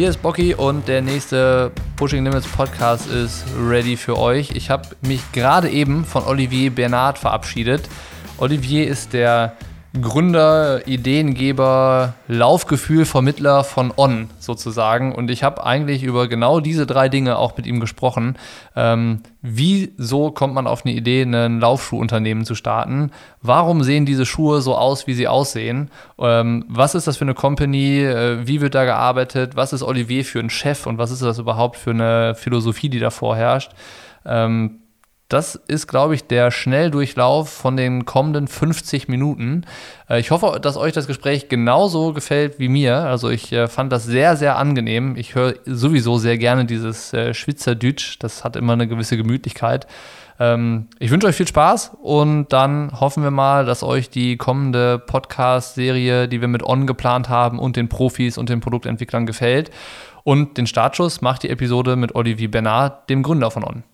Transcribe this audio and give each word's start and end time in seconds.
Hier 0.00 0.08
ist 0.08 0.22
Bocky 0.22 0.54
und 0.54 0.88
der 0.88 1.02
nächste 1.02 1.72
Pushing 1.96 2.24
Limits 2.24 2.48
Podcast 2.48 3.06
ist 3.06 3.44
ready 3.68 3.98
für 3.98 4.16
euch. 4.16 4.52
Ich 4.52 4.70
habe 4.70 4.88
mich 5.02 5.20
gerade 5.32 5.68
eben 5.68 6.06
von 6.06 6.24
Olivier 6.24 6.70
Bernard 6.70 7.18
verabschiedet. 7.18 7.86
Olivier 8.38 8.88
ist 8.88 9.12
der 9.12 9.58
Gründer, 9.98 10.86
Ideengeber, 10.86 12.14
Laufgefühl, 12.28 13.04
Vermittler 13.04 13.64
von 13.64 13.92
On 13.96 14.30
sozusagen. 14.38 15.12
Und 15.12 15.32
ich 15.32 15.42
habe 15.42 15.66
eigentlich 15.66 16.04
über 16.04 16.28
genau 16.28 16.60
diese 16.60 16.86
drei 16.86 17.08
Dinge 17.08 17.36
auch 17.38 17.56
mit 17.56 17.66
ihm 17.66 17.80
gesprochen. 17.80 18.36
Ähm, 18.76 19.22
wieso 19.42 20.30
kommt 20.30 20.54
man 20.54 20.68
auf 20.68 20.84
eine 20.84 20.94
Idee, 20.94 21.22
ein 21.22 21.58
Laufschuhunternehmen 21.58 22.44
zu 22.44 22.54
starten? 22.54 23.10
Warum 23.42 23.82
sehen 23.82 24.06
diese 24.06 24.26
Schuhe 24.26 24.60
so 24.60 24.76
aus, 24.76 25.08
wie 25.08 25.14
sie 25.14 25.26
aussehen? 25.26 25.90
Ähm, 26.20 26.64
was 26.68 26.94
ist 26.94 27.08
das 27.08 27.16
für 27.16 27.24
eine 27.24 27.34
Company? 27.34 28.04
Äh, 28.04 28.46
wie 28.46 28.60
wird 28.60 28.76
da 28.76 28.84
gearbeitet? 28.84 29.56
Was 29.56 29.72
ist 29.72 29.82
Olivier 29.82 30.24
für 30.24 30.38
ein 30.38 30.50
Chef? 30.50 30.86
Und 30.86 30.98
was 30.98 31.10
ist 31.10 31.22
das 31.22 31.40
überhaupt 31.40 31.76
für 31.76 31.90
eine 31.90 32.36
Philosophie, 32.36 32.90
die 32.90 33.00
da 33.00 33.10
vorherrscht? 33.10 33.72
Ähm, 34.24 34.79
das 35.30 35.54
ist, 35.54 35.86
glaube 35.86 36.16
ich, 36.16 36.24
der 36.26 36.50
Schnelldurchlauf 36.50 37.48
von 37.48 37.76
den 37.76 38.04
kommenden 38.04 38.48
50 38.48 39.08
Minuten. 39.08 39.64
Äh, 40.08 40.20
ich 40.20 40.32
hoffe, 40.32 40.58
dass 40.60 40.76
euch 40.76 40.92
das 40.92 41.06
Gespräch 41.06 41.48
genauso 41.48 42.12
gefällt 42.12 42.58
wie 42.58 42.68
mir. 42.68 42.96
Also 42.96 43.30
ich 43.30 43.52
äh, 43.52 43.68
fand 43.68 43.92
das 43.92 44.04
sehr, 44.04 44.36
sehr 44.36 44.56
angenehm. 44.56 45.14
Ich 45.16 45.36
höre 45.36 45.54
sowieso 45.64 46.18
sehr 46.18 46.36
gerne 46.36 46.64
dieses 46.64 47.12
äh, 47.12 47.32
Schwitzerdütsch. 47.32 48.16
Das 48.18 48.42
hat 48.42 48.56
immer 48.56 48.72
eine 48.72 48.88
gewisse 48.88 49.16
Gemütlichkeit. 49.16 49.86
Ähm, 50.40 50.88
ich 50.98 51.12
wünsche 51.12 51.28
euch 51.28 51.36
viel 51.36 51.46
Spaß 51.46 51.92
und 52.02 52.52
dann 52.52 52.90
hoffen 52.98 53.22
wir 53.22 53.30
mal, 53.30 53.64
dass 53.64 53.84
euch 53.84 54.10
die 54.10 54.36
kommende 54.36 54.98
Podcast-Serie, 54.98 56.26
die 56.26 56.40
wir 56.40 56.48
mit 56.48 56.64
On 56.64 56.88
geplant 56.88 57.28
haben 57.28 57.60
und 57.60 57.76
den 57.76 57.88
Profis 57.88 58.36
und 58.36 58.48
den 58.48 58.60
Produktentwicklern 58.60 59.26
gefällt. 59.26 59.70
Und 60.24 60.58
den 60.58 60.66
Startschuss 60.66 61.20
macht 61.20 61.44
die 61.44 61.50
Episode 61.50 61.94
mit 61.94 62.16
Olivier 62.16 62.50
Bernard, 62.50 63.08
dem 63.08 63.22
Gründer 63.22 63.52
von 63.52 63.64
On. 63.64 63.84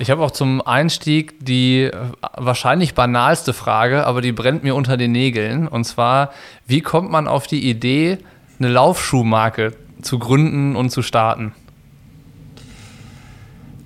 Ich 0.00 0.10
habe 0.10 0.22
auch 0.22 0.30
zum 0.30 0.62
Einstieg 0.62 1.34
die 1.44 1.90
wahrscheinlich 2.34 2.94
banalste 2.94 3.52
Frage, 3.52 4.06
aber 4.06 4.22
die 4.22 4.32
brennt 4.32 4.64
mir 4.64 4.74
unter 4.74 4.96
den 4.96 5.12
Nägeln. 5.12 5.68
Und 5.68 5.84
zwar, 5.84 6.32
wie 6.66 6.80
kommt 6.80 7.10
man 7.10 7.28
auf 7.28 7.46
die 7.46 7.68
Idee, 7.68 8.16
eine 8.58 8.68
Laufschuhmarke 8.68 9.74
zu 10.00 10.18
gründen 10.18 10.74
und 10.74 10.88
zu 10.88 11.02
starten? 11.02 11.52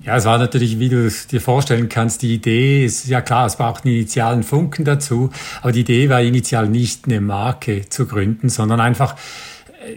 Ja, 0.05 0.15
es 0.15 0.23
war 0.23 0.37
natürlich, 0.37 0.79
wie 0.79 0.87
du 0.87 1.05
es 1.05 1.27
dir 1.27 1.41
vorstellen 1.41 1.89
kannst, 1.89 2.21
die 2.21 2.33
Idee 2.33 2.85
ist, 2.85 3.07
ja 3.07 3.19
klar, 3.19 3.45
es 3.45 3.57
braucht 3.57 3.83
einen 3.83 3.95
initialen 3.95 4.43
Funken 4.43 4.85
dazu, 4.85 5.31
aber 5.61 5.73
die 5.73 5.81
Idee 5.81 6.09
war 6.09 6.21
initial 6.21 6.69
nicht 6.69 7.07
eine 7.07 7.19
Marke 7.19 7.89
zu 7.89 8.05
gründen, 8.05 8.47
sondern 8.47 8.79
einfach 8.79 9.15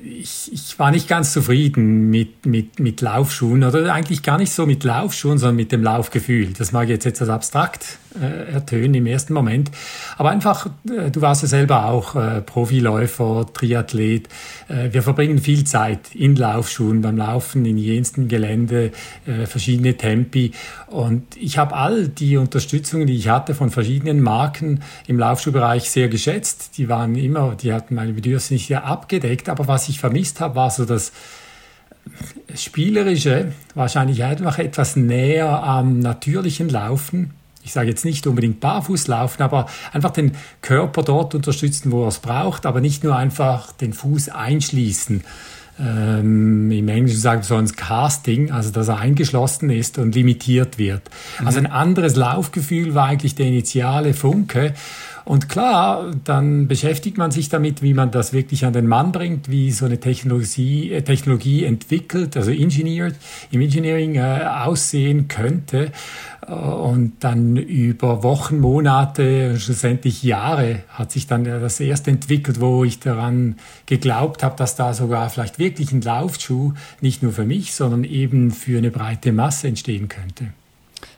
ich, 0.04 0.52
ich 0.52 0.78
war 0.78 0.90
nicht 0.90 1.08
ganz 1.08 1.32
zufrieden 1.32 2.10
mit, 2.10 2.46
mit, 2.46 2.78
mit 2.80 3.00
Laufschuhen 3.00 3.64
oder 3.64 3.92
eigentlich 3.92 4.22
gar 4.22 4.38
nicht 4.38 4.52
so 4.52 4.66
mit 4.66 4.84
Laufschuhen, 4.84 5.38
sondern 5.38 5.56
mit 5.56 5.72
dem 5.72 5.82
Laufgefühl. 5.82 6.52
Das 6.56 6.72
mag 6.72 6.88
jetzt 6.88 7.06
etwas 7.06 7.28
abstrakt 7.28 7.98
äh, 8.20 8.52
ertönen 8.52 8.94
im 8.94 9.06
ersten 9.06 9.34
Moment. 9.34 9.70
Aber 10.16 10.30
einfach, 10.30 10.66
äh, 10.88 11.10
du 11.10 11.20
warst 11.20 11.42
ja 11.42 11.48
selber 11.48 11.86
auch 11.86 12.16
äh, 12.16 12.40
Profiläufer, 12.40 13.46
Triathlet. 13.52 14.28
Äh, 14.68 14.92
wir 14.92 15.02
verbringen 15.02 15.38
viel 15.38 15.64
Zeit 15.64 16.14
in 16.14 16.36
Laufschuhen, 16.36 17.02
beim 17.02 17.16
Laufen, 17.16 17.64
in 17.64 17.78
jensten 17.78 18.28
Gelände, 18.28 18.92
äh, 19.26 19.46
verschiedene 19.46 19.96
Tempi. 19.96 20.52
Und 20.86 21.36
ich 21.36 21.58
habe 21.58 21.74
all 21.74 22.08
die 22.08 22.36
Unterstützung, 22.36 23.06
die 23.06 23.16
ich 23.16 23.28
hatte 23.28 23.54
von 23.54 23.70
verschiedenen 23.70 24.20
Marken 24.20 24.80
im 25.06 25.18
Laufschuhbereich 25.18 25.90
sehr 25.90 26.08
geschätzt. 26.08 26.78
Die 26.78 26.88
waren 26.88 27.14
immer, 27.14 27.54
die 27.54 27.72
hatten 27.72 27.94
meine 27.94 28.12
Bedürfnisse 28.12 28.82
abgedeckt. 28.82 29.48
Aber 29.48 29.68
was 29.68 29.88
ich 29.88 30.00
vermisst 30.00 30.40
habe, 30.40 30.56
war 30.56 30.70
so 30.70 30.84
das 30.84 31.12
Spielerische, 32.54 33.52
wahrscheinlich 33.74 34.24
einfach 34.24 34.58
etwas 34.58 34.96
näher 34.96 35.62
am 35.62 35.98
natürlichen 35.98 36.70
Laufen 36.70 37.34
ich 37.68 37.74
sage 37.74 37.90
jetzt 37.90 38.06
nicht 38.06 38.26
unbedingt 38.26 38.60
barfuß 38.60 39.08
laufen, 39.08 39.42
aber 39.42 39.66
einfach 39.92 40.10
den 40.10 40.32
Körper 40.62 41.02
dort 41.02 41.34
unterstützen, 41.34 41.92
wo 41.92 42.04
er 42.04 42.08
es 42.08 42.18
braucht, 42.18 42.64
aber 42.64 42.80
nicht 42.80 43.04
nur 43.04 43.14
einfach 43.14 43.72
den 43.72 43.92
Fuß 43.92 44.30
einschließen. 44.30 45.22
Ähm, 45.78 46.70
Im 46.70 46.88
Englischen 46.88 47.20
sagen 47.20 47.42
wir 47.42 47.44
so 47.44 47.56
ein 47.56 47.70
Casting, 47.76 48.50
also 48.50 48.70
dass 48.70 48.88
er 48.88 48.98
eingeschlossen 48.98 49.68
ist 49.68 49.98
und 49.98 50.14
limitiert 50.14 50.78
wird. 50.78 51.02
Mhm. 51.40 51.46
Also 51.46 51.58
ein 51.58 51.66
anderes 51.66 52.16
Laufgefühl 52.16 52.94
war 52.94 53.04
eigentlich 53.04 53.34
der 53.34 53.46
initiale 53.46 54.14
Funke. 54.14 54.72
Und 55.28 55.50
klar, 55.50 56.12
dann 56.24 56.68
beschäftigt 56.68 57.18
man 57.18 57.30
sich 57.30 57.50
damit, 57.50 57.82
wie 57.82 57.92
man 57.92 58.10
das 58.10 58.32
wirklich 58.32 58.64
an 58.64 58.72
den 58.72 58.86
Mann 58.86 59.12
bringt, 59.12 59.50
wie 59.50 59.70
so 59.72 59.84
eine 59.84 60.00
Technologie, 60.00 60.90
äh, 60.90 61.02
Technologie 61.02 61.64
entwickelt, 61.64 62.34
also 62.34 62.50
engineered, 62.50 63.14
im 63.50 63.60
Engineering 63.60 64.14
äh, 64.14 64.46
aussehen 64.64 65.28
könnte. 65.28 65.92
Und 66.48 67.16
dann 67.20 67.56
über 67.56 68.22
Wochen, 68.22 68.58
Monate, 68.58 69.60
schlussendlich 69.60 70.22
Jahre 70.22 70.80
hat 70.88 71.12
sich 71.12 71.26
dann 71.26 71.44
das 71.44 71.78
erst 71.78 72.08
entwickelt, 72.08 72.58
wo 72.58 72.84
ich 72.84 73.00
daran 73.00 73.56
geglaubt 73.84 74.42
habe, 74.42 74.56
dass 74.56 74.74
da 74.74 74.94
sogar 74.94 75.28
vielleicht 75.28 75.58
wirklich 75.58 75.92
ein 75.92 76.00
Laufschuh 76.00 76.72
nicht 77.02 77.22
nur 77.22 77.32
für 77.32 77.44
mich, 77.44 77.74
sondern 77.74 78.02
eben 78.02 78.50
für 78.50 78.78
eine 78.78 78.90
breite 78.90 79.30
Masse 79.32 79.68
entstehen 79.68 80.08
könnte. 80.08 80.46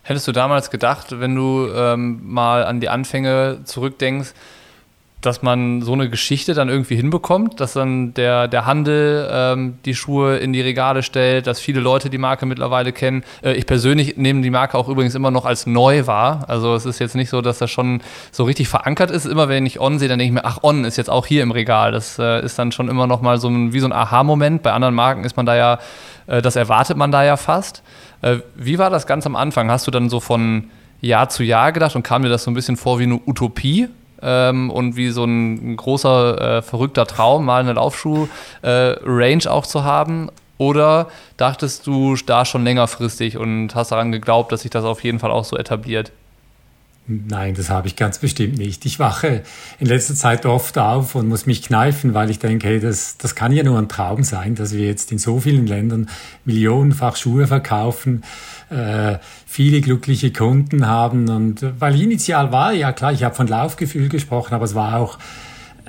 Hättest 0.02 0.26
du 0.26 0.32
damals 0.32 0.70
gedacht, 0.70 1.20
wenn 1.20 1.36
du 1.36 1.68
ähm, 1.72 2.20
mal 2.24 2.64
an 2.64 2.80
die 2.80 2.88
Anfänge 2.88 3.60
zurückdenkst, 3.64 4.34
dass 5.20 5.42
man 5.42 5.82
so 5.82 5.92
eine 5.92 6.08
Geschichte 6.08 6.54
dann 6.54 6.68
irgendwie 6.68 6.96
hinbekommt, 6.96 7.60
dass 7.60 7.74
dann 7.74 8.14
der, 8.14 8.48
der 8.48 8.64
Handel 8.64 9.28
ähm, 9.30 9.78
die 9.84 9.94
Schuhe 9.94 10.38
in 10.38 10.52
die 10.52 10.62
Regale 10.62 11.02
stellt, 11.02 11.46
dass 11.46 11.60
viele 11.60 11.80
Leute 11.80 12.08
die 12.08 12.18
Marke 12.18 12.46
mittlerweile 12.46 12.92
kennen. 12.92 13.22
Äh, 13.42 13.52
ich 13.52 13.66
persönlich 13.66 14.16
nehme 14.16 14.40
die 14.40 14.50
Marke 14.50 14.78
auch 14.78 14.88
übrigens 14.88 15.14
immer 15.14 15.30
noch 15.30 15.44
als 15.44 15.66
neu 15.66 16.06
wahr. 16.06 16.44
Also 16.48 16.74
es 16.74 16.86
ist 16.86 16.98
jetzt 17.00 17.14
nicht 17.14 17.28
so, 17.28 17.42
dass 17.42 17.58
das 17.58 17.70
schon 17.70 18.00
so 18.32 18.44
richtig 18.44 18.68
verankert 18.68 19.10
ist. 19.10 19.26
Immer 19.26 19.48
wenn 19.48 19.66
ich 19.66 19.78
On 19.78 19.98
sehe, 19.98 20.08
dann 20.08 20.18
denke 20.18 20.34
ich 20.34 20.42
mir, 20.42 20.48
ach, 20.48 20.62
On 20.62 20.84
ist 20.84 20.96
jetzt 20.96 21.10
auch 21.10 21.26
hier 21.26 21.42
im 21.42 21.50
Regal. 21.50 21.92
Das 21.92 22.18
äh, 22.18 22.42
ist 22.42 22.58
dann 22.58 22.72
schon 22.72 22.88
immer 22.88 23.06
noch 23.06 23.20
mal 23.20 23.38
so 23.38 23.48
ein, 23.48 23.74
wie 23.74 23.80
so 23.80 23.86
ein 23.86 23.92
Aha-Moment. 23.92 24.62
Bei 24.62 24.72
anderen 24.72 24.94
Marken 24.94 25.24
ist 25.24 25.36
man 25.36 25.44
da 25.44 25.54
ja, 25.54 25.78
äh, 26.28 26.40
das 26.40 26.56
erwartet 26.56 26.96
man 26.96 27.12
da 27.12 27.24
ja 27.24 27.36
fast. 27.36 27.82
Äh, 28.22 28.38
wie 28.54 28.78
war 28.78 28.88
das 28.88 29.06
ganz 29.06 29.26
am 29.26 29.36
Anfang? 29.36 29.70
Hast 29.70 29.86
du 29.86 29.90
dann 29.90 30.08
so 30.08 30.20
von 30.20 30.70
Jahr 31.02 31.28
zu 31.28 31.42
Jahr 31.42 31.72
gedacht 31.72 31.94
und 31.94 32.02
kam 32.02 32.22
dir 32.22 32.30
das 32.30 32.44
so 32.44 32.50
ein 32.50 32.54
bisschen 32.54 32.78
vor 32.78 32.98
wie 32.98 33.04
eine 33.04 33.20
Utopie? 33.26 33.88
Ähm, 34.22 34.70
und 34.70 34.96
wie 34.96 35.10
so 35.10 35.24
ein 35.24 35.76
großer, 35.76 36.58
äh, 36.58 36.62
verrückter 36.62 37.06
Traum, 37.06 37.44
mal 37.44 37.60
eine 37.60 37.74
Laufschuh-Range 37.74 39.44
äh, 39.44 39.48
auch 39.48 39.66
zu 39.66 39.84
haben? 39.84 40.30
Oder 40.58 41.08
dachtest 41.38 41.86
du 41.86 42.16
da 42.16 42.44
schon 42.44 42.64
längerfristig 42.64 43.38
und 43.38 43.74
hast 43.74 43.92
daran 43.92 44.12
geglaubt, 44.12 44.52
dass 44.52 44.60
sich 44.62 44.70
das 44.70 44.84
auf 44.84 45.02
jeden 45.02 45.18
Fall 45.18 45.30
auch 45.30 45.44
so 45.44 45.56
etabliert? 45.56 46.12
Nein, 47.06 47.54
das 47.54 47.70
habe 47.70 47.88
ich 47.88 47.96
ganz 47.96 48.18
bestimmt 48.18 48.56
nicht. 48.58 48.86
Ich 48.86 49.00
wache 49.00 49.42
in 49.80 49.86
letzter 49.88 50.14
Zeit 50.14 50.46
oft 50.46 50.78
auf 50.78 51.16
und 51.16 51.28
muss 51.28 51.44
mich 51.44 51.62
kneifen, 51.62 52.14
weil 52.14 52.30
ich 52.30 52.38
denke, 52.38 52.68
hey, 52.68 52.78
das, 52.78 53.16
das 53.16 53.34
kann 53.34 53.52
ja 53.52 53.64
nur 53.64 53.78
ein 53.78 53.88
Traum 53.88 54.22
sein, 54.22 54.54
dass 54.54 54.72
wir 54.72 54.86
jetzt 54.86 55.10
in 55.10 55.18
so 55.18 55.40
vielen 55.40 55.66
Ländern 55.66 56.08
millionenfach 56.44 57.16
Schuhe 57.16 57.48
verkaufen, 57.48 58.22
äh, 58.70 59.18
viele 59.46 59.80
glückliche 59.80 60.32
Kunden 60.32 60.86
haben. 60.86 61.28
Und 61.28 61.64
weil 61.78 62.00
initial 62.00 62.52
war, 62.52 62.72
ja 62.72 62.92
klar, 62.92 63.12
ich 63.12 63.24
habe 63.24 63.34
von 63.34 63.46
Laufgefühl 63.46 64.08
gesprochen, 64.08 64.54
aber 64.54 64.64
es 64.64 64.74
war 64.74 64.96
auch 64.96 65.18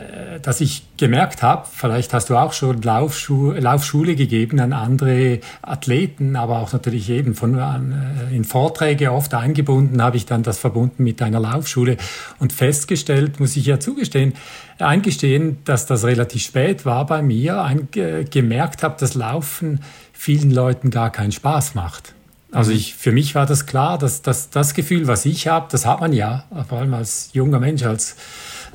äh, 0.02 0.40
dass 0.40 0.62
ich 0.62 0.84
gemerkt 0.98 1.44
habe, 1.44 1.68
vielleicht 1.72 2.14
hast 2.14 2.30
du 2.30 2.38
auch 2.38 2.54
schon 2.54 2.82
Laufschu 2.82 3.52
Laufschule 3.52 4.16
gegeben 4.16 4.60
an 4.60 4.74
andere 4.74 5.40
Athleten, 5.62 6.36
aber 6.36 6.60
auch 6.60 6.72
natürlich 6.74 7.10
eben 7.10 7.36
von, 7.36 7.58
äh, 7.58 8.36
in 8.36 8.44
Vorträge 8.44 9.12
oft 9.12 9.34
eingebunden, 9.34 10.02
habe 10.02 10.18
ich 10.18 10.26
dann 10.26 10.44
das 10.44 10.58
verbunden 10.58 11.04
mit 11.04 11.22
einer 11.22 11.40
Laufschule 11.40 11.98
und 12.40 12.54
festgestellt, 12.54 13.40
muss 13.40 13.56
ich 13.58 13.66
ja 13.66 13.80
zugestehen, 13.80 14.34
eingestehen, 14.80 15.58
dass 15.66 15.86
das 15.86 16.04
relativ 16.06 16.44
spät 16.44 16.86
war 16.86 17.06
bei 17.06 17.22
mir, 17.22 17.62
ein, 17.62 17.88
gemerkt 17.92 18.84
habe, 18.84 18.96
dass 19.00 19.14
Laufen 19.14 19.82
vielen 20.14 20.52
Leuten 20.52 20.90
gar 20.90 21.12
keinen 21.12 21.32
Spaß 21.32 21.76
macht. 21.76 22.14
Also 22.52 22.72
ich, 22.72 22.96
für 22.96 23.14
mich 23.14 23.34
war 23.34 23.46
das 23.46 23.66
klar, 23.66 23.98
dass, 23.98 24.22
dass 24.22 24.50
das 24.50 24.74
Gefühl, 24.74 25.08
was 25.08 25.26
ich 25.26 25.48
habe, 25.48 25.68
das 25.72 25.86
hat 25.86 26.02
man 26.02 26.12
ja, 26.12 26.44
vor 26.68 26.80
allem 26.80 26.94
als 26.94 27.30
junger 27.34 27.60
Mensch, 27.60 27.84
als 27.84 28.18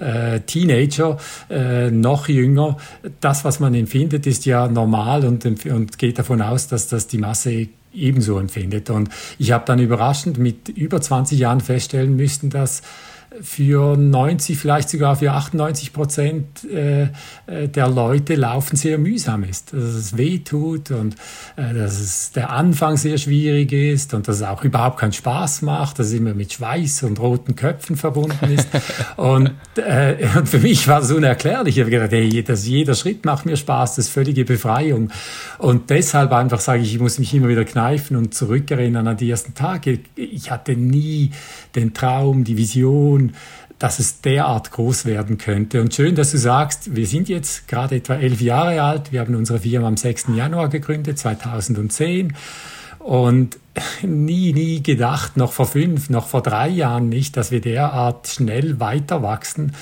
äh, 0.00 0.40
Teenager, 0.40 1.18
äh, 1.50 1.90
noch 1.90 2.28
jünger. 2.28 2.78
Das, 3.20 3.44
was 3.44 3.60
man 3.60 3.74
empfindet, 3.74 4.26
ist 4.26 4.46
ja 4.46 4.66
normal 4.68 5.24
und, 5.26 5.44
und 5.66 5.98
geht 5.98 6.18
davon 6.18 6.40
aus, 6.40 6.68
dass 6.68 6.88
das 6.88 7.06
die 7.06 7.18
Masse 7.18 7.68
ebenso 7.92 8.38
empfindet. 8.38 8.88
Und 8.90 9.10
ich 9.38 9.52
habe 9.52 9.64
dann 9.66 9.78
überraschend 9.78 10.38
mit 10.38 10.68
über 10.68 11.00
20 11.00 11.38
Jahren 11.38 11.60
feststellen 11.60 12.16
müssen, 12.16 12.50
dass 12.50 12.82
für 13.42 13.96
90, 13.96 14.58
vielleicht 14.58 14.88
sogar 14.88 15.16
für 15.16 15.32
98 15.32 15.92
Prozent 15.92 16.64
äh, 16.64 17.02
äh, 17.46 17.68
der 17.68 17.88
Leute 17.88 18.34
Laufen 18.34 18.76
sehr 18.76 18.98
mühsam 18.98 19.44
ist. 19.44 19.72
Dass 19.72 19.82
es 19.82 20.16
weh 20.16 20.38
tut 20.38 20.90
und 20.90 21.14
äh, 21.56 21.74
dass 21.74 22.00
es 22.00 22.32
der 22.32 22.50
Anfang 22.50 22.96
sehr 22.96 23.18
schwierig 23.18 23.72
ist 23.72 24.14
und 24.14 24.28
dass 24.28 24.36
es 24.36 24.42
auch 24.42 24.64
überhaupt 24.64 24.98
keinen 24.98 25.12
Spaß 25.12 25.62
macht, 25.62 25.98
dass 25.98 26.08
es 26.08 26.12
immer 26.14 26.34
mit 26.34 26.52
Schweiß 26.52 27.04
und 27.04 27.20
roten 27.20 27.56
Köpfen 27.56 27.96
verbunden 27.96 28.52
ist. 28.52 28.68
und, 29.16 29.50
äh, 29.76 30.16
und 30.36 30.48
für 30.48 30.58
mich 30.58 30.86
war 30.88 31.00
es 31.00 31.10
unerklärlich. 31.10 31.76
Ich 31.76 31.80
habe 31.80 31.90
gedacht, 31.90 32.12
hey, 32.12 32.42
dass 32.42 32.66
jeder 32.66 32.94
Schritt 32.94 33.24
macht 33.24 33.46
mir 33.46 33.56
Spaß, 33.56 33.96
das 33.96 34.06
ist 34.06 34.12
völlige 34.12 34.44
Befreiung. 34.44 35.10
Und 35.58 35.90
deshalb 35.90 36.32
einfach 36.32 36.60
sage 36.60 36.82
ich, 36.82 36.94
ich 36.94 37.00
muss 37.00 37.18
mich 37.18 37.32
immer 37.34 37.48
wieder 37.48 37.64
kneifen 37.64 38.16
und 38.16 38.34
zurückerinnern 38.34 39.06
an 39.08 39.16
die 39.16 39.30
ersten 39.30 39.54
Tage. 39.54 40.00
Ich 40.14 40.50
hatte 40.50 40.72
nie 40.72 41.30
den 41.74 41.94
Traum, 41.94 42.44
die 42.44 42.56
Vision, 42.56 43.25
dass 43.78 43.98
es 43.98 44.22
derart 44.22 44.70
groß 44.70 45.04
werden 45.04 45.36
könnte. 45.36 45.82
Und 45.82 45.94
schön, 45.94 46.14
dass 46.14 46.30
du 46.30 46.38
sagst, 46.38 46.96
wir 46.96 47.06
sind 47.06 47.28
jetzt 47.28 47.68
gerade 47.68 47.96
etwa 47.96 48.14
elf 48.14 48.40
Jahre 48.40 48.82
alt. 48.82 49.12
Wir 49.12 49.20
haben 49.20 49.34
unsere 49.34 49.60
Firma 49.60 49.88
am 49.88 49.96
6. 49.96 50.28
Januar 50.34 50.68
gegründet, 50.68 51.18
2010. 51.18 52.34
Und 52.98 53.58
nie, 54.02 54.52
nie 54.52 54.82
gedacht, 54.82 55.36
noch 55.36 55.52
vor 55.52 55.66
fünf, 55.66 56.08
noch 56.08 56.26
vor 56.26 56.42
drei 56.42 56.68
Jahren 56.68 57.08
nicht, 57.08 57.36
dass 57.36 57.50
wir 57.50 57.60
derart 57.60 58.26
schnell 58.28 58.80
weiter 58.80 59.22
wachsen, 59.22 59.74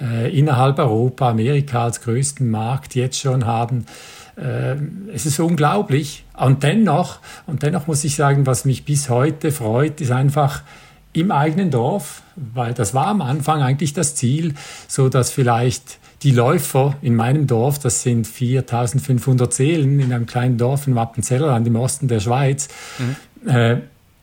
äh, 0.00 0.36
innerhalb 0.36 0.78
Europa, 0.78 1.30
Amerika 1.30 1.84
als 1.84 2.00
größten 2.00 2.48
Markt 2.48 2.94
jetzt 2.94 3.18
schon 3.18 3.44
haben. 3.44 3.86
Äh, 4.36 4.76
es 5.12 5.26
ist 5.26 5.40
unglaublich. 5.40 6.24
Und 6.34 6.62
dennoch, 6.62 7.18
und 7.46 7.62
dennoch 7.62 7.88
muss 7.88 8.04
ich 8.04 8.14
sagen, 8.14 8.46
was 8.46 8.64
mich 8.64 8.84
bis 8.84 9.08
heute 9.08 9.50
freut, 9.50 10.00
ist 10.00 10.12
einfach, 10.12 10.62
im 11.12 11.30
eigenen 11.30 11.70
Dorf, 11.70 12.22
weil 12.36 12.72
das 12.74 12.94
war 12.94 13.08
am 13.08 13.20
Anfang 13.20 13.62
eigentlich 13.62 13.92
das 13.92 14.14
Ziel, 14.14 14.54
so 14.88 15.08
dass 15.08 15.30
vielleicht 15.30 15.98
die 16.22 16.30
Läufer 16.30 16.96
in 17.02 17.14
meinem 17.14 17.46
Dorf, 17.46 17.78
das 17.78 18.02
sind 18.02 18.26
4500 18.26 19.52
Seelen 19.52 20.00
in 20.00 20.12
einem 20.12 20.26
kleinen 20.26 20.56
Dorf 20.56 20.86
in 20.86 20.94
Wappenzellerland 20.94 21.66
im 21.66 21.76
Osten 21.76 22.08
der 22.08 22.20
Schweiz, 22.20 22.68
mhm. 22.98 23.48
äh, 23.48 23.76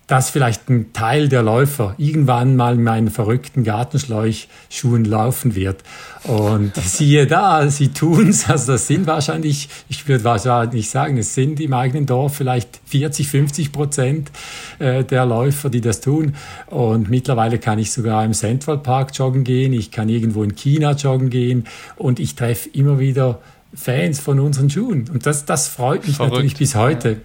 dass 0.09 0.31
vielleicht 0.31 0.69
ein 0.69 0.91
Teil 0.91 1.29
der 1.29 1.44
Läufer 1.44 1.94
irgendwann 2.00 2.56
mal 2.56 2.73
in 2.73 2.83
meinen 2.83 3.11
verrückten 3.11 3.63
Gartenschleuchschuhen 3.63 5.06
laufen 5.06 5.53
wird. 5.53 5.83
Und 6.23 6.75
siehe 6.83 7.27
da, 7.27 7.69
sie 7.69 7.89
tun's. 7.89 8.50
Also 8.50 8.71
das 8.71 8.88
sind 8.88 9.06
wahrscheinlich, 9.06 9.69
ich 9.88 10.07
würde 10.07 10.23
wahrscheinlich 10.23 10.89
sagen, 10.89 11.19
es 11.19 11.35
sind 11.35 11.59
im 11.59 11.73
eigenen 11.73 12.07
Dorf 12.07 12.38
vielleicht 12.38 12.81
40, 12.85 13.27
50 13.27 13.71
Prozent 13.71 14.31
äh, 14.79 15.03
der 15.03 15.27
Läufer, 15.27 15.69
die 15.69 15.79
das 15.79 16.01
tun. 16.01 16.33
Und 16.65 17.11
mittlerweile 17.11 17.59
kann 17.59 17.77
ich 17.77 17.91
sogar 17.91 18.25
im 18.25 18.33
Central 18.33 18.79
Park 18.79 19.11
joggen 19.15 19.44
gehen. 19.44 19.73
Ich 19.73 19.91
kann 19.91 20.09
irgendwo 20.09 20.41
in 20.41 20.56
China 20.56 20.94
joggen 20.94 21.29
gehen. 21.29 21.67
Und 21.97 22.19
ich 22.19 22.33
treffe 22.33 22.67
immer 22.69 22.97
wieder 22.97 23.41
Fans 23.75 24.19
von 24.19 24.39
unseren 24.39 24.71
Schuhen. 24.71 25.07
Und 25.13 25.27
das, 25.27 25.45
das 25.45 25.67
freut 25.67 26.07
mich 26.07 26.15
Verrückt. 26.15 26.33
natürlich 26.33 26.57
bis 26.57 26.73
heute. 26.73 27.21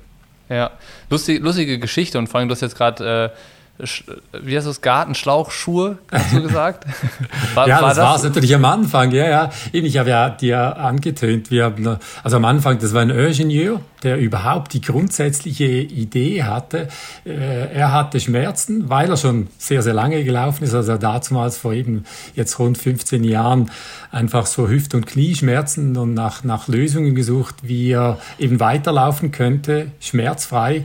Ja. 0.49 0.73
Lustig, 1.11 1.43
lustige 1.43 1.79
Geschichte 1.79 2.19
und 2.19 2.27
vor 2.29 2.41
allem, 2.41 2.49
du 2.49 2.55
hast 2.55 2.61
jetzt 2.61 2.77
gerade, 2.77 3.33
äh, 3.33 3.39
wie 3.77 4.57
heißt 4.57 4.69
das, 4.69 4.81
Gartenschlauchschuhe, 4.81 5.99
hast 6.11 6.33
du 6.33 6.43
gesagt? 6.43 6.87
War, 7.55 7.69
ja, 7.69 7.81
war 7.81 7.89
das, 7.89 7.97
das 7.97 8.05
war 8.05 8.17
es 8.17 8.23
natürlich 8.23 8.55
am 8.55 8.65
Anfang, 8.65 9.11
ja, 9.13 9.29
ja. 9.29 9.51
Ich 9.73 9.97
habe 9.97 10.11
ja 10.11 10.31
dir 10.31 10.77
angetönt, 10.77 11.51
wir 11.51 11.65
haben, 11.65 11.99
also 12.23 12.37
am 12.37 12.45
Anfang, 12.45 12.79
das 12.79 12.95
war 12.95 13.03
ein 13.03 13.11
Ingenieur, 13.11 13.81
der 14.03 14.19
überhaupt 14.19 14.73
die 14.73 14.81
grundsätzliche 14.81 15.65
Idee 15.65 16.43
hatte. 16.45 16.89
Äh, 17.25 17.73
er 17.73 17.93
hatte 17.93 18.21
Schmerzen, 18.21 18.89
weil 18.89 19.11
er 19.11 19.17
schon 19.17 19.49
sehr, 19.59 19.83
sehr 19.83 19.95
lange 19.95 20.25
gelaufen 20.25 20.65
ist, 20.65 20.75
also 20.75 20.97
damals 20.97 21.59
vor 21.59 21.73
eben 21.73 22.05
jetzt 22.35 22.59
rund 22.59 22.79
15 22.79 23.25
Jahren 23.25 23.71
einfach 24.11 24.47
so 24.47 24.69
Hüft- 24.69 24.95
und 24.95 25.07
Knieschmerzen 25.07 25.97
und 25.97 26.15
nach, 26.15 26.45
nach 26.45 26.69
Lösungen 26.69 27.15
gesucht, 27.15 27.57
wie 27.63 27.93
er 27.93 28.19
eben 28.39 28.61
weiterlaufen 28.61 29.33
könnte, 29.33 29.93
schmerzfrei. 30.01 30.85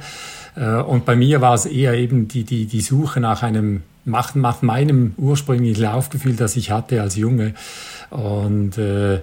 Äh, 0.56 0.82
und 0.82 1.06
bei 1.06 1.16
mir 1.16 1.42
war 1.42 1.54
es 1.54 1.66
eher 1.66 1.94
eben 1.94 2.28
die, 2.28 2.44
die, 2.44 2.66
die 2.66 2.82
Suche 2.82 3.20
nach 3.20 3.44
einem, 3.44 3.84
nach, 4.06 4.62
meinem 4.62 5.14
ursprünglichen 5.18 5.82
Laufgefühl, 5.82 6.36
das 6.36 6.56
ich 6.56 6.72
hatte 6.72 7.02
als 7.02 7.16
Junge. 7.16 7.54
Und 8.10 8.78
äh, 8.78 9.16
äh, 9.16 9.22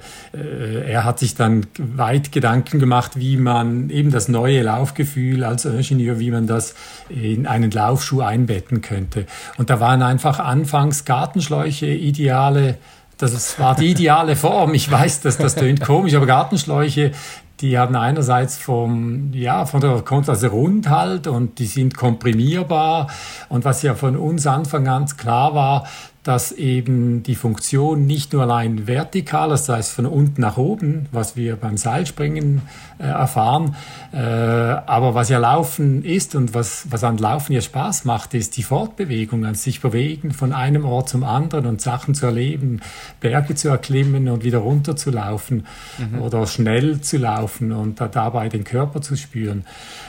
er 0.87 1.05
hat 1.05 1.19
sich 1.19 1.35
dann 1.35 1.67
weit 1.79 2.31
Gedanken 2.31 2.79
gemacht, 2.79 3.13
wie 3.17 3.37
man 3.37 3.91
eben 3.91 4.13
das 4.13 4.29
neue 4.29 4.63
Laufgefühl 4.63 5.43
als 5.43 5.65
Ingenieur, 5.65 6.21
wie 6.21 6.31
man 6.31 6.47
das 6.47 6.75
in 7.09 7.47
einen 7.47 7.71
Laufschuh 7.71 8.21
einbetten 8.21 8.83
könnte. 8.83 9.27
Und 9.59 9.71
da 9.71 9.81
waren 9.81 10.03
einfach 10.03 10.39
anfangs 10.39 11.05
Gartenschläuche 11.05 11.87
ideale 11.87 12.79
das 13.19 13.59
war 13.59 13.75
die 13.75 13.93
ideale 13.93 14.37
Form. 14.37 14.75
Ich 14.75 14.91
weiß, 14.91 15.23
dass 15.23 15.39
das 15.39 15.55
tönt 15.55 15.81
komisch, 15.81 16.15
aber 16.15 16.27
Gartenschläuche, 16.27 17.13
die 17.61 17.79
haben 17.79 17.97
einerseits 17.97 18.59
vom, 18.59 19.33
ja, 19.33 19.65
von 19.65 19.81
der 19.81 20.03
also 20.29 20.49
rund 20.49 20.89
halt 20.89 21.27
und 21.27 21.59
die 21.59 21.67
sind 21.67 21.97
komprimierbar. 21.97 23.09
Und 23.49 23.65
was 23.65 23.83
ja 23.83 23.95
von 23.95 24.17
uns 24.17 24.47
Anfang 24.47 24.85
ganz 24.85 25.17
klar 25.17 25.55
war, 25.55 25.87
dass 26.27 26.51
eben 26.51 27.23
die 27.23 27.37
Funktion 27.37 28.05
nicht 28.05 28.33
nur 28.33 28.43
allein 28.43 28.89
vertikal, 28.89 29.51
das 29.51 29.69
heißt 29.69 29.93
von 29.93 30.07
unten 30.07 30.41
nach 30.41 30.57
oben, 30.57 31.07
was 31.13 31.37
wir 31.37 31.55
beim 31.55 31.77
Seilspringen 31.77 32.63
äh, 32.99 33.05
erfahren, 33.05 33.77
äh, 34.13 34.19
aber 34.19 35.15
was 35.15 35.29
ja 35.29 35.39
Laufen 35.39 36.05
ist 36.05 36.35
und 36.35 36.53
was, 36.53 36.87
was 36.91 37.05
an 37.05 37.19
Laufen 37.19 37.53
ja 37.53 37.61
Spaß 37.61 38.07
macht, 38.07 38.35
ist 38.35 38.57
die 38.57 38.65
Fortbewegung, 38.65 39.45
an 39.45 39.55
sich 39.55 39.81
bewegen 39.81 40.33
von 40.33 40.53
einem 40.53 40.85
Ort 40.85 41.11
zum 41.11 41.23
anderen 41.23 41.65
und 41.67 41.81
Sachen 41.81 42.17
zu 42.17 42.27
erleben, 42.27 42.81
Berge 43.21 43.55
zu 43.55 43.69
erklimmen 43.69 44.29
und 44.29 44.43
wieder 44.43 44.59
runter 44.59 44.97
zu 44.97 45.13
laufen 45.13 45.65
mhm. 45.99 46.23
oder 46.23 46.49
schnell 46.49 47.01
zu 47.03 47.19
laufen 47.19 47.71
und 47.71 48.01
da, 48.01 48.09
dabei 48.09 48.49
den 48.49 48.65
Körper 48.65 49.01
zu 49.01 49.15
spüren. 49.15 49.65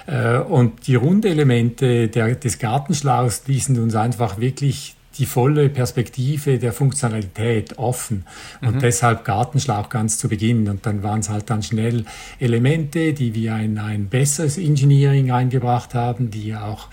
Äh, 0.08 0.40
und 0.40 0.88
die 0.88 0.96
Rundelemente 0.96 2.08
der, 2.08 2.34
des 2.34 2.58
Gartenschlauchs, 2.58 3.44
die 3.44 3.60
sind 3.60 3.78
uns 3.78 3.94
einfach 3.94 4.40
wirklich 4.40 4.97
die 5.18 5.26
volle 5.26 5.70
Perspektive 5.70 6.60
der 6.60 6.74
Funktionalität 6.74 7.78
offen 7.78 8.26
und 8.62 8.76
mhm. 8.76 8.80
deshalb 8.80 9.26
Gartenschlauch 9.26 9.90
ganz 9.90 10.18
zu 10.18 10.30
Beginn. 10.30 10.68
Und 10.68 10.86
dann 10.86 11.04
waren 11.04 11.20
es 11.20 11.30
halt 11.30 11.50
dann 11.50 11.64
schnell 11.64 12.06
Elemente, 12.40 13.14
die 13.14 13.34
wir 13.34 13.58
in 13.58 13.78
ein 13.78 14.08
besseres 14.08 14.58
Engineering 14.58 15.32
eingebracht 15.32 15.94
haben, 15.94 16.32
die 16.32 16.56
auch 16.56 16.88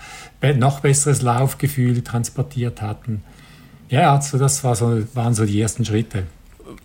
noch 0.57 0.81
besseres 0.81 1.21
Laufgefühl 1.21 2.01
transportiert 2.01 2.81
hatten. 2.81 3.23
Ja, 3.89 4.15
also 4.15 4.37
das 4.37 4.63
war 4.63 4.75
so, 4.75 5.03
waren 5.13 5.33
so 5.33 5.45
die 5.45 5.59
ersten 5.61 5.85
Schritte 5.85 6.23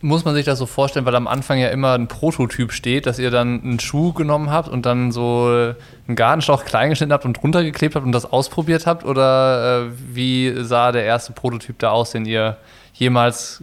muss 0.02 0.24
man 0.24 0.34
sich 0.34 0.44
das 0.44 0.58
so 0.58 0.66
vorstellen, 0.66 1.04
weil 1.04 1.14
am 1.14 1.26
Anfang 1.26 1.58
ja 1.58 1.68
immer 1.68 1.92
ein 1.92 2.08
Prototyp 2.08 2.72
steht, 2.72 3.06
dass 3.06 3.18
ihr 3.18 3.30
dann 3.30 3.62
einen 3.62 3.80
Schuh 3.80 4.12
genommen 4.12 4.50
habt 4.50 4.68
und 4.68 4.86
dann 4.86 5.12
so 5.12 5.74
einen 6.06 6.16
Gartenschlauch 6.16 6.64
klein 6.64 6.90
geschnitten 6.90 7.12
habt 7.12 7.24
und 7.24 7.34
drunter 7.34 7.62
geklebt 7.62 7.94
habt 7.94 8.06
und 8.06 8.12
das 8.12 8.24
ausprobiert 8.24 8.86
habt? 8.86 9.04
Oder 9.04 9.86
äh, 9.86 9.90
wie 10.14 10.54
sah 10.64 10.92
der 10.92 11.04
erste 11.04 11.32
Prototyp 11.32 11.78
da 11.78 11.90
aus, 11.90 12.12
den 12.12 12.24
ihr 12.24 12.56
jemals 12.94 13.62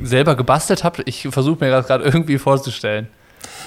selber 0.00 0.36
gebastelt 0.36 0.84
habt? 0.84 1.02
Ich 1.06 1.28
versuche 1.30 1.64
mir 1.64 1.70
das 1.70 1.86
gerade 1.86 2.04
irgendwie 2.04 2.38
vorzustellen. 2.38 3.08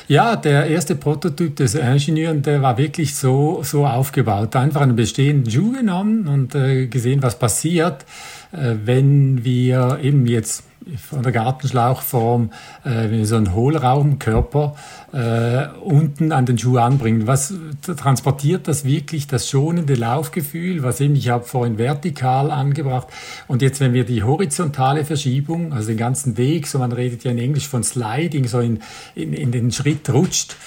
Ja, 0.08 0.36
der 0.36 0.68
erste 0.68 0.96
Prototyp 0.96 1.56
des 1.56 1.76
Ingenieurs, 1.76 2.42
der 2.44 2.62
war 2.62 2.78
wirklich 2.78 3.16
so, 3.16 3.62
so 3.64 3.86
aufgebaut. 3.86 4.56
Einfach 4.56 4.82
einen 4.82 4.96
bestehenden 4.96 5.52
Schuh 5.52 5.72
genommen 5.72 6.28
und 6.28 6.54
äh, 6.54 6.88
gesehen, 6.88 7.24
was 7.24 7.40
passiert, 7.40 8.06
wenn 8.52 9.44
wir 9.44 10.00
eben 10.02 10.26
jetzt 10.28 10.64
von 10.98 11.24
der 11.24 11.32
Gartenschlauchform 11.32 12.52
äh, 12.84 13.24
so 13.26 13.38
einen 13.38 13.54
Hohlraumkörper 13.54 14.76
äh, 15.16 15.70
unten 15.82 16.34
an 16.34 16.46
den 16.46 16.58
Schuh 16.58 16.78
anbringen. 16.78 17.26
Was 17.26 17.54
transportiert 17.82 18.68
das 18.68 18.84
wirklich 18.84 19.28
das 19.28 19.50
schonende 19.50 19.96
Laufgefühl, 19.96 20.84
was 20.84 21.00
eben 21.00 21.16
ich 21.16 21.30
habe 21.30 21.46
vorhin 21.46 21.78
vertikal 21.78 22.52
angebracht 22.52 23.08
und 23.48 23.62
jetzt 23.62 23.80
wenn 23.80 23.94
wir 23.94 24.04
die 24.04 24.24
horizontale 24.24 25.06
Verschiebung, 25.06 25.72
also 25.72 25.88
den 25.88 25.98
ganzen 25.98 26.36
Weg, 26.38 26.68
so 26.68 26.80
man 26.80 26.92
redet 26.92 27.24
ja 27.24 27.32
in 27.32 27.38
Englisch 27.38 27.70
von 27.70 27.82
Sliding, 27.82 28.46
so 28.48 28.60
in, 28.60 28.82
in, 29.16 29.32
in 29.32 29.54
den 29.54 29.72
Schritt 29.72 30.10
rutscht, 30.10 30.58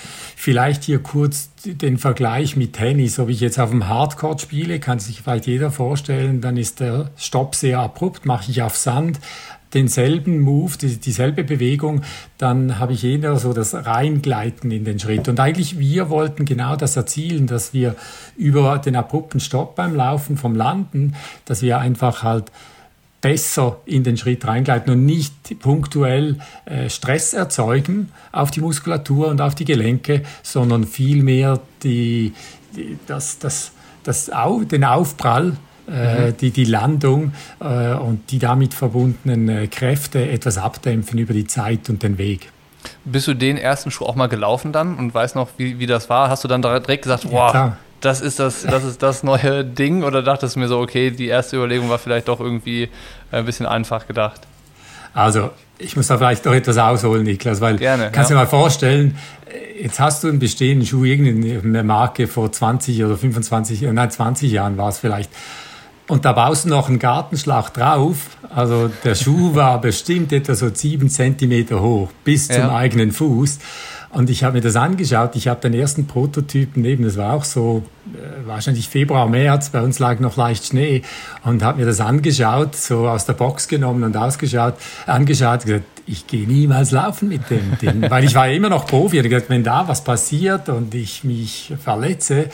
Vielleicht 0.40 0.84
hier 0.84 1.00
kurz 1.00 1.50
den 1.64 1.98
Vergleich 1.98 2.54
mit 2.54 2.74
Tennis. 2.74 3.18
Ob 3.18 3.28
ich 3.28 3.40
jetzt 3.40 3.58
auf 3.58 3.70
dem 3.70 3.88
Hardcourt 3.88 4.40
spiele, 4.40 4.78
kann 4.78 5.00
sich 5.00 5.20
vielleicht 5.20 5.48
jeder 5.48 5.72
vorstellen, 5.72 6.40
dann 6.40 6.56
ist 6.56 6.78
der 6.78 7.10
Stopp 7.16 7.56
sehr 7.56 7.80
abrupt, 7.80 8.24
mache 8.24 8.48
ich 8.52 8.62
auf 8.62 8.76
Sand 8.76 9.18
denselben 9.74 10.40
Move, 10.40 10.78
die, 10.80 10.96
dieselbe 10.96 11.44
Bewegung, 11.44 12.02
dann 12.38 12.78
habe 12.78 12.92
ich 12.92 13.04
eher 13.04 13.36
so 13.36 13.52
das 13.52 13.74
Reingleiten 13.74 14.70
in 14.70 14.84
den 14.84 14.98
Schritt. 14.98 15.28
Und 15.28 15.40
eigentlich 15.40 15.78
wir 15.78 16.10
wollten 16.10 16.44
genau 16.44 16.76
das 16.76 16.96
erzielen, 16.96 17.46
dass 17.46 17.74
wir 17.74 17.94
über 18.36 18.78
den 18.78 18.96
abrupten 18.96 19.40
Stopp 19.40 19.76
beim 19.76 19.94
Laufen 19.94 20.36
vom 20.36 20.54
Landen, 20.54 21.14
dass 21.44 21.62
wir 21.62 21.78
einfach 21.78 22.22
halt 22.22 22.50
besser 23.20 23.78
in 23.84 24.04
den 24.04 24.16
Schritt 24.16 24.46
reingleiten 24.46 24.92
und 24.92 25.04
nicht 25.04 25.58
punktuell 25.58 26.38
äh, 26.66 26.88
Stress 26.88 27.32
erzeugen 27.32 28.10
auf 28.30 28.50
die 28.50 28.60
Muskulatur 28.60 29.28
und 29.28 29.40
auf 29.40 29.54
die 29.54 29.64
Gelenke, 29.64 30.22
sondern 30.42 30.86
vielmehr 30.86 31.60
die, 31.82 32.32
die, 32.76 32.96
das, 33.06 33.38
das, 33.38 33.72
das, 34.04 34.30
den 34.70 34.84
Aufprall 34.84 35.56
mhm. 35.88 36.36
die, 36.36 36.50
die 36.50 36.64
Landung 36.64 37.32
äh, 37.60 37.94
und 37.94 38.30
die 38.30 38.38
damit 38.38 38.74
verbundenen 38.74 39.48
äh, 39.48 39.66
Kräfte 39.66 40.28
etwas 40.28 40.58
abdämpfen 40.58 41.18
über 41.18 41.32
die 41.32 41.46
Zeit 41.46 41.88
und 41.88 42.02
den 42.02 42.18
Weg. 42.18 42.50
Bist 43.04 43.26
du 43.26 43.34
den 43.34 43.56
ersten 43.56 43.90
Schuh 43.90 44.04
auch 44.04 44.14
mal 44.14 44.28
gelaufen 44.28 44.72
dann 44.72 44.96
und 44.96 45.12
weißt 45.12 45.34
noch, 45.34 45.48
wie, 45.56 45.78
wie 45.78 45.86
das 45.86 46.08
war? 46.08 46.30
Hast 46.30 46.44
du 46.44 46.48
dann 46.48 46.62
direkt 46.62 47.02
gesagt, 47.02 47.28
boah, 47.30 47.52
ja, 47.52 47.76
das 48.00 48.20
ist 48.20 48.38
das, 48.38 48.62
das 48.62 48.84
ist 48.84 49.02
das 49.02 49.22
neue 49.22 49.64
Ding 49.64 50.04
oder 50.04 50.22
dachtest 50.22 50.56
du 50.56 50.60
mir 50.60 50.68
so, 50.68 50.78
okay, 50.78 51.10
die 51.10 51.26
erste 51.26 51.56
Überlegung 51.56 51.88
war 51.88 51.98
vielleicht 51.98 52.28
doch 52.28 52.40
irgendwie 52.40 52.88
ein 53.32 53.44
bisschen 53.44 53.66
einfach 53.66 54.06
gedacht? 54.06 54.42
Also, 55.14 55.50
ich 55.78 55.96
muss 55.96 56.06
da 56.06 56.18
vielleicht 56.18 56.46
doch 56.46 56.54
etwas 56.54 56.78
ausholen, 56.78 57.24
Niklas, 57.24 57.60
weil 57.60 57.76
Gerne, 57.76 58.10
kannst 58.12 58.30
ja. 58.30 58.36
du 58.36 58.40
dir 58.40 58.44
mal 58.44 58.50
vorstellen, 58.50 59.16
jetzt 59.80 59.98
hast 59.98 60.22
du 60.22 60.28
einen 60.28 60.38
bestehenden 60.38 60.86
Schuh, 60.86 61.04
irgendeine 61.04 61.82
Marke 61.82 62.26
vor 62.26 62.52
20 62.52 63.04
oder 63.04 63.16
25, 63.16 63.82
nein, 63.82 64.10
20 64.10 64.50
Jahren 64.50 64.76
war 64.76 64.90
es 64.90 64.98
vielleicht. 64.98 65.30
Und 66.08 66.24
da 66.24 66.32
baust 66.32 66.64
du 66.64 66.70
noch 66.70 66.88
einen 66.88 66.98
Gartenschlag 66.98 67.72
drauf. 67.74 68.38
Also 68.48 68.90
der 69.04 69.14
Schuh 69.14 69.54
war 69.54 69.80
bestimmt 69.80 70.32
etwa 70.32 70.54
so 70.54 70.70
sieben 70.72 71.10
Zentimeter 71.10 71.80
hoch 71.80 72.10
bis 72.24 72.48
zum 72.48 72.62
ja. 72.62 72.74
eigenen 72.74 73.12
Fuß. 73.12 73.58
Und 74.10 74.30
ich 74.30 74.42
habe 74.42 74.54
mir 74.54 74.62
das 74.62 74.74
angeschaut. 74.74 75.36
Ich 75.36 75.48
habe 75.48 75.60
den 75.60 75.74
ersten 75.74 76.06
Prototypen 76.06 76.82
neben, 76.82 77.04
das 77.04 77.18
war 77.18 77.34
auch 77.34 77.44
so 77.44 77.82
wahrscheinlich 78.46 78.88
Februar, 78.88 79.28
März, 79.28 79.70
bei 79.70 79.82
uns 79.82 79.98
lag 79.98 80.20
noch 80.20 80.36
leicht 80.36 80.66
Schnee 80.66 81.02
und 81.44 81.62
habe 81.62 81.80
mir 81.80 81.86
das 81.86 82.00
angeschaut, 82.00 82.76
so 82.76 83.08
aus 83.08 83.26
der 83.26 83.34
Box 83.34 83.68
genommen 83.68 84.02
und 84.04 84.16
ausgeschaut, 84.16 84.74
angeschaut, 85.06 85.64
gesagt, 85.64 85.84
ich 86.08 86.26
gehe 86.26 86.46
niemals 86.46 86.90
laufen 86.90 87.28
mit 87.28 87.50
dem 87.50 87.78
Ding, 87.82 88.10
weil 88.10 88.24
ich 88.24 88.34
war 88.34 88.48
ja 88.48 88.54
immer 88.54 88.70
noch 88.70 88.86
Profi. 88.86 89.18
Ich 89.18 89.28
gesagt, 89.28 89.50
wenn 89.50 89.62
da 89.62 89.86
was 89.86 90.02
passiert 90.02 90.68
und 90.68 90.94
ich 90.94 91.22
mich 91.22 91.74
verletze, 91.82 92.46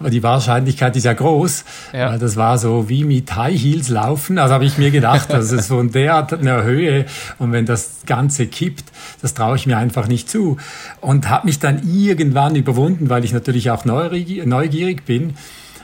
die 0.00 0.22
Wahrscheinlichkeit 0.22 0.96
ist 0.96 1.04
ja 1.04 1.12
groß, 1.12 1.64
ja. 1.92 2.10
weil 2.10 2.18
das 2.18 2.36
war 2.36 2.56
so 2.58 2.88
wie 2.88 3.04
mit 3.04 3.34
High 3.36 3.60
Heels 3.60 3.88
laufen. 3.88 4.38
Also 4.38 4.54
habe 4.54 4.64
ich 4.64 4.78
mir 4.78 4.90
gedacht, 4.90 5.30
das 5.30 5.52
ist 5.52 5.68
von 5.68 5.92
der 5.92 6.26
einer 6.32 6.62
Höhe 6.62 7.06
und 7.38 7.52
wenn 7.52 7.66
das 7.66 8.00
Ganze 8.06 8.46
kippt, 8.46 8.84
das 9.20 9.34
traue 9.34 9.56
ich 9.56 9.66
mir 9.66 9.76
einfach 9.76 10.08
nicht 10.08 10.30
zu. 10.30 10.56
Und 11.00 11.28
habe 11.28 11.46
mich 11.46 11.58
dann 11.58 11.82
irgendwann 11.86 12.56
überwunden, 12.56 13.10
weil 13.10 13.24
ich 13.24 13.32
natürlich 13.32 13.70
auch 13.70 13.84
neugierig 13.84 15.01
bin 15.04 15.34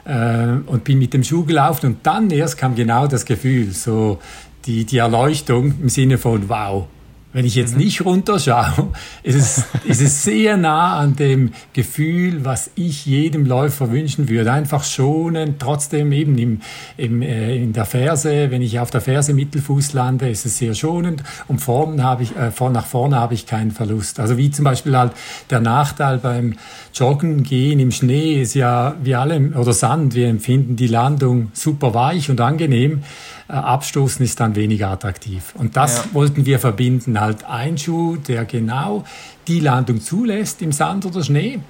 äh, 0.04 0.56
und 0.66 0.84
bin 0.84 0.98
mit 0.98 1.14
dem 1.14 1.24
Schuh 1.24 1.44
gelaufen 1.44 1.86
und 1.86 1.98
dann 2.06 2.30
erst 2.30 2.58
kam 2.58 2.74
genau 2.74 3.06
das 3.06 3.24
Gefühl, 3.24 3.72
so 3.72 4.18
die, 4.66 4.84
die 4.84 4.98
Erleuchtung 4.98 5.74
im 5.80 5.88
Sinne 5.88 6.18
von, 6.18 6.48
wow, 6.48 6.86
wenn 7.32 7.44
ich 7.44 7.54
jetzt 7.54 7.74
mhm. 7.74 7.80
nicht 7.80 8.04
runterschaue, 8.04 8.88
ist 9.22 9.34
es, 9.34 9.64
ist 9.84 10.00
es 10.00 10.24
sehr 10.24 10.56
nah 10.56 10.96
an 10.98 11.14
dem 11.16 11.52
Gefühl, 11.72 12.44
was 12.44 12.70
ich 12.74 13.04
jedem 13.04 13.44
Läufer 13.44 13.90
wünschen 13.90 14.28
würde. 14.28 14.50
Einfach 14.50 14.84
schonen, 14.84 15.56
trotzdem 15.58 16.12
eben 16.12 16.38
im, 16.38 16.60
im, 16.96 17.22
äh, 17.22 17.56
in 17.56 17.72
der 17.72 17.84
Ferse, 17.84 18.50
wenn 18.50 18.62
ich 18.62 18.80
auf 18.80 18.90
der 18.90 19.00
Ferse 19.00 19.34
Mittelfuß 19.34 19.92
lande, 19.92 20.28
ist 20.28 20.46
es 20.46 20.58
sehr 20.58 20.74
schonend 20.74 21.22
und 21.48 21.60
vorn 21.60 22.02
habe 22.02 22.22
ich, 22.22 22.34
äh, 22.34 22.50
vor, 22.50 22.70
nach 22.70 22.86
vorne 22.86 23.16
habe 23.16 23.34
ich 23.34 23.46
keinen 23.46 23.72
Verlust. 23.72 24.20
Also 24.20 24.38
wie 24.38 24.50
zum 24.50 24.64
Beispiel 24.64 24.96
halt 24.96 25.12
der 25.50 25.60
Nachteil 25.60 26.18
beim 26.18 26.54
Joggen 26.94 27.42
gehen 27.42 27.78
im 27.78 27.92
Schnee 27.92 28.40
ist 28.40 28.54
ja, 28.54 28.94
wie 29.02 29.14
alle, 29.14 29.38
oder 29.54 29.72
Sand, 29.72 30.14
wir 30.14 30.28
empfinden 30.28 30.76
die 30.76 30.86
Landung 30.86 31.50
super 31.52 31.94
weich 31.94 32.30
und 32.30 32.40
angenehm. 32.40 33.02
Äh, 33.48 33.52
abstoßen 33.52 34.24
ist 34.24 34.40
dann 34.40 34.56
weniger 34.56 34.90
attraktiv. 34.90 35.54
Und 35.56 35.76
das 35.76 35.96
ja. 35.96 36.04
wollten 36.12 36.44
wir 36.44 36.58
verbinden. 36.58 37.18
Halt 37.18 37.44
ein 37.44 37.78
Schuh, 37.78 38.16
der 38.16 38.44
genau 38.44 39.04
die 39.46 39.60
Landung 39.60 40.02
zulässt 40.02 40.60
im 40.60 40.72
Sand 40.72 41.06
oder 41.06 41.24
Schnee, 41.24 41.60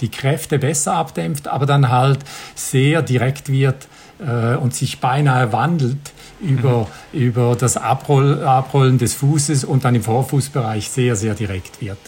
die 0.00 0.10
Kräfte 0.10 0.58
besser 0.58 0.94
abdämpft, 0.94 1.48
aber 1.48 1.66
dann 1.66 1.90
halt 1.90 2.20
sehr 2.54 3.02
direkt 3.02 3.50
wird 3.50 3.86
äh, 4.18 4.56
und 4.56 4.74
sich 4.74 5.00
beinahe 5.00 5.52
wandelt 5.52 6.12
über, 6.40 6.88
mhm. 7.12 7.18
über 7.18 7.56
das 7.56 7.76
Abroll, 7.76 8.42
Abrollen 8.42 8.96
des 8.96 9.14
Fußes 9.14 9.64
und 9.64 9.84
dann 9.84 9.94
im 9.94 10.02
Vorfußbereich 10.02 10.88
sehr, 10.88 11.16
sehr 11.16 11.34
direkt 11.34 11.82
wird. 11.82 11.98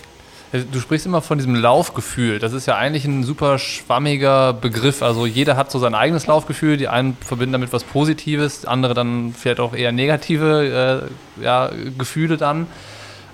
Äh, 0.52 0.60
du 0.70 0.80
sprichst 0.80 1.06
immer 1.06 1.22
von 1.22 1.38
diesem 1.38 1.54
Laufgefühl. 1.54 2.38
Das 2.38 2.52
ist 2.52 2.66
ja 2.66 2.76
eigentlich 2.76 3.04
ein 3.04 3.24
super 3.24 3.58
schwammiger 3.58 4.52
Begriff. 4.52 5.02
Also 5.02 5.26
jeder 5.26 5.56
hat 5.56 5.70
so 5.70 5.78
sein 5.78 5.94
eigenes 5.94 6.26
Laufgefühl. 6.26 6.76
Die 6.76 6.88
einen 6.88 7.16
verbinden 7.20 7.52
damit 7.52 7.72
was 7.72 7.84
Positives, 7.84 8.64
andere 8.64 8.94
dann 8.94 9.34
vielleicht 9.36 9.60
auch 9.60 9.74
eher 9.74 9.92
negative 9.92 11.08
äh, 11.38 11.44
ja, 11.44 11.70
Gefühle 11.96 12.36
dann. 12.36 12.66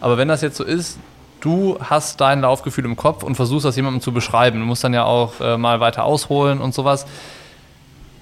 Aber 0.00 0.18
wenn 0.18 0.28
das 0.28 0.42
jetzt 0.42 0.56
so 0.56 0.64
ist, 0.64 0.99
du 1.40 1.78
hast 1.80 2.21
dein 2.21 2.40
Laufgefühl 2.40 2.85
im 2.85 2.97
Kopf 2.97 3.23
und 3.23 3.35
versuchst 3.37 3.64
das 3.64 3.76
jemandem 3.76 4.00
zu 4.00 4.12
beschreiben. 4.12 4.61
Du 4.61 4.66
musst 4.66 4.83
dann 4.83 4.94
ja 4.94 5.04
auch 5.04 5.40
äh, 5.40 5.56
mal 5.56 5.80
weiter 5.80 6.04
ausholen 6.04 6.61
und 6.61 6.75
sowas. 6.75 7.06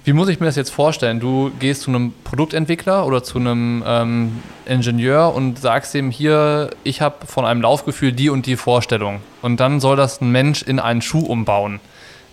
Wie 0.05 0.13
muss 0.13 0.29
ich 0.29 0.41
mir 0.41 0.47
das 0.47 0.57
jetzt 0.57 0.71
vorstellen? 0.71 1.21
Du 1.21 1.53
gehst 1.61 1.83
zu 1.83 1.91
einem 1.91 2.13
Produktentwickler 2.25 3.07
oder 3.07 3.23
zu 3.23 3.39
einem 3.39 3.85
ähm, 3.87 4.43
Ingenieur 4.67 5.33
und 5.33 5.61
sagst 5.61 5.95
ihm 5.95 6.11
hier, 6.11 6.71
ich 6.83 7.01
habe 7.01 7.25
von 7.27 7.45
einem 7.45 7.63
Laufgefühl 7.63 8.11
die 8.11 8.29
und 8.29 8.47
die 8.47 8.57
Vorstellung. 8.57 9.21
Und 9.43 9.61
dann 9.61 9.79
soll 9.79 9.97
das 9.97 10.21
ein 10.21 10.33
Mensch 10.33 10.63
in 10.63 10.81
einen 10.81 11.03
Schuh 11.03 11.21
umbauen. 11.21 11.79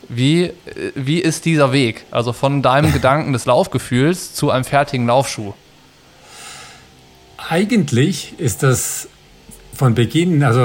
Wie, 0.07 0.45
äh, 0.45 0.53
wie 0.95 1.19
ist 1.19 1.45
dieser 1.45 1.71
Weg? 1.71 2.05
Also 2.09 2.33
von 2.33 2.63
deinem 2.63 2.91
Gedanken 2.93 3.33
des 3.33 3.45
Laufgefühls 3.45 4.33
zu 4.33 4.49
einem 4.49 4.63
fertigen 4.63 5.05
Laufschuh? 5.05 5.53
Eigentlich 7.37 8.33
ist 8.39 8.63
das 8.63 9.09
von 9.79 9.95
Beginn, 9.95 10.43
also 10.43 10.59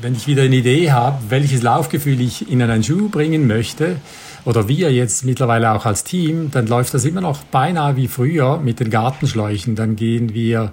wenn 0.00 0.16
ich 0.16 0.26
wieder 0.26 0.42
eine 0.42 0.56
Idee 0.56 0.90
habe, 0.90 1.16
welches 1.28 1.62
Laufgefühl 1.62 2.20
ich 2.20 2.50
in 2.50 2.60
einen 2.60 2.82
Schuh 2.82 3.08
bringen 3.08 3.46
möchte, 3.46 3.98
oder 4.44 4.66
wir 4.66 4.92
jetzt 4.92 5.24
mittlerweile 5.24 5.70
auch 5.70 5.86
als 5.86 6.02
Team, 6.02 6.50
dann 6.50 6.66
läuft 6.66 6.92
das 6.92 7.04
immer 7.04 7.20
noch 7.20 7.44
beinahe 7.44 7.94
wie 7.94 8.08
früher 8.08 8.58
mit 8.58 8.80
den 8.80 8.90
Gartenschläuchen. 8.90 9.76
Dann 9.76 9.94
gehen 9.94 10.34
wir 10.34 10.72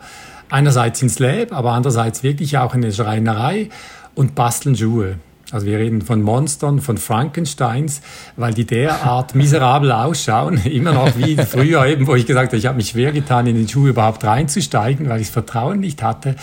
einerseits 0.50 1.04
ins 1.04 1.20
Lab, 1.20 1.54
aber 1.54 1.74
andererseits 1.74 2.24
wirklich 2.24 2.58
auch 2.58 2.74
in 2.74 2.84
eine 2.84 2.92
Schreinerei 2.92 3.70
und 4.16 4.34
basteln 4.34 4.76
Schuhe. 4.76 5.18
Also 5.52 5.68
wir 5.68 5.78
reden 5.78 6.02
von 6.02 6.24
Monstern, 6.24 6.82
von 6.82 6.98
Frankensteins, 6.98 8.02
weil 8.36 8.56
die 8.56 8.66
derart 8.66 9.36
miserabel 9.36 9.92
ausschauen, 9.92 10.58
immer 10.66 10.94
noch 10.94 11.16
wie 11.18 11.38
früher 11.38 11.86
eben, 11.86 12.08
wo 12.08 12.16
ich 12.16 12.26
gesagt 12.26 12.48
habe, 12.48 12.58
ich 12.58 12.66
habe 12.66 12.78
mich 12.78 12.90
schwer 12.90 13.12
getan, 13.12 13.46
in 13.46 13.56
den 13.56 13.70
Schuh 13.70 13.86
überhaupt 13.86 14.24
reinzusteigen, 14.24 15.08
weil 15.08 15.22
ich 15.22 15.28
das 15.28 15.34
Vertrauen 15.34 15.82
nicht 15.82 16.02
hatte. 16.02 16.36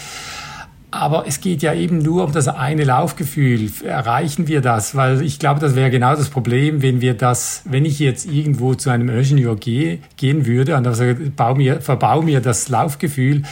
Aber 0.90 1.24
es 1.26 1.40
geht 1.40 1.62
ja 1.62 1.74
eben 1.74 1.98
nur 1.98 2.24
um 2.24 2.32
das 2.32 2.48
eine 2.48 2.84
Laufgefühl. 2.84 3.70
Erreichen 3.84 4.46
wir 4.46 4.60
das? 4.60 4.94
Weil 4.94 5.22
ich 5.22 5.38
glaube, 5.38 5.60
das 5.60 5.74
wäre 5.74 5.90
genau 5.90 6.14
das 6.14 6.30
Problem, 6.30 6.80
wenn 6.80 7.00
wir 7.00 7.14
das, 7.14 7.62
wenn 7.64 7.84
ich 7.84 7.98
jetzt 7.98 8.26
irgendwo 8.26 8.74
zu 8.74 8.90
einem 8.90 9.08
Ingenieur 9.08 9.56
gehe, 9.56 9.98
gehen 10.16 10.46
würde 10.46 10.76
und 10.76 10.86
also 10.86 11.04
bau 11.34 11.54
mir, 11.54 11.80
verbau 11.80 12.22
mir 12.22 12.40
das 12.40 12.68
Laufgefühl, 12.68 13.42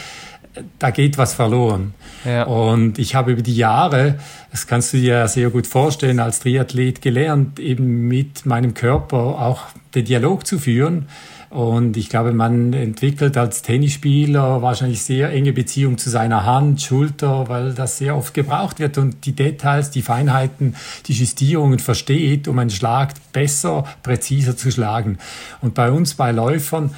da 0.78 0.90
geht 0.90 1.18
was 1.18 1.34
verloren. 1.34 1.94
Ja. 2.24 2.44
Und 2.44 2.98
ich 2.98 3.16
habe 3.16 3.32
über 3.32 3.42
die 3.42 3.56
Jahre, 3.56 4.18
das 4.52 4.66
kannst 4.66 4.92
du 4.92 4.98
dir 4.98 5.14
ja 5.14 5.28
sehr 5.28 5.50
gut 5.50 5.66
vorstellen, 5.66 6.20
als 6.20 6.40
Triathlet 6.40 7.02
gelernt, 7.02 7.58
eben 7.58 8.06
mit 8.06 8.46
meinem 8.46 8.74
Körper 8.74 9.18
auch 9.18 9.62
den 9.94 10.04
Dialog 10.04 10.46
zu 10.46 10.58
führen 10.58 11.08
und 11.54 11.96
ich 11.96 12.08
glaube, 12.08 12.32
man 12.32 12.73
entwickelt 12.73 13.37
als 13.37 13.62
Tennisspieler 13.62 14.61
wahrscheinlich 14.61 15.04
sehr 15.04 15.30
enge 15.30 15.52
Beziehung 15.52 15.99
zu 15.99 16.11
seiner 16.11 16.44
Hand, 16.44 16.82
Schulter, 16.82 17.49
weil 17.49 17.75
das 17.75 17.99
sehr 17.99 18.16
oft 18.16 18.34
gebraucht 18.34 18.80
wird 18.80 18.99
und 18.99 19.25
die 19.25 19.37
Details, 19.37 19.92
die 19.92 20.02
Feinheiten, 20.02 20.75
die 21.06 21.12
Justierungen 21.12 21.78
versteht, 21.78 22.49
um 22.49 22.58
einen 22.58 22.70
Schlag 22.70 23.14
besser, 23.32 23.84
präziser 24.02 24.56
zu 24.56 24.73
schlagen. 24.73 25.18
Und 25.61 25.75
bei 25.75 25.92
uns, 25.92 26.14
bei 26.14 26.32
Läufern, 26.32 26.90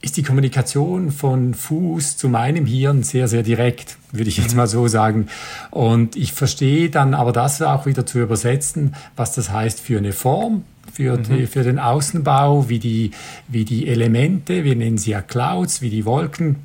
ist 0.00 0.16
die 0.16 0.22
Kommunikation 0.22 1.10
von 1.10 1.52
Fuß 1.52 2.16
zu 2.16 2.28
meinem 2.28 2.66
Hirn 2.66 3.02
sehr, 3.02 3.26
sehr 3.26 3.42
direkt, 3.42 3.96
würde 4.12 4.28
ich 4.28 4.36
jetzt 4.36 4.52
mhm. 4.52 4.58
mal 4.58 4.68
so 4.68 4.86
sagen. 4.86 5.26
Und 5.72 6.14
ich 6.14 6.32
verstehe 6.34 6.88
dann 6.88 7.14
aber 7.14 7.32
das 7.32 7.60
auch 7.62 7.84
wieder 7.86 8.06
zu 8.06 8.20
übersetzen, 8.20 8.94
was 9.16 9.34
das 9.34 9.50
heißt 9.50 9.80
für 9.80 9.98
eine 9.98 10.12
Form, 10.12 10.62
für, 10.92 11.18
mhm. 11.18 11.22
die, 11.24 11.46
für 11.46 11.62
den 11.62 11.78
Außenbau, 11.78 12.68
wie 12.68 12.78
die, 12.78 13.10
wie 13.48 13.64
die 13.64 13.88
Elemente, 13.88 14.64
wir 14.64 14.76
nennen 14.76 14.98
sie 14.98 15.12
ja 15.12 15.22
Clouds, 15.22 15.82
wie 15.82 15.90
die 15.90 16.04
Wolken 16.04 16.56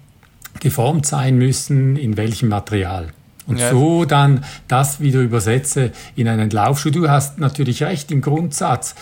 geformt 0.60 1.06
sein 1.06 1.38
müssen, 1.38 1.96
in 1.96 2.18
welchem 2.18 2.50
Material. 2.50 3.10
Und 3.48 3.60
ja. 3.60 3.72
so 3.72 4.06
dann 4.06 4.44
das 4.68 5.00
wieder 5.00 5.22
übersetze 5.22 5.92
in 6.16 6.28
einen 6.28 6.52
Laufschuh. 6.52 6.92
Du 6.92 7.10
hast 7.10 7.40
natürlich 7.40 7.82
recht, 7.82 8.12
im 8.12 8.22
Grundsatz 8.22 8.94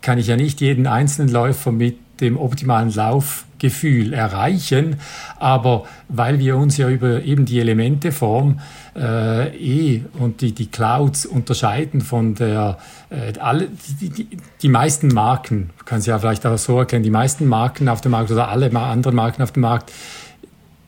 kann 0.00 0.18
ich 0.18 0.28
ja 0.28 0.36
nicht 0.36 0.60
jeden 0.60 0.86
einzelnen 0.86 1.28
Läufer 1.28 1.72
mit 1.72 1.98
dem 2.22 2.38
optimalen 2.38 2.90
Laufgefühl 2.90 4.12
erreichen. 4.14 4.96
Aber 5.38 5.84
weil 6.08 6.38
wir 6.38 6.56
uns 6.56 6.76
ja 6.76 6.88
über 6.88 7.22
eben 7.22 7.44
die 7.44 7.60
Elementeform 7.60 8.60
äh, 8.96 9.48
eh 9.56 10.04
und 10.18 10.40
die, 10.40 10.52
die 10.52 10.66
Clouds 10.66 11.26
unterscheiden 11.26 12.00
von 12.00 12.34
der, 12.34 12.78
äh, 13.10 13.38
alle, 13.38 13.68
die, 14.00 14.08
die, 14.08 14.28
die 14.62 14.68
meisten 14.68 15.08
Marken, 15.08 15.70
kann 15.84 15.98
es 15.98 16.06
ja 16.06 16.18
vielleicht 16.18 16.46
auch 16.46 16.58
so 16.58 16.78
erklären, 16.78 17.02
die 17.02 17.10
meisten 17.10 17.46
Marken 17.46 17.88
auf 17.88 18.00
dem 18.00 18.12
Markt 18.12 18.30
oder 18.30 18.48
alle 18.48 18.74
anderen 18.74 19.16
Marken 19.16 19.42
auf 19.42 19.52
dem 19.52 19.62
Markt, 19.62 19.92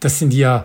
das 0.00 0.18
sind 0.18 0.32
ja, 0.32 0.64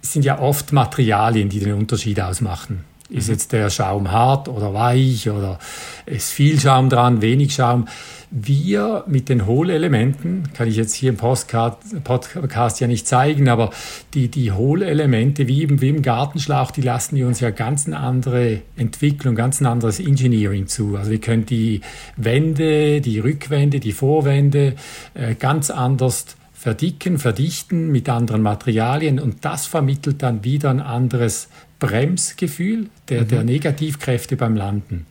sind 0.00 0.24
ja 0.24 0.38
oft 0.38 0.72
Materialien, 0.72 1.48
die 1.48 1.60
den 1.60 1.74
Unterschied 1.74 2.20
ausmachen 2.20 2.91
Ist 3.12 3.28
mhm. 3.28 3.34
jetzt 3.34 3.52
der 3.52 3.70
Schaum 3.70 4.10
hart 4.10 4.48
oder 4.48 4.74
weich 4.74 5.28
oder 5.30 5.58
ist 6.06 6.32
viel 6.32 6.58
Schaum 6.58 6.88
dran, 6.88 7.22
wenig 7.22 7.54
Schaum? 7.54 7.86
wir 8.32 9.04
mit 9.06 9.28
den 9.28 9.46
Hohlelementen, 9.46 10.54
kann 10.54 10.66
ich 10.66 10.76
jetzt 10.76 10.94
hier 10.94 11.10
im 11.10 11.18
Podcast, 11.18 12.02
Podcast 12.02 12.80
ja 12.80 12.86
nicht 12.86 13.06
zeigen, 13.06 13.50
aber 13.50 13.70
die, 14.14 14.28
die 14.28 14.52
Hohlelemente 14.52 15.48
wie 15.48 15.60
eben 15.60 15.82
wie 15.82 15.90
im 15.90 16.00
Gartenschlauch, 16.00 16.70
die 16.70 16.80
lassen 16.80 17.16
die 17.16 17.24
uns 17.24 17.40
ja 17.40 17.50
ganz 17.50 17.86
eine 17.86 17.98
andere 17.98 18.62
Entwicklung, 18.76 19.34
ganz 19.34 19.60
ein 19.60 19.66
anderes 19.66 20.00
Engineering 20.00 20.66
zu. 20.66 20.96
Also 20.96 21.10
wir 21.10 21.20
können 21.20 21.44
die 21.44 21.82
Wände, 22.16 23.02
die 23.02 23.18
Rückwände, 23.18 23.80
die 23.80 23.92
Vorwände 23.92 24.76
äh, 25.12 25.34
ganz 25.34 25.68
anders 25.68 26.24
verdicken, 26.54 27.18
verdichten 27.18 27.92
mit 27.92 28.08
anderen 28.08 28.40
Materialien 28.40 29.20
und 29.20 29.44
das 29.44 29.66
vermittelt 29.66 30.22
dann 30.22 30.42
wieder 30.42 30.70
ein 30.70 30.80
anderes 30.80 31.48
Bremsgefühl 31.82 32.86
der, 33.08 33.22
mhm. 33.22 33.28
der 33.28 33.42
Negativkräfte 33.42 34.36
beim 34.36 34.54
Landen. 34.54 35.06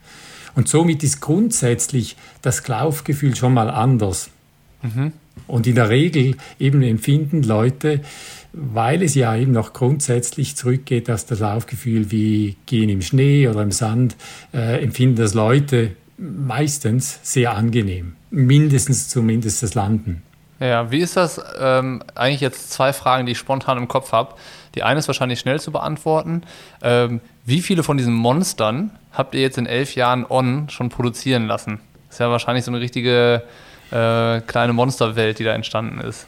Und 0.56 0.70
somit 0.70 1.04
ist 1.04 1.20
grundsätzlich 1.20 2.16
das 2.42 2.66
Laufgefühl 2.68 3.36
schon 3.36 3.54
mal 3.54 3.70
anders. 3.70 4.30
Mhm. 4.82 5.12
Und 5.48 5.68
in 5.68 5.76
der 5.76 5.90
Regel 5.90 6.36
eben 6.60 6.82
empfinden 6.82 7.44
Leute, 7.44 8.02
weil 8.54 9.04
es 9.04 9.16
ja 9.16 9.36
eben 9.36 9.52
noch 9.52 9.74
grundsätzlich 9.74 10.56
zurückgeht, 10.56 11.10
dass 11.10 11.26
das 11.26 11.40
Laufgefühl 11.40 12.12
wie 12.12 12.56
gehen 12.66 12.90
im 12.90 13.02
Schnee 13.02 13.48
oder 13.48 13.62
im 13.62 13.72
Sand, 13.72 14.16
äh, 14.54 14.82
empfinden 14.82 15.18
das 15.18 15.34
Leute 15.34 15.92
meistens 16.18 17.20
sehr 17.24 17.56
angenehm. 17.56 18.14
Mindestens 18.30 19.10
zumindest 19.10 19.64
das 19.64 19.74
Landen. 19.74 20.22
Ja, 20.62 20.92
wie 20.92 21.00
ist 21.00 21.18
das? 21.18 21.42
Ähm, 21.60 22.04
eigentlich 22.14 22.40
jetzt 22.40 22.72
zwei 22.72 22.94
Fragen, 22.94 23.26
die 23.26 23.32
ich 23.32 23.40
spontan 23.40 23.80
im 23.80 23.88
Kopf 23.88 24.12
habe. 24.12 24.36
Die 24.76 24.84
eine 24.84 25.00
ist 25.00 25.08
wahrscheinlich 25.08 25.40
schnell 25.40 25.60
zu 25.60 25.72
beantworten. 25.72 26.44
Ähm, 26.84 27.20
wie 27.46 27.62
viele 27.62 27.82
von 27.82 27.98
diesen 27.98 28.14
Monstern 28.14 28.92
habt 29.12 29.34
ihr 29.34 29.42
jetzt 29.42 29.58
in 29.58 29.66
elf 29.66 29.96
Jahren 29.96 30.24
On 30.30 30.70
schon 30.70 30.90
produzieren 30.90 31.48
lassen? 31.48 31.80
Das 32.06 32.16
ist 32.16 32.20
ja 32.20 32.30
wahrscheinlich 32.30 32.64
so 32.64 32.70
eine 32.70 32.80
richtige 32.80 33.42
äh, 33.90 34.42
kleine 34.42 34.74
Monsterwelt, 34.74 35.40
die 35.40 35.44
da 35.44 35.54
entstanden 35.54 36.00
ist. 36.00 36.28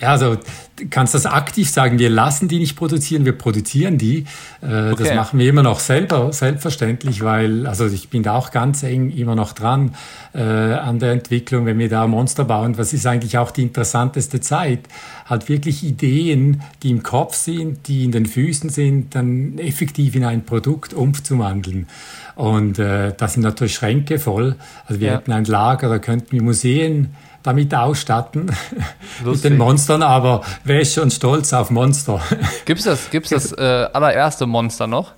Ja, 0.00 0.08
also 0.08 0.34
du 0.34 0.88
kannst 0.90 1.14
das 1.14 1.24
aktiv 1.24 1.70
sagen, 1.70 2.00
wir 2.00 2.10
lassen 2.10 2.48
die 2.48 2.58
nicht 2.58 2.74
produzieren, 2.74 3.24
wir 3.24 3.38
produzieren 3.38 3.96
die. 3.96 4.24
Äh, 4.60 4.90
okay. 4.90 5.04
Das 5.04 5.14
machen 5.14 5.38
wir 5.38 5.48
immer 5.48 5.62
noch 5.62 5.78
selber, 5.78 6.32
selbstverständlich, 6.32 7.22
weil, 7.22 7.66
also 7.68 7.86
ich 7.86 8.08
bin 8.08 8.24
da 8.24 8.34
auch 8.34 8.50
ganz 8.50 8.82
eng 8.82 9.10
immer 9.10 9.36
noch 9.36 9.52
dran 9.52 9.94
äh, 10.34 10.40
an 10.40 10.98
der 10.98 11.12
Entwicklung, 11.12 11.64
wenn 11.66 11.78
wir 11.78 11.88
da 11.88 12.08
Monster 12.08 12.44
bauen. 12.44 12.76
Was 12.76 12.92
ist 12.92 13.06
eigentlich 13.06 13.38
auch 13.38 13.52
die 13.52 13.62
interessanteste 13.62 14.40
Zeit? 14.40 14.80
Halt 15.26 15.48
wirklich 15.48 15.84
Ideen, 15.84 16.62
die 16.82 16.90
im 16.90 17.04
Kopf 17.04 17.34
sind, 17.34 17.86
die 17.86 18.04
in 18.04 18.10
den 18.10 18.26
Füßen 18.26 18.70
sind, 18.70 19.14
dann 19.14 19.58
effektiv 19.58 20.16
in 20.16 20.24
ein 20.24 20.44
Produkt 20.44 20.92
umzuwandeln. 20.92 21.86
Und 22.34 22.80
äh, 22.80 23.14
das 23.16 23.34
sind 23.34 23.44
natürlich 23.44 23.74
Schränke 23.74 24.18
voll. 24.18 24.56
Also 24.86 25.00
wir 25.00 25.08
ja. 25.08 25.14
hätten 25.14 25.30
ein 25.30 25.44
Lager, 25.44 25.88
da 25.88 26.00
könnten 26.00 26.32
wir 26.32 26.42
Museen 26.42 27.14
damit 27.44 27.74
ausstatten, 27.74 28.50
mit 29.24 29.44
den 29.44 29.56
Monstern, 29.56 30.02
aber 30.02 30.42
wäre 30.64 30.84
schon 30.84 31.10
stolz 31.12 31.52
auf 31.52 31.70
Monster. 31.70 32.20
Gibt 32.64 32.80
es 32.80 32.86
das, 32.86 33.10
gibt's 33.10 33.30
das 33.30 33.52
äh, 33.52 33.86
allererste 33.92 34.46
Monster 34.46 34.88
noch? 34.88 35.12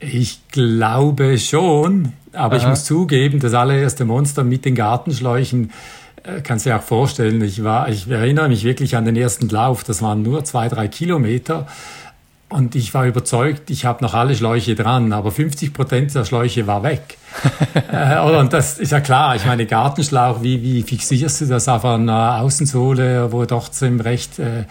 Ich 0.00 0.48
glaube 0.48 1.38
schon, 1.38 2.14
aber 2.32 2.56
Aha. 2.56 2.62
ich 2.62 2.68
muss 2.68 2.84
zugeben, 2.84 3.38
das 3.38 3.52
allererste 3.52 4.06
Monster 4.06 4.42
mit 4.42 4.64
den 4.64 4.74
Gartenschläuchen, 4.74 5.70
äh, 6.22 6.40
kannst 6.40 6.64
du 6.64 6.70
dir 6.70 6.76
auch 6.76 6.82
vorstellen, 6.82 7.42
ich, 7.42 7.62
war, 7.62 7.90
ich 7.90 8.08
erinnere 8.08 8.48
mich 8.48 8.64
wirklich 8.64 8.96
an 8.96 9.04
den 9.04 9.16
ersten 9.16 9.50
Lauf, 9.50 9.84
das 9.84 10.00
waren 10.00 10.22
nur 10.22 10.42
zwei, 10.44 10.68
drei 10.68 10.88
Kilometer 10.88 11.66
und 12.48 12.74
ich 12.74 12.94
war 12.94 13.06
überzeugt, 13.06 13.68
ich 13.68 13.84
habe 13.84 14.02
noch 14.02 14.14
alle 14.14 14.34
Schläuche 14.34 14.74
dran, 14.74 15.12
aber 15.12 15.30
50 15.30 15.74
Prozent 15.74 16.14
der 16.14 16.24
Schläuche 16.24 16.66
war 16.66 16.82
weg. 16.82 17.18
Äh, 17.92 18.18
und 18.18 18.52
das 18.52 18.78
ist 18.78 18.92
ja 18.92 19.00
klar, 19.00 19.36
ich 19.36 19.46
meine, 19.46 19.66
Gartenschlauch, 19.66 20.42
wie, 20.42 20.62
wie 20.62 20.82
fixierst 20.82 21.42
du 21.42 21.46
das 21.46 21.68
auf 21.68 21.84
einer 21.84 22.40
Außensohle, 22.40 23.32
wo 23.32 23.44
trotzdem 23.46 24.00
recht 24.00 24.38
äh, 24.38 24.64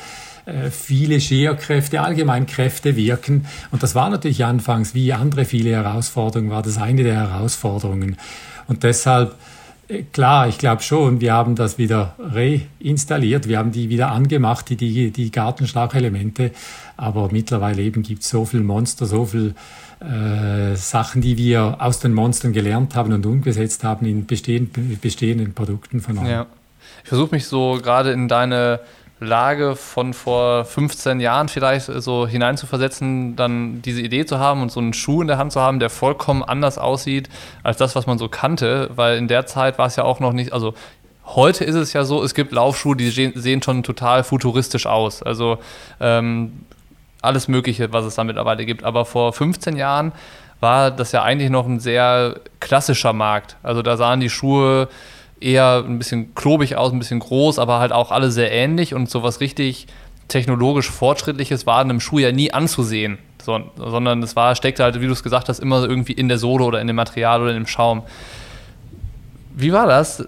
äh, 0.46 0.72
viele 0.72 1.22
Scherkräfte, 1.22 2.02
allgemein 2.02 2.46
Kräfte 2.46 2.96
wirken. 2.96 3.46
Und 3.72 3.84
das 3.84 3.96
war 3.96 4.10
natürlich 4.10 4.46
anfangs, 4.46 4.94
wie 4.94 5.14
andere 5.14 5.46
viele 5.46 5.72
Herausforderungen, 5.72 6.50
war 6.50 6.62
das 6.62 6.78
eine 6.78 7.04
der 7.04 7.16
Herausforderungen. 7.16 8.18
Und 8.68 8.84
deshalb 8.84 9.36
Klar, 10.14 10.48
ich 10.48 10.60
glaube 10.60 10.84
schon, 10.84 11.20
wir 11.20 11.34
haben 11.34 11.56
das 11.56 11.80
wieder 11.80 12.14
reinstalliert, 12.20 13.48
wir 13.48 13.58
haben 13.58 13.72
die 13.72 13.90
wieder 13.90 14.12
angemacht, 14.12 14.70
die, 14.70 14.76
die, 14.76 15.10
die 15.10 15.32
Gartenschlauchelemente, 15.32 16.52
aber 16.96 17.30
mittlerweile 17.32 17.82
eben 17.82 18.04
gibt 18.04 18.22
es 18.22 18.30
so 18.30 18.46
viel 18.46 18.62
Monster, 18.62 19.08
so 19.08 19.26
viel 19.26 19.56
äh, 20.00 20.76
Sachen, 20.76 21.22
die 21.22 21.38
wir 21.38 21.78
aus 21.80 22.00
den 22.00 22.14
Monstern 22.14 22.54
gelernt 22.54 22.94
haben 22.94 23.12
und 23.14 23.26
umgesetzt 23.26 23.84
haben 23.84 24.06
in 24.06 24.28
bestehenden, 24.28 25.00
bestehenden 25.02 25.56
Produkten 25.56 26.02
von 26.02 26.20
uns. 26.20 26.30
Ja. 26.30 26.46
Ich 27.04 27.10
versuche 27.10 27.34
mich 27.34 27.48
so 27.48 27.80
gerade 27.82 28.12
in 28.12 28.28
deine 28.28 28.82
Lage 29.20 29.76
von 29.76 30.14
vor 30.14 30.64
15 30.64 31.20
Jahren 31.20 31.50
vielleicht 31.50 31.88
so 31.88 32.26
hineinzuversetzen, 32.26 33.36
dann 33.36 33.82
diese 33.82 34.02
Idee 34.02 34.26
zu 34.26 34.40
haben 34.40 34.62
und 34.62 34.72
so 34.72 34.80
einen 34.80 34.94
Schuh 34.94 35.22
in 35.22 35.28
der 35.28 35.38
Hand 35.38 35.52
zu 35.52 35.60
haben, 35.60 35.80
der 35.80 35.90
vollkommen 35.90 36.44
anders 36.44 36.78
aussieht 36.78 37.30
als 37.62 37.78
das, 37.78 37.96
was 37.96 38.08
man 38.08 38.18
so 38.18 38.30
kannte, 38.30 38.90
weil 38.96 39.18
in 39.18 39.28
der 39.28 39.46
Zeit 39.46 39.78
war 39.78 39.88
es 39.88 39.98
ja 39.98 40.06
auch 40.06 40.20
noch 40.20 40.32
nicht, 40.32 40.54
also 40.54 40.74
heute 41.26 41.66
ist 41.66 41.76
es 41.76 41.92
ja 41.94 42.06
so, 42.06 42.24
es 42.24 42.34
gibt 42.34 42.54
Laufschuhe, 42.54 42.96
die 42.96 43.10
sehen 43.10 43.62
schon 43.62 43.84
total 43.84 44.24
futuristisch 44.24 44.86
aus, 44.86 45.22
also 45.22 45.60
ähm, 46.00 46.66
alles 47.22 47.50
Mögliche, 47.50 47.92
was 47.92 48.06
es 48.06 48.16
da 48.16 48.24
mittlerweile 48.24 48.66
gibt, 48.66 48.86
aber 48.86 49.04
vor 49.04 49.34
15 49.34 49.76
Jahren 49.76 50.14
war 50.62 50.92
das 50.92 51.12
ja 51.12 51.24
eigentlich 51.24 51.50
noch 51.50 51.68
ein 51.68 51.82
sehr 51.82 52.40
klassischer 52.62 53.12
Markt, 53.12 53.58
also 53.64 53.82
da 53.82 53.98
sahen 53.98 54.22
die 54.22 54.30
Schuhe 54.30 54.88
eher 55.42 55.84
ein 55.86 55.98
bisschen 55.98 56.36
klobig 56.36 56.76
aus, 56.76 56.92
ein 56.92 57.00
bisschen 57.00 57.20
groß, 57.20 57.60
aber 57.60 57.80
halt 57.80 57.92
auch 57.92 58.12
alle 58.12 58.32
sehr 58.32 58.52
ähnlich 58.52 58.94
und 58.94 59.10
sowas 59.10 59.40
richtig 59.40 59.88
technologisch 60.28 60.90
Fortschrittliches 60.90 61.66
war 61.66 61.82
in 61.82 61.90
einem 61.90 62.00
Schuh 62.00 62.20
ja 62.20 62.32
nie 62.32 62.54
anzusehen, 62.54 63.18
so, 63.44 63.60
sondern 63.76 64.24
es 64.24 64.36
war, 64.36 64.56
steckte 64.56 64.84
halt, 64.84 65.02
wie 65.02 65.08
du 65.08 65.12
es 65.12 65.24
gesagt 65.24 65.50
hast, 65.50 65.60
immer 65.60 65.84
irgendwie 65.84 66.14
in 66.14 66.28
der 66.28 66.38
Sohle 66.38 66.64
oder 66.64 66.80
in 66.80 66.88
dem 66.88 66.96
Material 66.96 67.42
oder 67.42 67.52
in 67.52 67.58
dem 67.58 67.68
Schaum. 67.68 68.04
Wie 69.56 69.74
war 69.74 69.88
das? 69.88 70.28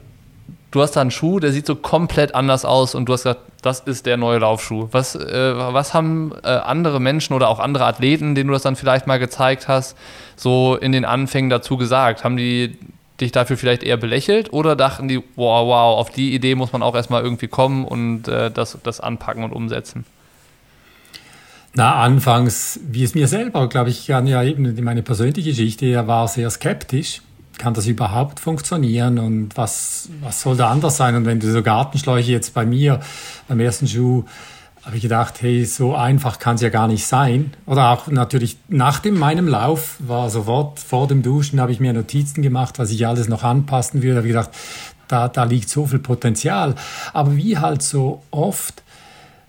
Du 0.71 0.81
hast 0.81 0.93
da 0.93 1.01
einen 1.01 1.11
Schuh, 1.11 1.39
der 1.39 1.51
sieht 1.51 1.65
so 1.65 1.75
komplett 1.75 2.33
anders 2.33 2.65
aus 2.65 2.95
und 2.95 3.07
du 3.07 3.13
hast 3.13 3.23
gesagt, 3.23 3.41
das 3.61 3.81
ist 3.81 4.05
der 4.05 4.17
neue 4.17 4.39
Laufschuh. 4.39 4.87
Was, 4.91 5.15
äh, 5.15 5.53
was 5.55 5.93
haben 5.93 6.33
äh, 6.43 6.47
andere 6.47 6.99
Menschen 6.99 7.33
oder 7.33 7.49
auch 7.49 7.59
andere 7.59 7.85
Athleten, 7.85 8.35
denen 8.35 8.47
du 8.47 8.53
das 8.53 8.63
dann 8.63 8.75
vielleicht 8.75 9.05
mal 9.05 9.19
gezeigt 9.19 9.67
hast, 9.67 9.97
so 10.35 10.75
in 10.75 10.91
den 10.91 11.05
Anfängen 11.05 11.49
dazu 11.49 11.77
gesagt? 11.77 12.23
Haben 12.23 12.37
die 12.37 12.77
dich 13.21 13.31
dafür 13.31 13.57
vielleicht 13.57 13.83
eher 13.83 13.97
belächelt 13.97 14.51
oder 14.51 14.75
dachten 14.75 15.07
die, 15.07 15.17
wow, 15.35 15.67
wow, 15.67 15.99
auf 15.99 16.09
die 16.09 16.33
Idee 16.33 16.55
muss 16.55 16.73
man 16.73 16.83
auch 16.83 16.95
erstmal 16.95 17.23
irgendwie 17.23 17.47
kommen 17.47 17.85
und 17.85 18.27
äh, 18.27 18.51
das, 18.51 18.77
das 18.83 18.99
anpacken 18.99 19.43
und 19.43 19.53
umsetzen? 19.53 20.05
Na, 21.73 21.95
anfangs, 21.95 22.79
wie 22.83 23.03
es 23.03 23.15
mir 23.15 23.27
selber, 23.27 23.69
glaube 23.69 23.89
ich, 23.89 24.07
kann 24.07 24.27
ja 24.27 24.43
eben 24.43 24.83
meine 24.83 25.03
persönliche 25.03 25.51
Geschichte, 25.51 25.85
er 25.85 26.07
war 26.07 26.27
sehr 26.27 26.49
skeptisch. 26.49 27.21
Kann 27.57 27.73
das 27.73 27.85
überhaupt 27.85 28.39
funktionieren 28.39 29.19
und 29.19 29.55
was, 29.55 30.09
was 30.21 30.41
soll 30.41 30.57
da 30.57 30.69
anders 30.69 30.97
sein? 30.97 31.15
Und 31.15 31.25
wenn 31.25 31.39
du 31.39 31.51
so 31.51 31.61
Gartenschläuche 31.61 32.31
jetzt 32.31 32.53
bei 32.53 32.65
mir 32.65 32.99
beim 33.47 33.59
ersten 33.59 33.87
Schuh 33.87 34.25
habe 34.83 34.95
ich 34.95 35.03
gedacht, 35.03 35.41
hey, 35.41 35.63
so 35.65 35.95
einfach 35.95 36.39
kann 36.39 36.55
es 36.55 36.61
ja 36.61 36.69
gar 36.69 36.87
nicht 36.87 37.05
sein. 37.05 37.53
Oder 37.65 37.89
auch 37.89 38.07
natürlich 38.07 38.57
nach 38.67 38.99
dem, 38.99 39.17
meinem 39.17 39.47
Lauf 39.47 39.97
war 39.99 40.29
sofort 40.29 40.79
vor 40.79 41.07
dem 41.07 41.21
Duschen, 41.21 41.61
habe 41.61 41.71
ich 41.71 41.79
mir 41.79 41.93
Notizen 41.93 42.41
gemacht, 42.41 42.79
was 42.79 42.89
ich 42.89 43.05
alles 43.05 43.27
noch 43.27 43.43
anpassen 43.43 44.01
würde. 44.01 44.17
Habe 44.17 44.27
ich 44.27 44.33
gedacht, 44.33 44.49
da, 45.07 45.27
da 45.27 45.43
liegt 45.43 45.69
so 45.69 45.85
viel 45.85 45.99
Potenzial. 45.99 46.75
Aber 47.13 47.35
wie 47.35 47.57
halt 47.57 47.83
so 47.83 48.23
oft, 48.31 48.81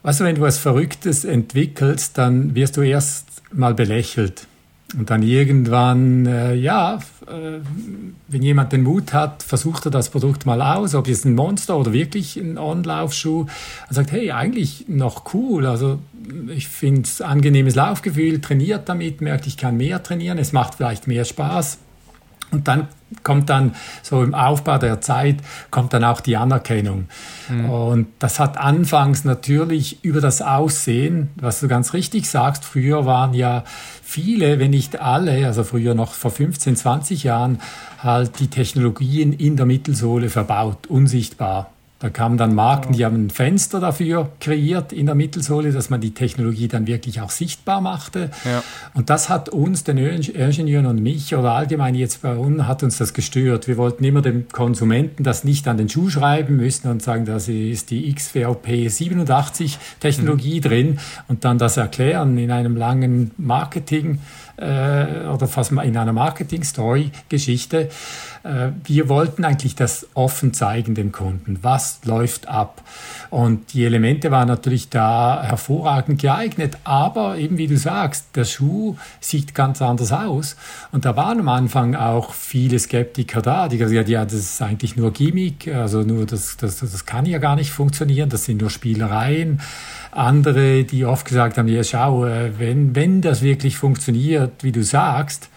weißt 0.03 0.21
du, 0.21 0.25
wenn 0.25 0.35
du 0.35 0.43
was 0.43 0.59
Verrücktes 0.59 1.25
entwickelst, 1.25 2.19
dann 2.19 2.55
wirst 2.55 2.77
du 2.77 2.83
erst 2.83 3.29
mal 3.53 3.75
belächelt. 3.75 4.47
Und 4.99 5.09
dann 5.09 5.23
irgendwann, 5.23 6.27
äh, 6.27 6.55
ja, 6.55 6.97
äh, 7.27 7.61
wenn 8.29 8.43
jemand 8.43 8.73
den 8.73 8.83
Mut 8.83 9.13
hat, 9.13 9.43
versucht 9.43 9.87
er 9.87 9.91
das 9.91 10.11
Produkt 10.11 10.45
mal 10.45 10.61
aus, 10.61 10.95
ob 10.95 11.09
es 11.09 11.25
ein 11.25 11.35
Monster 11.35 11.79
oder 11.79 11.93
wirklich 11.93 12.37
ein 12.37 12.59
On-Laufschuh, 12.59 13.41
und 13.43 13.49
sagt, 13.89 14.13
hey, 14.13 14.33
eigentlich 14.33 14.87
noch 14.89 15.33
cool. 15.35 15.67
Also 15.67 15.99
ich 16.55 16.69
finde 16.69 17.03
es 17.03 17.23
angenehmes 17.23 17.75
Laufgefühl, 17.75 18.41
trainiert 18.41 18.89
damit, 18.89 19.21
merkt, 19.21 19.47
ich 19.47 19.57
kann 19.57 19.77
mehr 19.77 20.03
trainieren, 20.03 20.39
es 20.39 20.53
macht 20.53 20.75
vielleicht 20.75 21.07
mehr 21.07 21.25
Spaß. 21.25 21.79
Und 22.53 22.69
dann 22.69 22.89
kommt 23.25 23.51
dann 23.51 23.75
so 24.03 24.23
im 24.23 24.35
Aufbau 24.35 24.79
der 24.79 25.01
Zeit, 25.01 25.39
kommt 25.71 25.93
dann 25.93 26.05
auch 26.05 26.21
die 26.21 26.37
Anerkennung. 26.37 27.09
Mhm. 27.49 27.71
Und 27.71 28.07
das 28.19 28.39
hat 28.39 28.59
anfangs 28.59 29.25
natürlich 29.25 30.05
über 30.05 30.21
das 30.21 30.43
Aussehen, 30.43 31.31
was 31.37 31.61
du 31.61 31.69
ganz 31.69 31.93
richtig 31.93 32.29
sagst, 32.29 32.65
früher 32.65 33.07
waren 33.07 33.35
ja 33.35 33.65
viele, 34.03 34.59
wenn 34.59 34.71
nicht 34.71 35.01
alle, 35.01 35.47
also 35.47 35.65
früher 35.65 35.95
noch 35.95 36.13
vor 36.13 36.31
15, 36.31 36.77
20 36.77 37.25
Jahren, 37.25 37.61
halt 37.99 38.39
die 38.39 38.49
Technologien 38.49 39.33
in 39.33 39.57
der 39.57 39.67
Mittelsohle 39.67 40.29
verbaut, 40.29 40.87
unsichtbar. 40.87 41.72
Da 42.03 42.11
kamen 42.11 42.37
dann 42.37 42.57
Marken, 42.57 42.95
die 42.95 43.05
haben 43.05 43.27
ein 43.27 43.31
Fenster 43.31 43.79
dafür 43.79 44.33
kreiert 44.41 44.93
in 44.93 45.07
der 45.07 45.15
Mittelsohle, 45.15 45.71
dass 45.71 45.89
man 45.89 46.01
die 46.01 46.11
Technologie 46.11 46.67
dann 46.67 46.89
wirklich 46.89 47.21
auch 47.21 47.31
sichtbar 47.31 47.81
machte. 47.81 48.31
Ja. 48.45 48.65
Und 48.93 49.09
das 49.09 49.29
hat 49.29 49.51
uns, 49.51 49.85
den 49.85 49.99
Ingenieuren 49.99 50.87
und 50.87 51.01
mich 51.01 51.37
oder 51.37 51.53
allgemein 51.53 51.95
jetzt 51.95 52.23
bei 52.23 52.35
uns, 52.35 52.65
hat 52.65 52.83
uns 52.83 52.99
das 52.99 53.15
gestört. 53.15 53.69
Wir 53.69 53.77
wollten 53.77 54.03
immer 54.03 54.21
dem 54.21 54.49
Konsumenten 54.49 55.23
das 55.23 55.45
nicht 55.45 55.69
an 55.69 55.77
den 55.77 55.89
Schuh 55.89 56.11
schreiben 56.11 56.57
müssen 56.57 56.91
und 56.91 57.05
sagen, 57.05 57.25
da 57.25 57.37
ist 57.37 57.91
die 57.91 58.13
XVP 58.13 58.89
87 58.89 59.79
Technologie 60.01 60.57
mhm. 60.57 60.63
drin 60.63 60.99
und 61.29 61.45
dann 61.45 61.59
das 61.59 61.77
erklären 61.77 62.37
in 62.37 62.51
einem 62.51 62.75
langen 62.75 63.31
Marketing 63.37 64.19
äh, 64.57 65.27
oder 65.27 65.47
fast 65.49 65.73
in 65.73 65.97
einer 65.97 66.13
Marketing-Story-Geschichte. 66.13 67.89
Äh, 68.45 68.71
wir 68.85 69.09
wollten 69.09 69.45
eigentlich 69.45 69.75
das 69.75 70.07
offen 70.15 70.53
zeigen 70.53 70.95
dem 70.95 71.13
Kunden, 71.13 71.59
was 71.63 72.01
läuft 72.05 72.49
ab. 72.49 72.83
Und 73.31 73.73
die 73.73 73.85
Elemente 73.85 74.31
waren 74.31 74.49
natürlich 74.49 74.89
da 74.89 75.43
hervorragend 75.43 76.21
geeignet, 76.21 76.77
aber 76.85 77.39
eben 77.39 77.57
wie 77.57 77.67
du 77.67 77.77
sagst, 77.77 78.37
der 78.37 78.45
Schuh 78.45 78.97
sieht 79.21 79.55
ganz 79.55 79.81
anders 79.81 80.13
aus. 80.13 80.57
Und 80.91 81.05
da 81.05 81.17
waren 81.17 81.41
am 81.41 81.49
Anfang 81.49 81.95
auch 81.95 82.35
viele 82.35 82.79
Skeptiker 82.79 83.41
da, 83.43 83.69
die 83.69 83.79
gesagt 83.79 83.99
haben, 83.99 84.11
ja, 84.11 84.25
das 84.25 84.35
ist 84.35 84.63
eigentlich 84.63 84.97
nur 84.97 85.13
Gimmick, 85.13 85.69
also 85.69 86.03
nur 86.03 86.27
das, 86.27 86.57
das, 86.57 86.81
das 86.81 87.07
kann 87.07 87.27
ja 87.27 87.39
gar 87.39 87.57
nicht 87.57 87.71
funktionieren, 87.71 88.29
das 88.29 88.45
sind 88.45 88.61
nur 88.61 88.71
Spielereien 88.71 89.61
andere, 90.13 90.85
die 90.85 91.05
oft 91.05 91.27
gesagt 91.27 91.59
haben, 91.59 91.69
ja 91.69 91.83
schau, 91.83 92.27
äh, 92.27 92.59
wenn, 92.59 92.95
wenn 92.95 93.21
das 93.21 93.43
wirklich 93.43 93.77
funktioniert, 93.77 94.63
wie 94.63 94.73
du 94.73 94.85
sagst, 94.85 95.49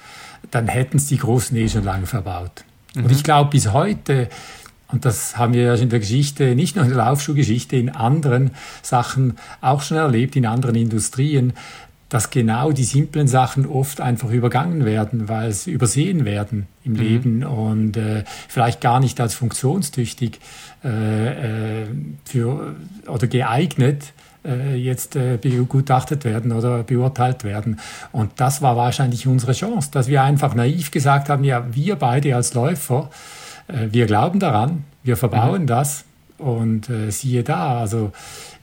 dann 0.49 0.67
hätten 0.67 0.97
es 0.97 1.07
die 1.07 1.17
Großen 1.17 1.55
eh 1.57 1.67
schon 1.69 1.83
lange 1.83 2.07
verbaut. 2.07 2.63
Mhm. 2.95 3.05
Und 3.05 3.11
ich 3.11 3.23
glaube 3.23 3.51
bis 3.51 3.71
heute, 3.73 4.29
und 4.91 5.03
das 5.03 5.37
haben 5.37 5.53
wir 5.53 5.63
ja 5.63 5.75
in 5.75 5.89
der 5.89 5.99
Geschichte, 5.99 6.55
nicht 6.55 6.75
nur 6.75 6.85
in 6.85 6.91
der 6.91 6.99
Laufschuhgeschichte, 6.99 7.75
in 7.75 7.89
anderen 7.89 8.51
Sachen 8.81 9.37
auch 9.59 9.81
schon 9.81 9.97
erlebt, 9.97 10.35
in 10.35 10.45
anderen 10.45 10.75
Industrien, 10.75 11.53
dass 12.07 12.29
genau 12.29 12.71
die 12.71 12.83
simplen 12.83 13.27
Sachen 13.27 13.65
oft 13.65 13.99
einfach 13.99 14.29
übergangen 14.29 14.85
werden, 14.85 15.27
weil 15.27 15.51
sie 15.51 15.71
übersehen 15.71 16.23
werden 16.23 16.67
im 16.83 16.93
mhm. 16.93 16.99
Leben 16.99 17.43
und 17.43 17.97
äh, 17.97 18.23
vielleicht 18.47 18.79
gar 18.79 19.01
nicht 19.01 19.19
als 19.19 19.33
funktionstüchtig 19.33 20.39
äh, 20.83 21.81
äh 21.81 21.87
für, 22.23 22.75
oder 23.07 23.27
geeignet 23.27 24.13
jetzt 24.75 25.15
äh, 25.15 25.37
begutachtet 25.37 26.23
werden 26.25 26.51
oder 26.51 26.83
beurteilt 26.83 27.43
werden. 27.43 27.79
Und 28.11 28.31
das 28.37 28.61
war 28.61 28.75
wahrscheinlich 28.75 29.27
unsere 29.27 29.53
Chance, 29.53 29.89
dass 29.91 30.07
wir 30.07 30.23
einfach 30.23 30.55
naiv 30.55 30.91
gesagt 30.91 31.29
haben, 31.29 31.43
ja, 31.43 31.65
wir 31.71 31.95
beide 31.95 32.35
als 32.35 32.53
Läufer, 32.53 33.09
äh, 33.67 33.87
wir 33.91 34.05
glauben 34.05 34.39
daran, 34.39 34.83
wir 35.03 35.17
verbauen 35.17 35.63
mhm. 35.63 35.67
das 35.67 36.05
und 36.37 36.89
äh, 36.89 37.11
siehe 37.11 37.43
da, 37.43 37.79
also 37.79 38.11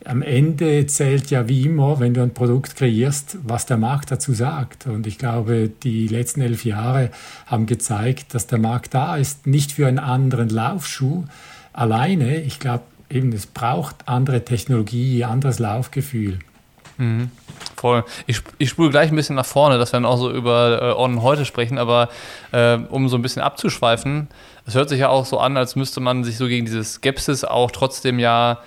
am 0.05 0.23
Ende 0.23 0.87
zählt 0.87 1.31
ja 1.31 1.49
wie 1.49 1.65
immer, 1.65 2.01
wenn 2.01 2.15
du 2.15 2.23
ein 2.23 2.35
Produkt 2.35 2.77
kreierst, 2.77 3.39
was 3.45 3.67
der 3.67 3.77
Markt 3.77 4.11
dazu 4.11 4.33
sagt. 4.35 4.87
Und 4.87 5.07
ich 5.07 5.17
glaube, 5.19 5.71
die 5.83 6.09
letzten 6.09 6.41
elf 6.41 6.65
Jahre 6.65 7.11
haben 7.47 7.67
gezeigt, 7.67 8.35
dass 8.35 8.47
der 8.47 8.59
Markt 8.59 8.95
da 8.95 9.17
ist, 9.17 9.47
nicht 9.47 9.73
für 9.73 9.87
einen 9.87 10.01
anderen 10.01 10.49
Laufschuh 10.49 11.25
alleine. 11.73 12.41
Ich 12.41 12.59
glaube, 12.59 12.83
eben, 13.13 13.33
es 13.33 13.47
braucht 13.47 13.97
andere 14.07 14.45
Technologie, 14.45 15.25
anderes 15.25 15.59
Laufgefühl. 15.59 16.39
Mhm. 16.99 17.31
Voll. 17.77 18.05
Ich, 18.27 18.43
ich 18.59 18.71
spule 18.71 18.91
gleich 18.91 19.11
ein 19.11 19.17
bisschen 19.17 19.37
nach 19.37 19.47
vorne, 19.47 19.79
dass 19.79 19.93
wir 19.93 19.97
dann 19.97 20.05
auch 20.05 20.19
so 20.19 20.31
über 20.31 20.81
äh, 20.81 21.01
On 21.01 21.23
heute 21.23 21.45
sprechen, 21.45 21.79
aber 21.79 22.09
äh, 22.53 22.77
um 22.77 23.09
so 23.09 23.17
ein 23.17 23.23
bisschen 23.23 23.43
abzuschweifen, 23.43 24.29
es 24.67 24.75
hört 24.75 24.89
sich 24.89 25.01
ja 25.01 25.09
auch 25.09 25.27
so 25.27 25.39
an, 25.39 25.57
als 25.57 25.75
müsste 25.75 26.01
man 26.01 26.23
sich 26.23 26.37
so 26.37 26.47
gegen 26.47 26.67
diese 26.67 26.85
Skepsis 26.85 27.45
auch 27.45 27.71
trotzdem 27.71 28.19
ja, 28.19 28.59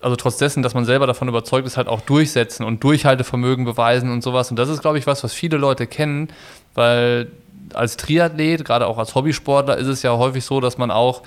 also 0.00 0.16
trotz 0.16 0.36
dessen, 0.36 0.62
dass 0.62 0.74
man 0.74 0.84
selber 0.84 1.06
davon 1.06 1.28
überzeugt 1.28 1.66
ist, 1.66 1.76
halt 1.76 1.88
auch 1.88 2.00
durchsetzen 2.00 2.64
und 2.64 2.84
Durchhaltevermögen 2.84 3.64
beweisen 3.64 4.10
und 4.10 4.22
sowas. 4.22 4.50
Und 4.50 4.58
das 4.58 4.68
ist, 4.68 4.82
glaube 4.82 4.98
ich, 4.98 5.06
was, 5.06 5.24
was 5.24 5.32
viele 5.32 5.56
Leute 5.56 5.86
kennen, 5.86 6.28
weil 6.74 7.28
als 7.72 7.96
Triathlet, 7.96 8.64
gerade 8.64 8.86
auch 8.86 8.98
als 8.98 9.14
Hobbysportler, 9.14 9.78
ist 9.78 9.86
es 9.86 10.02
ja 10.02 10.12
häufig 10.12 10.44
so, 10.44 10.60
dass 10.60 10.76
man 10.76 10.90
auch 10.90 11.22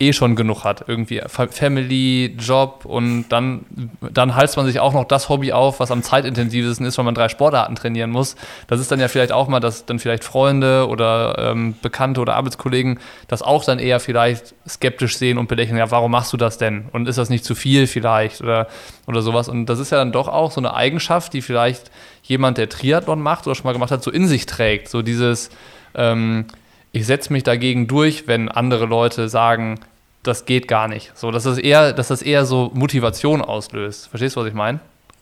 eh 0.00 0.12
schon 0.12 0.36
genug 0.36 0.64
hat. 0.64 0.84
Irgendwie 0.86 1.20
Family, 1.26 2.36
Job 2.38 2.84
und 2.84 3.28
dann, 3.28 3.64
dann 4.00 4.34
halst 4.34 4.56
man 4.56 4.66
sich 4.66 4.80
auch 4.80 4.92
noch 4.92 5.04
das 5.04 5.28
Hobby 5.28 5.52
auf, 5.52 5.80
was 5.80 5.90
am 5.90 6.02
zeitintensivsten 6.02 6.86
ist, 6.86 6.98
weil 6.98 7.04
man 7.04 7.14
drei 7.14 7.28
Sportarten 7.28 7.74
trainieren 7.74 8.10
muss. 8.10 8.36
Das 8.66 8.80
ist 8.80 8.90
dann 8.92 9.00
ja 9.00 9.08
vielleicht 9.08 9.32
auch 9.32 9.48
mal, 9.48 9.60
dass 9.60 9.86
dann 9.86 9.98
vielleicht 9.98 10.24
Freunde 10.24 10.88
oder 10.88 11.36
ähm, 11.38 11.74
Bekannte 11.82 12.20
oder 12.20 12.36
Arbeitskollegen 12.36 12.98
das 13.26 13.42
auch 13.42 13.64
dann 13.64 13.78
eher 13.78 14.00
vielleicht 14.00 14.54
skeptisch 14.68 15.16
sehen 15.16 15.38
und 15.38 15.48
belächeln, 15.48 15.78
ja, 15.78 15.90
warum 15.90 16.10
machst 16.10 16.32
du 16.32 16.36
das 16.36 16.58
denn? 16.58 16.86
Und 16.92 17.08
ist 17.08 17.18
das 17.18 17.30
nicht 17.30 17.44
zu 17.44 17.54
viel 17.54 17.86
vielleicht 17.86 18.40
oder, 18.40 18.68
oder 19.06 19.22
sowas? 19.22 19.48
Und 19.48 19.66
das 19.66 19.78
ist 19.78 19.90
ja 19.90 19.98
dann 19.98 20.12
doch 20.12 20.28
auch 20.28 20.50
so 20.50 20.60
eine 20.60 20.74
Eigenschaft, 20.74 21.32
die 21.32 21.42
vielleicht 21.42 21.90
jemand, 22.22 22.58
der 22.58 22.68
Triathlon 22.68 23.20
macht 23.20 23.46
oder 23.46 23.54
schon 23.54 23.64
mal 23.64 23.72
gemacht 23.72 23.90
hat, 23.90 24.02
so 24.02 24.10
in 24.10 24.26
sich 24.26 24.46
trägt. 24.46 24.88
So 24.88 25.02
dieses, 25.02 25.50
ähm, 25.94 26.46
ich 26.98 27.06
setze 27.06 27.32
mich 27.32 27.44
dagegen 27.44 27.86
durch, 27.86 28.26
wenn 28.26 28.48
andere 28.48 28.86
Leute 28.86 29.28
sagen, 29.28 29.80
das 30.22 30.44
geht 30.44 30.68
gar 30.68 30.88
nicht. 30.88 31.12
So, 31.14 31.30
dass 31.30 31.44
das 31.44 31.58
eher, 31.58 31.92
dass 31.92 32.08
das 32.08 32.22
eher 32.22 32.44
so 32.44 32.70
Motivation 32.74 33.40
auslöst. 33.40 34.08
Verstehst 34.08 34.36
du, 34.36 34.40
was 34.40 34.48
ich 34.48 34.54
meine? 34.54 34.80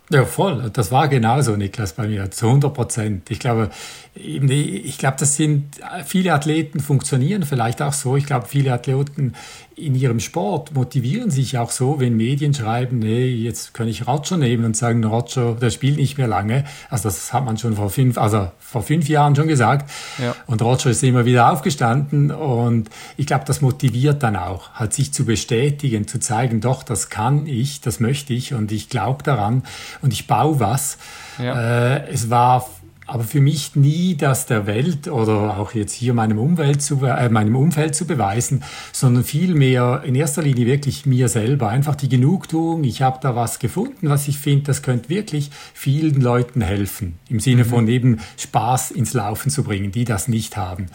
Ja, 0.08 0.24
voll. 0.24 0.70
Das 0.72 0.92
war 0.92 1.08
genauso, 1.08 1.56
Niklas, 1.56 1.92
bei 1.92 2.06
mir, 2.06 2.30
zu 2.30 2.46
100 2.46 2.72
Prozent. 2.72 3.30
Ich 3.30 3.40
glaube, 3.40 3.70
ich 4.14 4.98
glaube, 4.98 5.16
das 5.18 5.36
sind 5.36 5.64
viele 6.04 6.32
Athleten 6.32 6.78
funktionieren 6.78 7.42
vielleicht 7.42 7.82
auch 7.82 7.92
so. 7.92 8.16
Ich 8.16 8.24
glaube, 8.24 8.46
viele 8.46 8.72
Athleten 8.72 9.34
in 9.78 9.94
ihrem 9.94 10.20
Sport 10.20 10.74
motivieren 10.74 11.30
sich 11.30 11.58
auch 11.58 11.70
so, 11.70 12.00
wenn 12.00 12.16
Medien 12.16 12.54
schreiben, 12.54 12.98
nee, 12.98 13.26
jetzt 13.26 13.74
kann 13.74 13.88
ich 13.88 14.06
Roger 14.06 14.38
nehmen 14.38 14.64
und 14.64 14.74
sagen, 14.74 15.04
Roger, 15.04 15.54
der 15.54 15.68
spielt 15.68 15.98
nicht 15.98 16.16
mehr 16.16 16.26
lange. 16.26 16.64
Also 16.88 17.04
das 17.04 17.34
hat 17.34 17.44
man 17.44 17.58
schon 17.58 17.76
vor 17.76 17.90
fünf, 17.90 18.16
also 18.16 18.50
vor 18.58 18.82
fünf 18.82 19.06
Jahren 19.06 19.36
schon 19.36 19.48
gesagt. 19.48 19.90
Ja. 20.16 20.34
Und 20.46 20.62
Roger 20.62 20.88
ist 20.88 21.02
immer 21.02 21.26
wieder 21.26 21.52
aufgestanden 21.52 22.30
und 22.30 22.88
ich 23.18 23.26
glaube, 23.26 23.44
das 23.46 23.60
motiviert 23.60 24.22
dann 24.22 24.36
auch, 24.36 24.70
halt 24.72 24.94
sich 24.94 25.12
zu 25.12 25.26
bestätigen, 25.26 26.08
zu 26.08 26.20
zeigen, 26.20 26.62
doch, 26.62 26.82
das 26.82 27.10
kann 27.10 27.46
ich, 27.46 27.82
das 27.82 28.00
möchte 28.00 28.32
ich 28.32 28.54
und 28.54 28.72
ich 28.72 28.88
glaube 28.88 29.24
daran 29.24 29.62
und 30.00 30.14
ich 30.14 30.26
baue 30.26 30.58
was. 30.58 30.96
Ja. 31.38 31.96
Äh, 31.96 32.08
es 32.10 32.30
war 32.30 32.66
aber 33.07 33.25
für 33.25 33.40
mich 33.40 33.77
nie 33.77 34.16
das 34.16 34.47
der 34.47 34.66
Welt 34.66 35.09
oder 35.09 35.59
auch 35.59 35.75
jetzt 35.75 35.92
hier 35.92 36.12
meinem, 36.12 36.38
Umwelt 36.38 36.83
zu, 36.83 37.05
äh, 37.05 37.29
meinem 37.29 37.57
Umfeld 37.57 37.95
zu 37.95 38.07
beweisen, 38.07 38.64
sondern 38.92 39.25
vielmehr 39.25 40.03
in 40.05 40.14
erster 40.14 40.42
Linie 40.42 40.66
wirklich 40.66 41.07
mir 41.07 41.29
selber. 41.29 41.69
Einfach 41.69 41.95
die 41.95 42.09
Genugtuung, 42.09 42.85
ich 42.85 43.03
habe 43.03 43.19
da 43.23 43.37
was 43.37 43.59
gefunden, 43.59 44.09
was 44.09 44.29
ich 44.29 44.38
finde, 44.38 44.64
das 44.64 44.83
könnte 44.83 45.09
wirklich 45.09 45.51
vielen 45.73 46.21
Leuten 46.21 46.61
helfen. 46.61 47.19
Im 47.29 47.40
Sinne 47.40 47.64
mhm. 47.64 47.69
von 47.69 47.88
eben 47.88 48.21
Spaß 48.37 48.90
ins 48.90 49.14
Laufen 49.14 49.51
zu 49.51 49.62
bringen, 49.62 49.92
die 49.92 50.05
das 50.05 50.29
nicht 50.29 50.57
haben. 50.57 50.87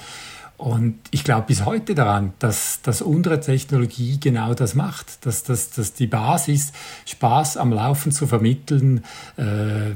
Und 0.62 1.00
ich 1.10 1.24
glaube 1.24 1.48
bis 1.48 1.66
heute 1.66 1.96
daran, 1.96 2.34
dass, 2.38 2.84
dass 2.84 3.02
unsere 3.02 3.40
Technologie 3.40 4.20
genau 4.20 4.54
das 4.54 4.76
macht, 4.76 5.26
dass, 5.26 5.42
dass, 5.42 5.72
dass 5.72 5.94
die 5.94 6.06
Basis, 6.06 6.72
Spaß 7.08 7.58
am 7.58 7.74
Laufen 7.74 8.12
zu 8.12 8.28
vermitteln, 8.28 9.04
äh, 9.38 9.90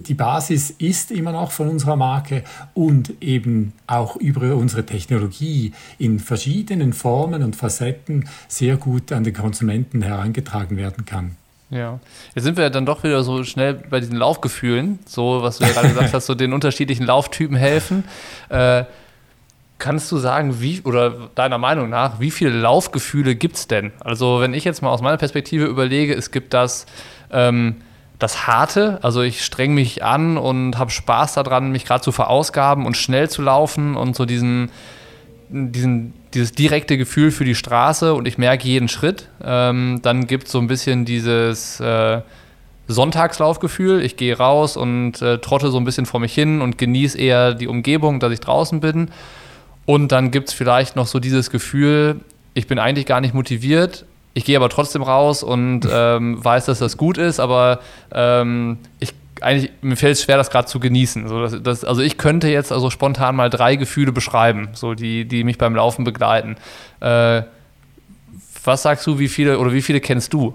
die 0.00 0.14
Basis 0.14 0.70
ist 0.70 1.10
immer 1.10 1.32
noch 1.32 1.50
von 1.50 1.68
unserer 1.68 1.96
Marke 1.96 2.44
und 2.74 3.14
eben 3.22 3.72
auch 3.86 4.16
über 4.16 4.56
unsere 4.56 4.84
Technologie 4.84 5.72
in 5.98 6.18
verschiedenen 6.18 6.92
Formen 6.92 7.42
und 7.42 7.56
Facetten 7.56 8.28
sehr 8.48 8.76
gut 8.76 9.12
an 9.12 9.24
den 9.24 9.34
Konsumenten 9.34 10.02
herangetragen 10.02 10.76
werden 10.76 11.04
kann. 11.04 11.36
Ja, 11.70 12.00
jetzt 12.34 12.44
sind 12.44 12.56
wir 12.56 12.68
dann 12.70 12.84
doch 12.84 13.04
wieder 13.04 13.22
so 13.22 13.44
schnell 13.44 13.74
bei 13.74 14.00
diesen 14.00 14.16
Laufgefühlen, 14.16 14.98
so 15.06 15.42
was 15.42 15.58
du 15.58 15.64
ja 15.64 15.70
gerade 15.70 15.88
gesagt 15.88 16.12
hast, 16.12 16.26
so 16.26 16.34
den 16.34 16.52
unterschiedlichen 16.52 17.06
Lauftypen 17.06 17.56
helfen. 17.56 18.04
Äh, 18.48 18.84
Kannst 19.80 20.12
du 20.12 20.18
sagen, 20.18 20.60
wie, 20.60 20.82
oder 20.82 21.30
deiner 21.34 21.56
Meinung 21.56 21.88
nach, 21.88 22.20
wie 22.20 22.30
viele 22.30 22.50
Laufgefühle 22.50 23.34
gibt 23.34 23.56
es 23.56 23.66
denn? 23.66 23.92
Also, 24.00 24.40
wenn 24.40 24.52
ich 24.52 24.62
jetzt 24.64 24.82
mal 24.82 24.90
aus 24.90 25.00
meiner 25.00 25.16
Perspektive 25.16 25.64
überlege, 25.64 26.14
es 26.14 26.30
gibt 26.30 26.52
das, 26.52 26.84
ähm, 27.32 27.76
das 28.20 28.46
Harte, 28.46 28.98
also 29.02 29.22
ich 29.22 29.44
streng 29.44 29.74
mich 29.74 30.04
an 30.04 30.36
und 30.36 30.78
habe 30.78 30.90
Spaß 30.90 31.34
daran, 31.34 31.72
mich 31.72 31.84
gerade 31.86 32.02
zu 32.02 32.12
verausgaben 32.12 32.86
und 32.86 32.96
schnell 32.96 33.28
zu 33.28 33.42
laufen 33.42 33.96
und 33.96 34.14
so 34.14 34.26
diesen, 34.26 34.70
diesen, 35.48 36.12
dieses 36.34 36.52
direkte 36.52 36.98
Gefühl 36.98 37.30
für 37.30 37.44
die 37.44 37.54
Straße 37.54 38.14
und 38.14 38.28
ich 38.28 38.36
merke 38.36 38.68
jeden 38.68 38.88
Schritt. 38.88 39.28
Ähm, 39.42 40.00
dann 40.02 40.26
gibt 40.26 40.46
es 40.46 40.52
so 40.52 40.58
ein 40.58 40.68
bisschen 40.68 41.06
dieses 41.06 41.80
äh, 41.80 42.20
Sonntagslaufgefühl. 42.88 44.02
Ich 44.02 44.16
gehe 44.16 44.36
raus 44.36 44.76
und 44.76 45.22
äh, 45.22 45.38
trotte 45.38 45.70
so 45.70 45.78
ein 45.78 45.84
bisschen 45.84 46.04
vor 46.04 46.20
mich 46.20 46.34
hin 46.34 46.60
und 46.60 46.76
genieße 46.76 47.18
eher 47.18 47.54
die 47.54 47.68
Umgebung, 47.68 48.20
dass 48.20 48.32
ich 48.32 48.40
draußen 48.40 48.80
bin. 48.80 49.10
Und 49.86 50.12
dann 50.12 50.30
gibt 50.30 50.48
es 50.48 50.54
vielleicht 50.54 50.94
noch 50.94 51.06
so 51.06 51.20
dieses 51.20 51.50
Gefühl, 51.50 52.20
ich 52.52 52.66
bin 52.66 52.78
eigentlich 52.78 53.06
gar 53.06 53.22
nicht 53.22 53.32
motiviert, 53.32 54.04
ich 54.34 54.44
gehe 54.44 54.56
aber 54.56 54.68
trotzdem 54.68 55.02
raus 55.02 55.42
und 55.42 55.86
ähm, 55.90 56.42
weiß, 56.44 56.66
dass 56.66 56.78
das 56.78 56.96
gut 56.96 57.18
ist, 57.18 57.40
aber 57.40 57.80
ähm, 58.12 58.78
ich 58.98 59.14
eigentlich, 59.40 59.72
mir 59.80 59.96
fällt 59.96 60.16
es 60.16 60.22
schwer, 60.22 60.36
das 60.36 60.50
gerade 60.50 60.68
zu 60.68 60.80
genießen. 60.80 61.28
So, 61.28 61.40
das, 61.40 61.62
das, 61.62 61.84
also 61.84 62.02
ich 62.02 62.18
könnte 62.18 62.48
jetzt 62.48 62.72
also 62.72 62.90
spontan 62.90 63.36
mal 63.36 63.48
drei 63.48 63.76
Gefühle 63.76 64.12
beschreiben, 64.12 64.68
so 64.74 64.94
die, 64.94 65.24
die 65.24 65.44
mich 65.44 65.58
beim 65.58 65.74
Laufen 65.74 66.04
begleiten. 66.04 66.56
Äh, 67.00 67.42
Was 68.64 68.82
sagst 68.82 69.06
du, 69.06 69.18
wie 69.18 69.28
viele 69.28 69.58
oder 69.58 69.72
wie 69.72 69.82
viele 69.82 70.00
kennst 70.00 70.32
du? 70.34 70.54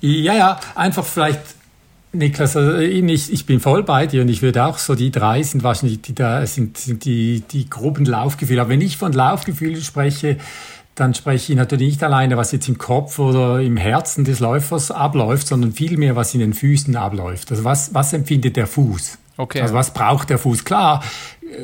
Ja, 0.00 0.34
ja, 0.34 0.60
einfach 0.74 1.04
vielleicht 1.04 1.40
Niklas, 2.12 2.56
also 2.56 2.78
ich, 2.78 3.32
ich 3.32 3.46
bin 3.46 3.58
voll 3.58 3.82
bei 3.82 4.06
dir 4.06 4.22
und 4.22 4.28
ich 4.28 4.40
würde 4.40 4.64
auch 4.64 4.78
so, 4.78 4.94
die 4.94 5.10
drei 5.10 5.42
sind 5.42 5.64
wahrscheinlich, 5.64 6.00
die 6.00 6.14
da 6.14 6.46
sind, 6.46 6.78
sind 6.78 7.04
die, 7.04 7.42
die 7.50 7.68
groben 7.68 8.04
Laufgefühle. 8.04 8.60
Aber 8.60 8.70
wenn 8.70 8.80
ich 8.80 8.96
von 8.96 9.12
Laufgefühlen 9.12 9.80
spreche, 9.82 10.38
dann 10.94 11.14
spreche 11.14 11.52
ich 11.52 11.58
natürlich 11.58 11.88
nicht 11.88 12.04
alleine, 12.04 12.36
was 12.36 12.52
jetzt 12.52 12.68
im 12.68 12.78
Kopf 12.78 13.18
oder 13.18 13.60
im 13.60 13.76
Herzen 13.76 14.24
des 14.24 14.40
Läufers 14.40 14.90
abläuft, 14.90 15.48
sondern 15.48 15.72
vielmehr, 15.72 16.16
was 16.16 16.34
in 16.34 16.40
den 16.40 16.54
Füßen 16.54 16.94
abläuft. 16.96 17.50
Also 17.50 17.64
was, 17.64 17.94
was 17.94 18.12
empfindet 18.12 18.56
der 18.56 18.66
Fuß? 18.66 19.18
Okay. 19.36 19.60
Also 19.60 19.74
was 19.74 19.92
braucht 19.92 20.30
der 20.30 20.38
Fuß? 20.38 20.64
Klar, 20.64 21.02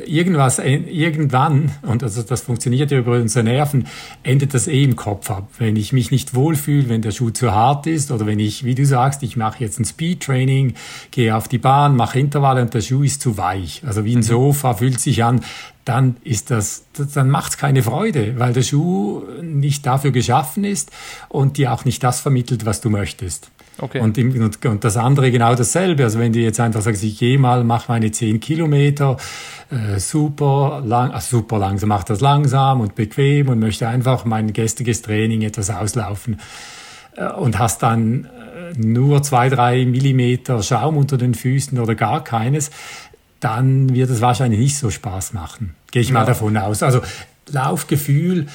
irgendwas, 0.05 0.59
irgendwann, 0.59 1.71
und 1.81 2.03
also 2.03 2.21
das 2.21 2.41
funktioniert 2.41 2.91
ja 2.91 2.99
über 2.99 3.13
unsere 3.13 3.43
Nerven, 3.43 3.87
endet 4.23 4.53
das 4.53 4.67
eh 4.67 4.83
im 4.83 4.95
Kopf 4.95 5.29
ab. 5.31 5.47
Wenn 5.57 5.75
ich 5.75 5.93
mich 5.93 6.11
nicht 6.11 6.33
wohlfühle, 6.33 6.89
wenn 6.89 7.01
der 7.01 7.11
Schuh 7.11 7.29
zu 7.29 7.51
hart 7.51 7.87
ist 7.87 8.11
oder 8.11 8.25
wenn 8.25 8.39
ich, 8.39 8.63
wie 8.63 8.75
du 8.75 8.85
sagst, 8.85 9.23
ich 9.23 9.37
mache 9.37 9.63
jetzt 9.63 9.79
ein 9.79 9.85
Speed-Training, 9.85 10.73
gehe 11.11 11.35
auf 11.35 11.47
die 11.47 11.57
Bahn, 11.57 11.95
mache 11.95 12.19
Intervalle 12.19 12.61
und 12.61 12.73
der 12.73 12.81
Schuh 12.81 13.03
ist 13.03 13.21
zu 13.21 13.37
weich. 13.37 13.81
Also 13.85 14.05
wie 14.05 14.13
ein 14.13 14.19
mhm. 14.19 14.23
Sofa 14.23 14.73
fühlt 14.73 14.99
sich 14.99 15.23
an, 15.23 15.41
dann 15.85 16.17
ist 16.23 16.51
das, 16.51 16.85
dann 17.13 17.29
macht 17.29 17.53
es 17.53 17.57
keine 17.57 17.83
Freude, 17.83 18.37
weil 18.37 18.53
der 18.53 18.61
Schuh 18.61 19.23
nicht 19.41 19.85
dafür 19.85 20.11
geschaffen 20.11 20.63
ist 20.63 20.91
und 21.29 21.57
dir 21.57 21.73
auch 21.73 21.85
nicht 21.85 22.03
das 22.03 22.19
vermittelt, 22.19 22.65
was 22.65 22.81
du 22.81 22.89
möchtest. 22.89 23.49
Okay. 23.77 23.99
Und, 23.99 24.17
im, 24.17 24.39
und, 24.41 24.63
und, 24.63 24.83
das 24.83 24.97
andere 24.97 25.31
genau 25.31 25.55
dasselbe. 25.55 26.03
Also 26.03 26.19
wenn 26.19 26.33
du 26.33 26.39
jetzt 26.39 26.59
einfach 26.59 26.81
sagst, 26.81 27.03
ich 27.03 27.17
gehe 27.17 27.39
mal, 27.39 27.63
mache 27.63 27.91
meine 27.91 28.11
10 28.11 28.39
Kilometer, 28.39 29.17
äh, 29.71 29.99
super 29.99 30.83
lang, 30.85 31.11
also 31.11 31.37
super 31.37 31.57
langsam, 31.57 31.89
mach 31.89 32.03
das 32.03 32.21
langsam 32.21 32.81
und 32.81 32.95
bequem 32.95 33.49
und 33.49 33.59
möchte 33.59 33.87
einfach 33.87 34.25
mein 34.25 34.53
gestriges 34.53 35.01
Training 35.01 35.41
etwas 35.41 35.69
auslaufen 35.71 36.39
äh, 37.15 37.31
und 37.31 37.57
hast 37.57 37.81
dann 37.81 38.25
äh, 38.25 38.77
nur 38.77 39.23
zwei, 39.23 39.49
drei 39.49 39.85
Millimeter 39.85 40.61
Schaum 40.61 40.97
unter 40.97 41.17
den 41.17 41.33
Füßen 41.33 41.79
oder 41.79 41.95
gar 41.95 42.23
keines, 42.23 42.69
dann 43.41 43.93
wird 43.93 44.09
es 44.09 44.21
wahrscheinlich 44.21 44.59
nicht 44.59 44.77
so 44.77 44.89
Spaß 44.89 45.33
machen. 45.33 45.75
Gehe 45.91 46.01
ich 46.01 46.09
ja. 46.09 46.13
mal 46.13 46.25
davon 46.25 46.55
aus. 46.55 46.81
Also 46.83 47.01
Laufgefühl 47.49 48.47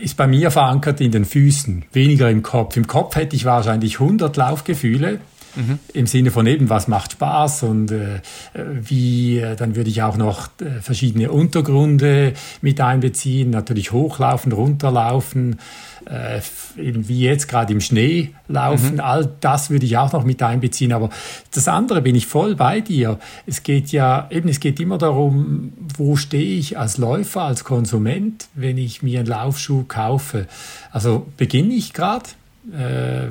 ist 0.00 0.16
bei 0.16 0.26
mir 0.26 0.50
verankert 0.50 1.00
in 1.00 1.10
den 1.10 1.24
Füßen, 1.24 1.86
weniger 1.92 2.30
im 2.30 2.42
Kopf. 2.42 2.76
Im 2.76 2.86
Kopf 2.86 3.16
hätte 3.16 3.34
ich 3.34 3.44
wahrscheinlich 3.44 3.98
100 4.00 4.36
Laufgefühle. 4.36 5.20
Mhm. 5.56 5.78
Im 5.94 6.06
Sinne 6.06 6.30
von 6.30 6.46
eben, 6.46 6.68
was 6.68 6.86
macht 6.86 7.12
Spaß 7.12 7.62
und 7.62 7.90
äh, 7.90 8.20
wie, 8.54 9.38
äh, 9.38 9.56
dann 9.56 9.74
würde 9.74 9.88
ich 9.88 10.02
auch 10.02 10.18
noch 10.18 10.48
äh, 10.60 10.82
verschiedene 10.82 11.32
Untergründe 11.32 12.34
mit 12.60 12.78
einbeziehen, 12.80 13.50
natürlich 13.50 13.90
hochlaufen, 13.90 14.52
runterlaufen, 14.52 15.58
äh, 16.06 16.40
wie 16.76 17.20
jetzt 17.20 17.48
gerade 17.48 17.72
im 17.72 17.80
Schnee 17.80 18.30
laufen, 18.48 18.94
mhm. 18.94 19.00
all 19.00 19.28
das 19.40 19.70
würde 19.70 19.86
ich 19.86 19.96
auch 19.96 20.12
noch 20.12 20.24
mit 20.24 20.42
einbeziehen. 20.42 20.92
Aber 20.92 21.10
das 21.52 21.68
andere 21.68 22.02
bin 22.02 22.14
ich 22.14 22.26
voll 22.26 22.54
bei 22.54 22.80
dir. 22.80 23.18
Es 23.46 23.62
geht 23.62 23.92
ja 23.92 24.28
eben, 24.30 24.48
es 24.48 24.60
geht 24.60 24.80
immer 24.80 24.98
darum, 24.98 25.72
wo 25.96 26.16
stehe 26.16 26.58
ich 26.58 26.78
als 26.78 26.98
Läufer, 26.98 27.42
als 27.42 27.64
Konsument, 27.64 28.48
wenn 28.54 28.78
ich 28.78 29.02
mir 29.02 29.20
einen 29.20 29.28
Laufschuh 29.28 29.84
kaufe. 29.84 30.46
Also 30.92 31.26
beginne 31.36 31.74
ich 31.74 31.92
gerade 31.92 32.26
äh, 32.72 33.26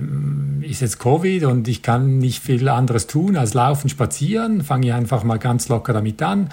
ist 0.61 0.81
jetzt 0.81 0.99
Covid 0.99 1.43
und 1.43 1.67
ich 1.67 1.81
kann 1.81 2.19
nicht 2.19 2.41
viel 2.41 2.67
anderes 2.69 3.07
tun 3.07 3.35
als 3.35 3.53
laufen, 3.53 3.89
spazieren, 3.89 4.63
fange 4.63 4.87
ich 4.87 4.93
einfach 4.93 5.23
mal 5.23 5.39
ganz 5.39 5.67
locker 5.67 5.93
damit 5.93 6.21
an. 6.21 6.49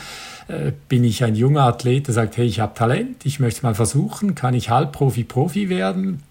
Äh, 0.49 0.73
bin 0.89 1.05
ich 1.05 1.25
ein 1.25 1.35
junger 1.35 1.63
Athlet, 1.63 2.07
der 2.07 2.15
sagt, 2.15 2.37
hey, 2.37 2.47
ich 2.47 2.61
habe 2.61 2.75
Talent, 2.75 3.25
ich 3.25 3.41
möchte 3.41 3.59
es 3.59 3.63
mal 3.63 3.75
versuchen, 3.75 4.35
kann 4.35 4.55
ich 4.55 4.71
Halbprofi, 4.71 5.25
Profi 5.25 5.69
werden? 5.69 6.23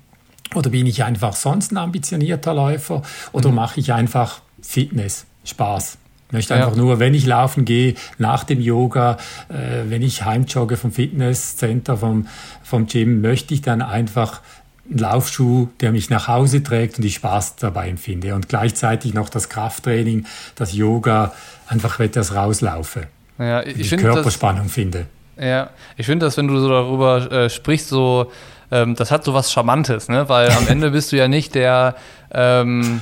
Oder 0.54 0.70
bin 0.70 0.86
ich 0.86 1.04
einfach 1.04 1.34
sonst 1.34 1.72
ein 1.72 1.78
ambitionierter 1.78 2.54
Läufer? 2.54 3.02
Oder 3.32 3.50
mhm. 3.50 3.56
mache 3.56 3.80
ich 3.80 3.94
einfach 3.94 4.42
Fitness, 4.62 5.26
Spaß? 5.46 5.98
Ich 6.28 6.34
möchte 6.34 6.56
einfach 6.56 6.72
ja. 6.72 6.78
nur, 6.78 7.00
wenn 7.00 7.14
ich 7.14 7.26
laufen 7.26 7.66
gehe, 7.66 7.96
nach 8.18 8.46
dem 8.46 8.62
Yoga, 8.62 9.18
äh, 9.50 9.90
wenn 9.90 10.02
ich 10.02 10.24
heimjogge 10.24 10.78
vom 10.78 10.92
Fitnesscenter, 10.94 11.98
vom, 11.98 12.28
vom 12.64 12.88
Gym, 12.88 13.20
möchte 13.22 13.54
ich 13.54 13.62
dann 13.62 13.82
einfach 13.82 14.42
einen 14.90 15.00
Laufschuh, 15.00 15.68
der 15.82 15.92
mich 15.92 16.10
nach 16.10 16.28
Hause 16.28 16.64
trägt 16.64 16.98
und 16.98 17.06
ich 17.06 17.16
Spaß 17.16 17.58
dabei 17.58 17.90
empfinde. 17.90 18.34
Und 18.34 18.48
gleichzeitig 18.48 19.14
noch 19.14 19.30
das 19.30 19.50
Krafttraining, 19.50 20.26
das 20.56 20.74
Yoga, 20.74 21.34
einfach 21.68 22.00
etwas 22.00 22.34
rauslaufe. 22.34 23.08
Ja, 23.42 23.64
ich, 23.64 23.80
ich 23.80 23.90
find, 23.90 24.02
Körperspannung 24.02 24.64
das, 24.66 24.74
finde. 24.74 25.08
Ja, 25.40 25.72
ich 25.98 26.06
finde 26.06 26.26
das, 26.26 26.38
wenn 26.38 26.48
du 26.48 26.60
so 26.60 26.70
darüber 26.70 27.32
äh, 27.32 27.50
sprichst, 27.50 27.90
so, 27.90 28.32
ähm, 28.72 28.96
das 28.96 29.12
hat 29.12 29.24
so 29.24 29.34
was 29.34 29.52
Charmantes, 29.52 30.08
ne? 30.08 30.30
Weil 30.30 30.52
am 30.52 30.68
Ende 30.68 30.92
bist 30.92 31.12
du 31.12 31.18
ja 31.18 31.28
nicht 31.28 31.56
der, 31.56 31.96
ähm, 32.32 33.02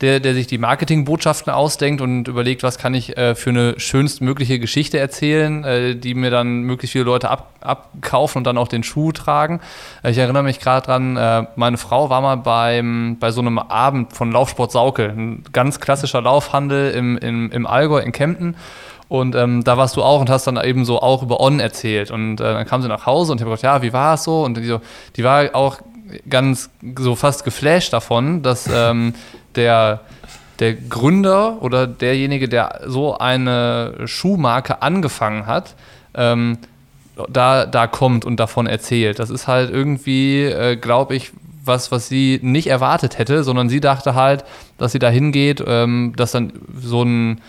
der, 0.00 0.20
der 0.20 0.34
sich 0.34 0.46
die 0.46 0.58
Marketingbotschaften 0.58 1.52
ausdenkt 1.52 2.00
und 2.00 2.28
überlegt, 2.28 2.62
was 2.62 2.78
kann 2.78 2.94
ich 2.94 3.18
äh, 3.18 3.34
für 3.34 3.50
eine 3.50 3.78
schönstmögliche 3.78 4.58
Geschichte 4.58 4.98
erzählen, 4.98 5.64
äh, 5.64 5.96
die 5.96 6.14
mir 6.14 6.30
dann 6.30 6.62
möglichst 6.62 6.92
viele 6.92 7.04
Leute 7.04 7.28
ab, 7.28 7.54
abkaufen 7.60 8.38
und 8.38 8.44
dann 8.44 8.56
auch 8.56 8.68
den 8.68 8.82
Schuh 8.82 9.12
tragen. 9.12 9.60
Äh, 10.02 10.12
ich 10.12 10.18
erinnere 10.18 10.42
mich 10.42 10.60
gerade 10.60 10.86
dran, 10.86 11.16
äh, 11.16 11.46
meine 11.56 11.76
Frau 11.76 12.08
war 12.08 12.20
mal 12.20 12.36
beim, 12.36 13.16
bei 13.18 13.30
so 13.30 13.40
einem 13.40 13.58
Abend 13.58 14.14
von 14.14 14.30
Laufsport 14.32 14.72
Saukel, 14.72 15.10
ein 15.10 15.44
ganz 15.52 15.80
klassischer 15.80 16.22
Laufhandel 16.22 16.92
im, 16.92 17.18
im, 17.18 17.50
im 17.50 17.66
Allgäu 17.66 17.98
in 17.98 18.12
Kempten. 18.12 18.56
Und 19.10 19.34
ähm, 19.34 19.64
da 19.64 19.76
warst 19.76 19.96
du 19.96 20.04
auch 20.04 20.20
und 20.20 20.30
hast 20.30 20.46
dann 20.46 20.56
eben 20.56 20.84
so 20.84 21.02
auch 21.02 21.24
über 21.24 21.40
On 21.40 21.58
erzählt. 21.58 22.12
Und 22.12 22.40
äh, 22.40 22.44
dann 22.44 22.64
kam 22.64 22.80
sie 22.80 22.86
nach 22.86 23.06
Hause 23.06 23.32
und 23.32 23.38
ich 23.38 23.42
habe 23.42 23.50
gesagt, 23.50 23.64
ja, 23.64 23.82
wie 23.82 23.92
war 23.92 24.14
es 24.14 24.22
so? 24.22 24.44
Und 24.44 24.56
die, 24.56 24.64
so, 24.64 24.80
die 25.16 25.24
war 25.24 25.52
auch 25.52 25.78
ganz 26.28 26.70
so 26.96 27.16
fast 27.16 27.42
geflasht 27.42 27.92
davon, 27.92 28.44
dass 28.44 28.68
ähm, 28.72 29.14
der, 29.56 30.02
der 30.60 30.74
Gründer 30.74 31.60
oder 31.60 31.88
derjenige, 31.88 32.48
der 32.48 32.82
so 32.86 33.18
eine 33.18 33.94
Schuhmarke 34.04 34.80
angefangen 34.80 35.46
hat, 35.46 35.74
ähm, 36.14 36.58
da, 37.28 37.66
da 37.66 37.88
kommt 37.88 38.24
und 38.24 38.38
davon 38.38 38.68
erzählt. 38.68 39.18
Das 39.18 39.28
ist 39.28 39.48
halt 39.48 39.70
irgendwie, 39.70 40.44
äh, 40.44 40.76
glaube 40.76 41.16
ich, 41.16 41.32
was, 41.64 41.90
was 41.90 42.08
sie 42.08 42.38
nicht 42.44 42.68
erwartet 42.68 43.18
hätte, 43.18 43.42
sondern 43.42 43.68
sie 43.68 43.80
dachte 43.80 44.14
halt, 44.14 44.44
dass 44.78 44.92
sie 44.92 45.00
da 45.00 45.08
hingeht, 45.08 45.64
ähm, 45.66 46.12
dass 46.14 46.30
dann 46.30 46.52
so 46.80 47.02
ein, 47.02 47.40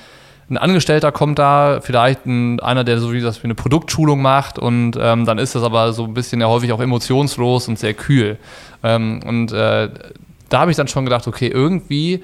ein 0.51 0.57
Angestellter 0.57 1.11
kommt 1.11 1.39
da, 1.39 1.79
vielleicht 1.81 2.25
ein, 2.25 2.59
einer, 2.59 2.83
der 2.83 2.99
so 2.99 3.13
wie 3.13 3.21
das 3.21 3.41
wie 3.41 3.45
eine 3.45 3.55
Produktschulung 3.55 4.21
macht 4.21 4.59
und 4.59 4.97
ähm, 4.99 5.25
dann 5.25 5.37
ist 5.37 5.55
das 5.55 5.63
aber 5.63 5.93
so 5.93 6.03
ein 6.03 6.13
bisschen 6.13 6.41
ja 6.41 6.47
häufig 6.47 6.73
auch 6.73 6.81
emotionslos 6.81 7.69
und 7.69 7.79
sehr 7.79 7.93
kühl. 7.93 8.37
Ähm, 8.83 9.21
und 9.25 9.53
äh, 9.53 9.89
da 10.49 10.59
habe 10.59 10.69
ich 10.69 10.77
dann 10.77 10.89
schon 10.89 11.05
gedacht, 11.05 11.27
okay, 11.27 11.47
irgendwie 11.47 12.21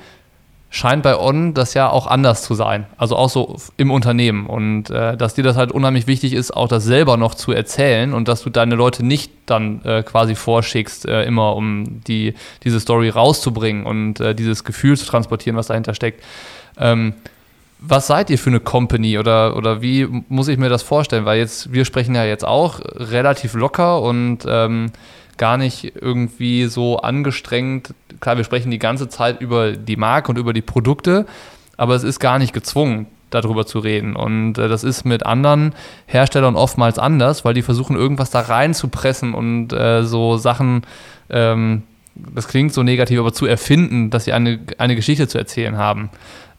scheint 0.69 1.03
bei 1.03 1.17
On 1.17 1.53
das 1.53 1.73
ja 1.73 1.89
auch 1.89 2.07
anders 2.07 2.43
zu 2.43 2.53
sein. 2.53 2.87
Also 2.97 3.15
auch 3.15 3.29
so 3.29 3.55
im 3.77 3.89
Unternehmen. 3.89 4.47
Und 4.47 4.89
äh, 4.89 5.15
dass 5.15 5.33
dir 5.33 5.43
das 5.43 5.55
halt 5.55 5.71
unheimlich 5.71 6.07
wichtig 6.07 6.33
ist, 6.33 6.51
auch 6.51 6.67
das 6.67 6.83
selber 6.83 7.15
noch 7.15 7.35
zu 7.35 7.53
erzählen 7.53 8.13
und 8.13 8.27
dass 8.27 8.43
du 8.43 8.49
deine 8.49 8.75
Leute 8.75 9.05
nicht 9.05 9.31
dann 9.45 9.81
äh, 9.85 10.03
quasi 10.03 10.35
vorschickst, 10.35 11.05
äh, 11.05 11.23
immer 11.23 11.55
um 11.55 12.01
die, 12.05 12.33
diese 12.63 12.81
Story 12.81 13.07
rauszubringen 13.07 13.85
und 13.85 14.19
äh, 14.19 14.35
dieses 14.35 14.65
Gefühl 14.65 14.97
zu 14.97 15.05
transportieren, 15.05 15.55
was 15.55 15.67
dahinter 15.67 15.93
steckt. 15.93 16.21
Ähm, 16.77 17.13
was 17.79 18.07
seid 18.07 18.29
ihr 18.29 18.39
für 18.39 18.49
eine 18.49 18.59
Company 18.59 19.19
oder, 19.19 19.55
oder 19.55 19.81
wie 19.81 20.07
muss 20.29 20.47
ich 20.47 20.57
mir 20.57 20.69
das 20.69 20.83
vorstellen? 20.83 21.25
Weil 21.25 21.39
jetzt, 21.39 21.71
wir 21.71 21.85
sprechen 21.85 22.15
ja 22.15 22.25
jetzt 22.25 22.45
auch 22.45 22.79
relativ 22.95 23.53
locker 23.53 24.01
und 24.01 24.39
ähm, 24.47 24.91
gar 25.37 25.57
nicht 25.57 25.93
irgendwie 25.95 26.65
so 26.65 26.97
angestrengt. 26.97 27.93
Klar, 28.19 28.37
wir 28.37 28.43
sprechen 28.43 28.71
die 28.71 28.79
ganze 28.79 29.09
Zeit 29.09 29.41
über 29.41 29.73
die 29.73 29.95
Marke 29.95 30.31
und 30.31 30.37
über 30.37 30.53
die 30.53 30.61
Produkte, 30.61 31.27
aber 31.77 31.93
es 31.93 32.03
ist 32.03 32.19
gar 32.19 32.39
nicht 32.39 32.53
gezwungen, 32.53 33.05
darüber 33.29 33.67
zu 33.67 33.77
reden. 33.77 34.15
Und 34.15 34.57
äh, 34.57 34.67
das 34.67 34.83
ist 34.83 35.05
mit 35.05 35.25
anderen 35.25 35.75
Herstellern 36.07 36.55
oftmals 36.55 36.97
anders, 36.97 37.45
weil 37.45 37.53
die 37.53 37.61
versuchen, 37.61 37.95
irgendwas 37.95 38.31
da 38.31 38.41
reinzupressen 38.41 39.35
und 39.35 39.71
äh, 39.73 40.03
so 40.03 40.37
Sachen, 40.37 40.81
ähm, 41.29 41.83
das 42.15 42.47
klingt 42.47 42.73
so 42.73 42.81
negativ, 42.81 43.19
aber 43.19 43.33
zu 43.33 43.45
erfinden, 43.45 44.09
dass 44.09 44.25
sie 44.25 44.33
eine, 44.33 44.59
eine 44.79 44.95
Geschichte 44.95 45.27
zu 45.27 45.37
erzählen 45.37 45.77
haben. 45.77 46.09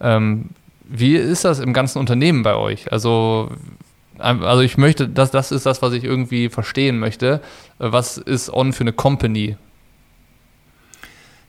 Ähm, 0.00 0.50
wie 0.88 1.16
ist 1.16 1.44
das 1.44 1.60
im 1.60 1.72
ganzen 1.72 1.98
Unternehmen 1.98 2.42
bei 2.42 2.54
euch? 2.54 2.90
Also 2.90 3.50
also 4.18 4.62
ich 4.62 4.76
möchte, 4.76 5.08
das, 5.08 5.30
das 5.30 5.52
ist 5.52 5.64
das, 5.66 5.80
was 5.82 5.92
ich 5.92 6.04
irgendwie 6.04 6.48
verstehen 6.48 6.98
möchte. 6.98 7.40
Was 7.78 8.18
ist 8.18 8.52
On 8.52 8.72
für 8.72 8.80
eine 8.80 8.92
Company? 8.92 9.56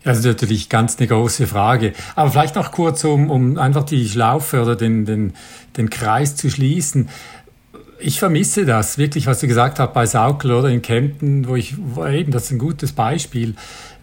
Ja, 0.03 0.11
das 0.11 0.19
ist 0.19 0.25
natürlich 0.25 0.69
ganz 0.69 0.97
eine 0.97 1.07
große 1.07 1.47
Frage. 1.47 1.93
Aber 2.15 2.31
vielleicht 2.31 2.55
noch 2.55 2.71
kurz, 2.71 3.03
um, 3.03 3.29
um 3.29 3.57
einfach 3.57 3.83
die 3.83 4.07
Schlaufe 4.07 4.61
oder 4.61 4.75
den, 4.75 5.05
den, 5.05 5.33
den 5.75 5.89
Kreis 5.89 6.35
zu 6.35 6.49
schließen. 6.49 7.09
Ich 7.99 8.19
vermisse 8.19 8.65
das 8.65 8.97
wirklich, 8.97 9.27
was 9.27 9.39
du 9.39 9.47
gesagt 9.47 9.79
hast 9.79 9.93
bei 9.93 10.05
Saukel 10.05 10.53
oder 10.53 10.69
in 10.69 10.81
Kempten, 10.81 11.47
wo 11.47 11.55
ich, 11.55 11.75
wo 11.77 12.05
eben, 12.05 12.31
das 12.31 12.45
ist 12.45 12.51
ein 12.51 12.59
gutes 12.59 12.93
Beispiel 12.93 13.55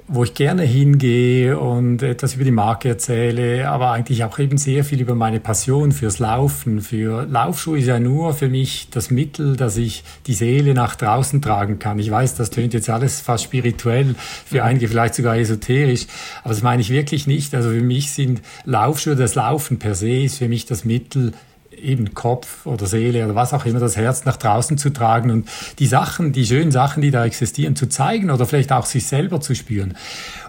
wo 0.08 0.22
ich 0.22 0.34
gerne 0.34 0.62
hingehe 0.62 1.58
und 1.58 2.02
etwas 2.02 2.34
über 2.34 2.44
die 2.44 2.52
Marke 2.52 2.88
erzähle, 2.88 3.68
aber 3.68 3.90
eigentlich 3.90 4.22
auch 4.22 4.38
eben 4.38 4.56
sehr 4.56 4.84
viel 4.84 5.00
über 5.00 5.16
meine 5.16 5.40
Passion 5.40 5.90
fürs 5.90 6.20
Laufen. 6.20 6.80
Für 6.80 7.26
Laufschuhe 7.26 7.78
ist 7.78 7.86
ja 7.86 7.98
nur 7.98 8.32
für 8.32 8.48
mich 8.48 8.88
das 8.90 9.10
Mittel, 9.10 9.56
dass 9.56 9.76
ich 9.76 10.04
die 10.26 10.34
Seele 10.34 10.74
nach 10.74 10.94
draußen 10.94 11.42
tragen 11.42 11.80
kann. 11.80 11.98
Ich 11.98 12.10
weiß, 12.10 12.36
das 12.36 12.50
tönt 12.50 12.72
jetzt 12.72 12.88
alles 12.88 13.20
fast 13.20 13.44
spirituell, 13.44 14.14
für 14.44 14.62
einige 14.62 14.86
vielleicht 14.86 15.16
sogar 15.16 15.36
esoterisch, 15.36 16.06
aber 16.44 16.54
das 16.54 16.62
meine 16.62 16.82
ich 16.82 16.90
wirklich 16.90 17.26
nicht. 17.26 17.52
Also 17.54 17.70
für 17.70 17.82
mich 17.82 18.12
sind 18.12 18.42
Laufschuhe, 18.64 19.16
das 19.16 19.34
Laufen 19.34 19.78
per 19.80 19.96
se 19.96 20.22
ist 20.22 20.38
für 20.38 20.48
mich 20.48 20.66
das 20.66 20.84
Mittel, 20.84 21.32
eben 21.76 22.14
Kopf 22.14 22.66
oder 22.66 22.86
Seele 22.86 23.24
oder 23.24 23.34
was 23.34 23.52
auch 23.52 23.64
immer, 23.66 23.80
das 23.80 23.96
Herz 23.96 24.24
nach 24.24 24.36
draußen 24.36 24.78
zu 24.78 24.90
tragen 24.90 25.30
und 25.30 25.48
die 25.78 25.86
Sachen, 25.86 26.32
die 26.32 26.46
schönen 26.46 26.72
Sachen, 26.72 27.02
die 27.02 27.10
da 27.10 27.24
existieren, 27.24 27.76
zu 27.76 27.88
zeigen 27.88 28.30
oder 28.30 28.46
vielleicht 28.46 28.72
auch 28.72 28.86
sich 28.86 29.06
selber 29.06 29.40
zu 29.40 29.54
spüren. 29.54 29.96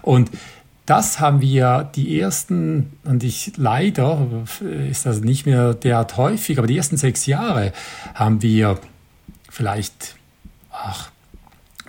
Und 0.02 0.30
das 0.86 1.20
haben 1.20 1.42
wir 1.42 1.90
die 1.94 2.18
ersten, 2.18 2.94
und 3.04 3.22
ich 3.22 3.52
leider 3.56 4.26
ist 4.90 5.04
das 5.04 5.20
nicht 5.20 5.44
mehr 5.44 5.74
derart 5.74 6.16
häufig, 6.16 6.58
aber 6.58 6.66
die 6.66 6.78
ersten 6.78 6.96
sechs 6.96 7.26
Jahre 7.26 7.72
haben 8.14 8.40
wir 8.40 8.78
vielleicht, 9.50 10.16
ach, 10.70 11.10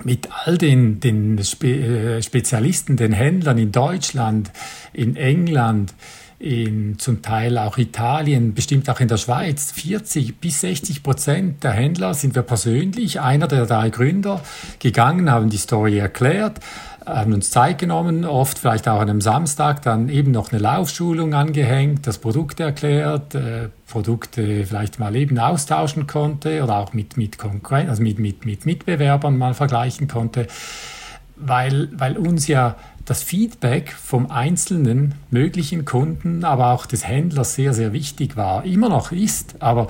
mit 0.03 0.29
all 0.45 0.57
den, 0.57 0.99
den 0.99 1.41
Spe 1.43 2.17
äh, 2.17 2.21
Spezialisten, 2.21 2.97
den 2.97 3.13
Händlern 3.13 3.57
in 3.57 3.71
Deutschland, 3.71 4.51
in 4.93 5.15
England, 5.15 5.93
in 6.39 6.97
zum 6.97 7.21
Teil 7.21 7.57
auch 7.57 7.77
Italien, 7.77 8.53
bestimmt 8.53 8.89
auch 8.89 9.01
in 9.01 9.09
der 9.09 9.17
Schweiz, 9.17 9.71
40 9.73 10.39
bis 10.39 10.61
60 10.61 11.03
Prozent 11.03 11.63
der 11.63 11.71
Händler 11.71 12.13
sind 12.13 12.33
wir 12.33 12.43
persönlich, 12.43 13.19
einer 13.19 13.47
der 13.47 13.65
drei 13.65 13.89
Gründer, 13.89 14.41
gegangen, 14.79 15.29
haben 15.29 15.49
die 15.49 15.57
Story 15.57 15.97
erklärt, 15.97 16.61
haben 17.05 17.33
uns 17.33 17.51
Zeit 17.51 17.77
genommen, 17.77 18.23
oft 18.23 18.57
vielleicht 18.57 18.87
auch 18.87 19.01
an 19.01 19.09
einem 19.09 19.21
Samstag, 19.21 19.81
dann 19.81 20.07
eben 20.07 20.31
noch 20.31 20.51
eine 20.51 20.61
Laufschulung 20.61 21.33
angehängt, 21.33 22.07
das 22.07 22.19
Produkt 22.19 22.61
erklärt, 22.61 23.35
äh, 23.35 23.69
Produkte 23.87 24.65
vielleicht 24.65 24.97
mal 24.97 25.15
eben 25.17 25.39
austauschen 25.39 26.07
konnte 26.07 26.63
oder 26.63 26.77
auch 26.77 26.93
mit, 26.93 27.17
mit 27.17 27.37
Konkurrenten, 27.37 27.89
also 27.89 28.01
mit, 28.01 28.17
mit, 28.17 28.45
mit 28.45 28.65
Mitbewerbern 28.65 29.37
mal 29.37 29.53
vergleichen 29.53 30.07
konnte, 30.07 30.47
weil, 31.39 31.89
weil 31.93 32.17
uns 32.17 32.47
ja 32.47 32.75
das 33.05 33.23
Feedback 33.23 33.91
vom 33.91 34.29
einzelnen 34.29 35.15
möglichen 35.31 35.83
Kunden, 35.83 36.43
aber 36.43 36.73
auch 36.73 36.85
des 36.85 37.07
Händlers 37.07 37.55
sehr, 37.55 37.73
sehr 37.73 37.91
wichtig 37.91 38.37
war. 38.37 38.65
Immer 38.65 38.89
noch 38.89 39.11
ist, 39.11 39.55
aber 39.59 39.87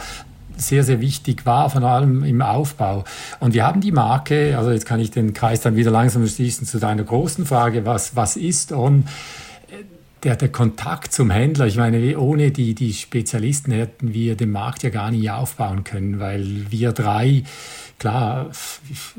sehr, 0.56 0.84
sehr 0.84 1.02
wichtig 1.02 1.46
war, 1.46 1.70
vor 1.70 1.82
allem 1.84 2.24
im 2.24 2.42
Aufbau. 2.42 3.04
Und 3.40 3.54
wir 3.54 3.66
haben 3.66 3.82
die 3.82 3.92
Marke, 3.92 4.58
also 4.58 4.72
jetzt 4.72 4.86
kann 4.86 5.00
ich 5.00 5.12
den 5.12 5.34
Kreis 5.34 5.62
dann 5.62 5.76
wieder 5.76 5.92
langsam 5.92 6.26
schließen 6.28 6.66
zu 6.66 6.80
deiner 6.80 7.04
großen 7.04 7.46
Frage, 7.46 7.86
was, 7.86 8.16
was 8.16 8.36
ist 8.36 8.72
On? 8.72 9.06
Der, 10.24 10.36
der 10.36 10.50
Kontakt 10.50 11.14
zum 11.14 11.30
Händler, 11.30 11.68
ich 11.68 11.78
meine, 11.78 12.20
ohne 12.20 12.52
die, 12.52 12.76
die 12.76 12.94
Spezialisten 12.94 13.72
hätten 13.72 14.14
wir 14.14 14.36
den 14.36 14.52
Markt 14.52 14.84
ja 14.84 14.90
gar 14.90 15.12
nicht 15.12 15.32
aufbauen 15.32 15.86
können, 15.86 16.20
weil 16.20 16.66
wir 16.70 16.92
drei 16.92 17.44
klar, 18.00 18.50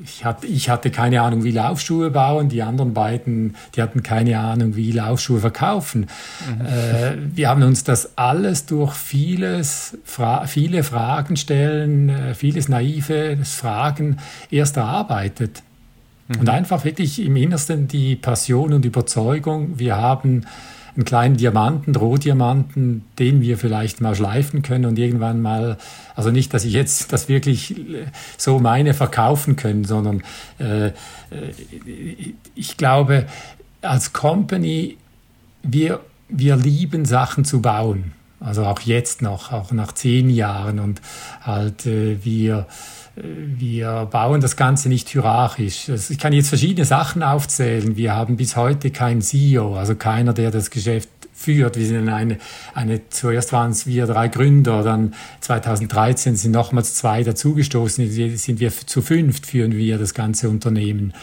ich 0.02 0.24
hatte, 0.24 0.46
ich 0.46 0.68
hatte 0.70 0.90
keine 0.90 1.20
Ahnung, 1.20 1.44
wie 1.44 1.52
Laufschuhe 1.52 2.10
bauen, 2.10 2.48
die 2.48 2.62
anderen 2.62 2.94
beiden, 2.94 3.54
die 3.76 3.82
hatten 3.82 4.02
keine 4.02 4.38
Ahnung, 4.38 4.74
wie 4.74 4.90
Laufschuhe 4.90 5.40
verkaufen. 5.40 6.08
Mhm. 6.48 6.66
Äh, 6.66 7.36
wir 7.36 7.48
haben 7.48 7.62
uns 7.62 7.84
das 7.84 8.16
alles 8.16 8.66
durch 8.66 8.94
vieles, 8.94 9.98
fra 10.04 10.46
viele 10.46 10.82
Fragen 10.82 11.36
stellen, 11.36 12.08
äh, 12.08 12.34
vieles 12.34 12.68
naives 12.68 13.54
Fragen 13.54 14.16
erst 14.50 14.78
erarbeitet. 14.78 15.62
Mhm. 16.28 16.40
Und 16.40 16.48
einfach 16.48 16.84
wirklich 16.84 17.20
im 17.20 17.36
Innersten 17.36 17.86
die 17.86 18.16
Passion 18.16 18.72
und 18.72 18.84
Überzeugung, 18.84 19.78
wir 19.78 19.96
haben 19.96 20.46
einen 20.94 21.04
kleinen 21.04 21.36
Diamanten, 21.36 21.94
Rohdiamanten, 21.94 23.04
den 23.18 23.40
wir 23.40 23.58
vielleicht 23.58 24.00
mal 24.00 24.14
schleifen 24.14 24.62
können 24.62 24.84
und 24.84 24.98
irgendwann 24.98 25.40
mal, 25.40 25.78
also 26.14 26.30
nicht, 26.30 26.52
dass 26.54 26.64
ich 26.64 26.72
jetzt 26.72 27.12
das 27.12 27.28
wirklich 27.28 27.74
so 28.36 28.58
meine 28.58 28.94
verkaufen 28.94 29.56
können, 29.56 29.84
sondern 29.84 30.22
äh, 30.58 30.88
äh 30.88 30.92
ich 32.54 32.76
glaube, 32.76 33.26
als 33.82 34.12
Company, 34.12 34.96
wir, 35.62 36.00
wir 36.28 36.56
lieben 36.56 37.04
Sachen 37.04 37.44
zu 37.44 37.62
bauen. 37.62 38.12
Also 38.40 38.64
auch 38.64 38.80
jetzt 38.80 39.20
noch, 39.20 39.52
auch 39.52 39.70
nach 39.70 39.92
zehn 39.92 40.30
Jahren 40.30 40.78
und 40.78 41.02
halt 41.42 41.84
äh, 41.86 42.24
wir 42.24 42.66
wir 43.22 44.08
bauen 44.10 44.40
das 44.40 44.56
Ganze 44.56 44.88
nicht 44.88 45.08
hierarchisch. 45.08 45.88
Ich 45.88 46.18
kann 46.18 46.32
jetzt 46.32 46.48
verschiedene 46.48 46.84
Sachen 46.84 47.22
aufzählen. 47.22 47.96
Wir 47.96 48.14
haben 48.14 48.36
bis 48.36 48.56
heute 48.56 48.90
keinen 48.90 49.22
CEO, 49.22 49.76
also 49.76 49.94
keiner, 49.94 50.32
der 50.32 50.50
das 50.50 50.70
Geschäft 50.70 51.08
führt. 51.34 51.78
Wir 51.78 51.86
sind 51.86 52.08
eine, 52.08 52.38
eine 52.74 53.08
zuerst 53.08 53.52
waren 53.52 53.70
es 53.70 53.86
wir 53.86 54.06
drei 54.06 54.28
Gründer, 54.28 54.82
dann 54.82 55.14
2013 55.40 56.36
sind 56.36 56.52
nochmals 56.52 56.94
zwei 56.94 57.22
dazugestoßen, 57.22 58.36
sind 58.36 58.60
wir 58.60 58.70
zu 58.70 59.00
fünft, 59.00 59.46
führen 59.46 59.72
wir 59.72 59.98
das 59.98 60.14
ganze 60.14 60.48
Unternehmen 60.48 61.14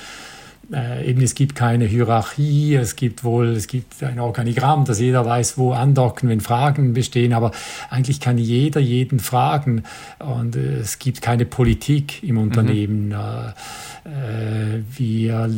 äh, 0.74 1.10
eben 1.10 1.22
es 1.22 1.36
gibt 1.36 1.56
keine 1.56 1.86
Hierarchie, 1.86 2.76
es 2.76 2.96
gibt 2.96 3.24
wohl, 3.24 3.48
es 3.48 3.68
gibt 3.68 4.04
ein 4.04 4.20
Organigramm, 4.20 4.86
dass 4.86 5.00
jeder 5.00 5.26
weiß, 5.26 5.58
wo 5.58 5.72
andocken, 5.72 6.30
wenn 6.30 6.42
Fragen 6.42 6.94
bestehen, 6.94 7.34
aber 7.34 7.52
eigentlich 7.90 8.20
kann 8.20 8.38
jeder 8.38 8.80
jeden 8.80 9.20
fragen 9.20 9.84
und 10.20 10.56
äh, 10.56 10.80
es 10.80 11.00
gibt 11.00 11.22
keine 11.22 11.46
Politik 11.46 12.24
im 12.24 12.38
Unternehmen. 12.38 13.10
Mhm. 13.10 13.16
Äh, 14.08 14.84
wir 14.98 15.50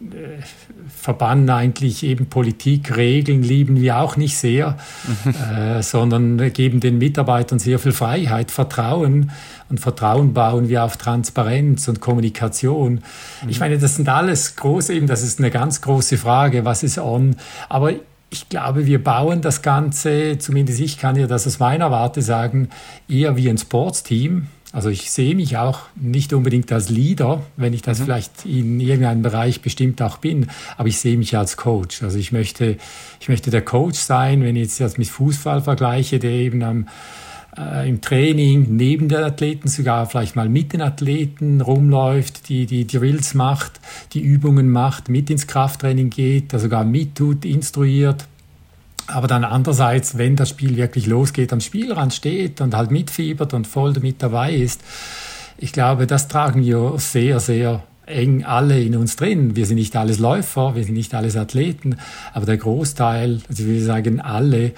äh, 0.00 0.42
verbannen 0.88 1.48
eigentlich 1.48 2.02
eben 2.02 2.26
Politik, 2.26 2.96
Regeln 2.96 3.44
lieben 3.44 3.80
wir 3.80 3.98
auch 3.98 4.16
nicht 4.16 4.36
sehr, 4.36 4.76
äh, 5.24 5.80
sondern 5.80 6.52
geben 6.52 6.80
den 6.80 6.98
Mitarbeitern 6.98 7.60
sehr 7.60 7.78
viel 7.78 7.92
Freiheit, 7.92 8.50
Vertrauen. 8.50 9.30
Und 9.70 9.78
Vertrauen 9.78 10.34
bauen 10.34 10.68
wir 10.68 10.82
auf 10.82 10.96
Transparenz 10.96 11.86
und 11.86 12.00
Kommunikation. 12.00 12.94
Mhm. 13.42 13.48
Ich 13.48 13.60
meine, 13.60 13.78
das 13.78 13.94
sind 13.94 14.08
alles 14.08 14.56
große, 14.56 14.92
eben, 14.92 15.06
das 15.06 15.22
ist 15.22 15.38
eine 15.38 15.52
ganz 15.52 15.80
große 15.80 16.18
Frage, 16.18 16.64
was 16.64 16.82
ist 16.82 16.98
on. 16.98 17.36
Aber 17.68 17.92
ich 18.30 18.48
glaube, 18.48 18.86
wir 18.86 19.02
bauen 19.02 19.40
das 19.40 19.62
Ganze, 19.62 20.38
zumindest 20.38 20.80
ich 20.80 20.98
kann 20.98 21.14
ja 21.14 21.28
das 21.28 21.46
aus 21.46 21.60
meiner 21.60 21.92
Warte 21.92 22.22
sagen, 22.22 22.70
eher 23.08 23.36
wie 23.36 23.48
ein 23.48 23.58
Sportsteam. 23.58 24.48
Also 24.74 24.88
ich 24.88 25.12
sehe 25.12 25.36
mich 25.36 25.56
auch 25.56 25.82
nicht 25.94 26.32
unbedingt 26.32 26.72
als 26.72 26.88
Leader, 26.88 27.42
wenn 27.56 27.72
ich 27.72 27.82
das 27.82 28.00
mhm. 28.00 28.04
vielleicht 28.04 28.44
in 28.44 28.80
irgendeinem 28.80 29.22
Bereich 29.22 29.60
bestimmt 29.60 30.02
auch 30.02 30.18
bin, 30.18 30.48
aber 30.76 30.88
ich 30.88 30.98
sehe 30.98 31.16
mich 31.16 31.36
als 31.36 31.56
Coach. 31.56 32.02
Also 32.02 32.18
ich 32.18 32.32
möchte, 32.32 32.76
ich 33.20 33.28
möchte 33.28 33.52
der 33.52 33.62
Coach 33.62 34.00
sein, 34.00 34.42
wenn 34.42 34.56
ich 34.56 34.62
jetzt 34.62 34.80
das 34.80 34.98
mit 34.98 35.06
Fußball 35.06 35.62
vergleiche, 35.62 36.18
der 36.18 36.32
eben 36.32 36.64
am, 36.64 36.88
äh, 37.56 37.88
im 37.88 38.00
Training 38.00 38.74
neben 38.74 39.08
den 39.08 39.22
Athleten, 39.22 39.68
sogar 39.68 40.06
vielleicht 40.06 40.34
mal 40.34 40.48
mit 40.48 40.72
den 40.72 40.82
Athleten 40.82 41.60
rumläuft, 41.60 42.48
die, 42.48 42.66
die 42.66 42.84
Drills 42.84 43.34
macht, 43.34 43.78
die 44.12 44.22
Übungen 44.22 44.72
macht, 44.72 45.08
mit 45.08 45.30
ins 45.30 45.46
Krafttraining 45.46 46.10
geht, 46.10 46.52
da 46.52 46.58
sogar 46.58 46.84
mittut, 46.84 47.44
instruiert, 47.44 48.26
aber 49.06 49.26
dann 49.26 49.44
andererseits, 49.44 50.18
wenn 50.18 50.36
das 50.36 50.48
Spiel 50.50 50.76
wirklich 50.76 51.06
losgeht, 51.06 51.52
am 51.52 51.60
Spielrand 51.60 52.14
steht 52.14 52.60
und 52.60 52.74
halt 52.74 52.90
mitfiebert 52.90 53.54
und 53.54 53.66
voll 53.66 53.92
mit 54.00 54.22
dabei 54.22 54.54
ist, 54.54 54.82
ich 55.58 55.72
glaube, 55.72 56.06
das 56.06 56.28
tragen 56.28 56.64
wir 56.64 56.94
sehr, 56.98 57.40
sehr 57.40 57.82
eng 58.06 58.44
alle 58.44 58.80
in 58.80 58.96
uns 58.96 59.16
drin. 59.16 59.56
Wir 59.56 59.66
sind 59.66 59.76
nicht 59.76 59.96
alles 59.96 60.18
Läufer, 60.18 60.74
wir 60.74 60.84
sind 60.84 60.94
nicht 60.94 61.14
alles 61.14 61.36
Athleten, 61.36 61.96
aber 62.32 62.46
der 62.46 62.58
Großteil, 62.58 63.40
also 63.48 63.62
ich 63.62 63.68
würde 63.68 63.84
sagen, 63.84 64.20
alle 64.20 64.72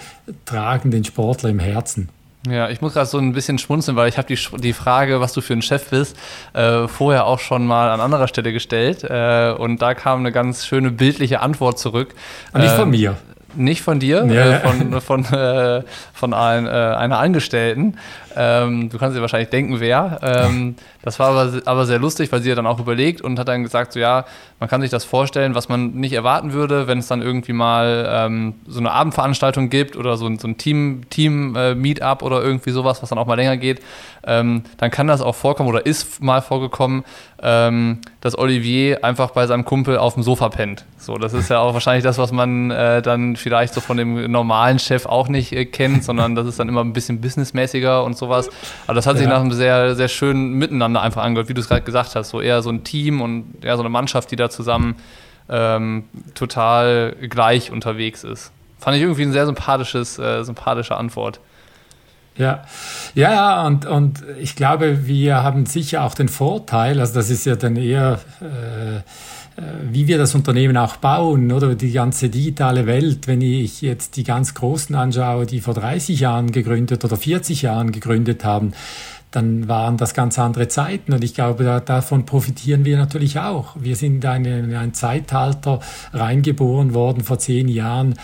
tragen 0.45 0.91
den 0.91 1.05
Sportler 1.05 1.51
im 1.51 1.59
Herzen. 1.59 2.09
Ja, 2.49 2.69
ich 2.69 2.81
muss 2.81 2.95
gerade 2.95 3.07
so 3.07 3.19
ein 3.19 3.33
bisschen 3.33 3.59
schmunzeln, 3.59 3.97
weil 3.97 4.09
ich 4.09 4.19
habe 4.19 4.29
die, 4.29 4.39
die 4.59 4.73
Frage, 4.73 5.21
was 5.21 5.33
du 5.33 5.41
für 5.41 5.55
ein 5.55 5.63
Chef 5.63 5.91
bist, 5.91 6.17
äh, 6.53 6.87
vorher 6.87 7.27
auch 7.27 7.41
schon 7.41 7.67
mal 7.67 7.91
an 7.91 8.01
anderer 8.01 8.29
Stelle 8.29 8.53
gestellt. 8.53 9.03
Äh, 9.03 9.53
und 9.59 9.83
da 9.83 9.95
kam 9.95 10.21
eine 10.21 10.31
ganz 10.31 10.65
schöne 10.65 10.93
bildliche 10.93 11.41
Antwort 11.41 11.81
zurück. 11.81 12.15
Und 12.53 12.61
nicht 12.61 12.75
von 12.75 12.95
äh, 12.95 12.97
mir. 12.97 13.17
Nicht 13.57 13.83
von 13.83 13.99
dir, 13.99 14.25
ja. 14.27 14.59
äh, 14.59 14.61
von, 14.61 15.01
von, 15.01 15.25
äh, 15.25 15.83
von 16.13 16.35
ein, 16.35 16.67
äh, 16.67 16.71
einer 16.71 17.19
Angestellten. 17.19 17.97
Ähm, 18.37 18.91
du 18.91 18.99
kannst 18.99 19.17
dir 19.17 19.21
wahrscheinlich 19.23 19.49
denken, 19.49 19.81
wer. 19.81 20.19
Ähm, 20.23 20.77
das 21.03 21.19
war 21.19 21.31
aber, 21.31 21.63
aber, 21.65 21.87
sehr 21.87 21.99
lustig, 21.99 22.31
weil 22.33 22.43
sie 22.43 22.51
hat 22.51 22.59
dann 22.59 22.67
auch 22.67 22.79
überlegt 22.79 23.23
und 23.23 23.39
hat 23.39 23.49
dann 23.49 23.63
gesagt, 23.63 23.93
so 23.95 24.01
ja, 24.01 24.25
man 24.61 24.69
kann 24.69 24.81
sich 24.81 24.91
das 24.91 25.05
vorstellen, 25.05 25.55
was 25.55 25.69
man 25.69 25.93
nicht 25.93 26.13
erwarten 26.13 26.53
würde, 26.53 26.87
wenn 26.87 26.99
es 26.99 27.07
dann 27.07 27.23
irgendwie 27.23 27.53
mal 27.53 28.07
ähm, 28.09 28.55
so 28.67 28.81
eine 28.81 28.91
Abendveranstaltung 28.93 29.71
gibt 29.71 29.97
oder 29.97 30.17
so, 30.17 30.29
so 30.37 30.49
ein 30.49 30.59
Team-Meetup 30.59 31.09
Team, 31.11 31.57
äh, 31.57 32.25
oder 32.25 32.43
irgendwie 32.43 32.71
sowas, 32.71 33.03
was 33.03 33.09
dann 33.09 33.19
auch 33.19 33.27
mal 33.27 33.37
länger 33.37 33.57
geht, 33.57 33.81
ähm, 34.27 34.63
dann 34.79 34.91
kann 34.91 35.07
das 35.07 35.21
auch 35.21 35.35
vorkommen 35.35 35.69
oder 35.69 35.87
ist 35.87 36.23
mal 36.23 36.43
vorgekommen, 36.43 37.05
ähm, 37.43 38.01
dass 38.21 38.37
Olivier 38.37 39.05
einfach 39.05 39.31
bei 39.31 39.47
seinem 39.47 39.65
Kumpel 39.65 39.99
auf 39.99 40.15
dem 40.15 40.23
Sofa 40.23 40.49
pennt. 40.49 40.85
So, 40.99 41.17
das 41.17 41.33
ist 41.33 41.51
ja 41.51 41.61
auch 41.61 41.75
wahrscheinlich 41.75 42.03
das, 42.03 42.19
was 42.19 42.33
man 42.33 42.71
äh, 42.71 43.03
dann 43.03 43.37
vielleicht 43.37 43.75
so 43.75 43.81
von 43.81 43.97
dem 43.97 44.31
normalen 44.31 44.79
Chef 44.79 45.07
auch 45.07 45.29
nicht 45.29 45.53
äh, 45.53 45.65
kennt, 45.65 46.03
sondern 46.05 46.35
das 46.35 46.47
ist 46.47 46.59
dann 46.59 46.69
immer 46.69 46.83
ein 46.83 46.93
bisschen 46.93 47.21
businessmäßiger 47.21 48.03
und 48.03 48.17
sowas. 48.27 48.49
Aber 48.87 48.95
das 48.95 49.07
hat 49.07 49.15
ja. 49.15 49.21
sich 49.21 49.29
nach 49.29 49.41
einem 49.41 49.53
sehr, 49.53 49.95
sehr 49.95 50.09
schönen 50.09 50.55
Miteinander 50.55 51.03
einfach 51.03 51.23
angehört, 51.23 51.49
wie 51.49 51.55
du 51.55 51.61
es 51.61 51.69
gerade 51.69 51.83
gesagt 51.83 52.15
hast. 52.15 52.31
So 52.31 52.41
eher 52.41 52.63
so 52.63 52.71
ein 52.71 52.85
Team 52.85 53.21
und 53.21 53.65
eher 53.65 53.77
so 53.77 53.83
eine 53.83 53.91
Mannschaft, 53.91 54.31
die 54.31 54.37
da 54.37 54.51
zusammen 54.51 54.97
ähm, 55.49 56.05
total 56.35 57.17
gleich 57.29 57.71
unterwegs 57.71 58.25
ist. 58.25 58.53
Fand 58.79 58.97
ich 58.97 59.03
irgendwie 59.03 59.23
ein 59.23 59.33
sehr 59.33 59.47
sympathisches, 59.47 60.19
äh, 60.19 60.43
sympathische 60.43 60.97
Antwort. 60.97 61.41
Ja, 62.37 62.65
ja, 63.15 63.33
ja, 63.33 63.67
und, 63.67 63.87
und 63.87 64.23
ich 64.39 64.57
glaube, 64.57 65.07
wir 65.07 65.43
haben 65.43 65.65
sicher 65.65 66.05
auch 66.05 66.15
den 66.15 66.29
Vorteil, 66.29 67.01
also 67.01 67.15
das 67.15 67.31
ist 67.31 67.47
ja 67.47 67.57
dann 67.57 67.77
eher, 67.77 68.21
äh 68.43 69.01
wie 69.91 70.07
wir 70.07 70.19
das 70.19 70.35
Unternehmen 70.35 70.77
auch 70.77 70.97
bauen, 70.97 71.51
oder? 71.51 71.75
Die 71.75 71.93
ganze 71.93 72.29
digitale 72.29 72.87
Welt, 72.87 73.27
wenn 73.27 73.41
ich 73.41 73.81
jetzt 73.81 74.17
die 74.17 74.25
ganz 74.25 74.55
Großen 74.55 74.95
anschaue, 74.95 75.47
die 75.47 75.61
vor 75.61 75.75
30 75.75 76.21
Jahren 76.21 76.53
gegründet 76.53 77.05
oder 77.05 77.17
40 77.17 77.63
Jahren 77.63 77.93
gegründet 77.93 78.45
haben, 78.45 78.73
dann 79.31 79.69
waren 79.69 79.97
das 79.97 80.15
ganz 80.15 80.39
andere 80.39 80.69
Zeiten. 80.69 81.13
Und 81.13 81.25
ich 81.25 81.35
glaube, 81.35 81.65
da, 81.65 81.81
davon 81.81 82.25
profitieren 82.25 82.85
wir 82.85 82.97
natürlich 82.97 83.39
auch. 83.39 83.77
Wir 83.79 83.97
sind 83.97 84.25
in 84.25 84.75
ein 84.75 84.95
Zeitalter 84.95 85.81
reingeboren 86.13 86.95
worden 86.95 87.23
vor 87.23 87.39
zehn 87.39 87.69
Jahren, 87.69 88.15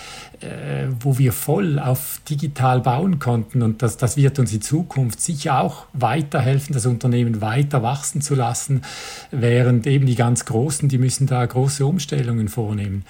äh, 0.42 0.88
wo 1.00 1.18
wir 1.18 1.32
voll 1.32 1.78
auf 1.78 2.20
digital 2.28 2.80
bauen 2.80 3.18
konnten 3.18 3.62
und 3.62 3.82
das, 3.82 3.96
das 3.96 4.16
wird 4.16 4.38
uns 4.38 4.52
in 4.52 4.62
Zukunft 4.62 5.20
sicher 5.20 5.60
auch 5.60 5.86
weiterhelfen, 5.92 6.72
das 6.72 6.86
Unternehmen 6.86 7.40
weiter 7.40 7.82
wachsen 7.82 8.20
zu 8.22 8.34
lassen, 8.34 8.82
während 9.30 9.86
eben 9.86 10.06
die 10.06 10.14
ganz 10.14 10.44
Großen, 10.44 10.88
die 10.88 10.98
müssen 10.98 11.26
da 11.26 11.44
große 11.44 11.84
Umstellungen 11.84 12.48
vornehmen. 12.48 13.04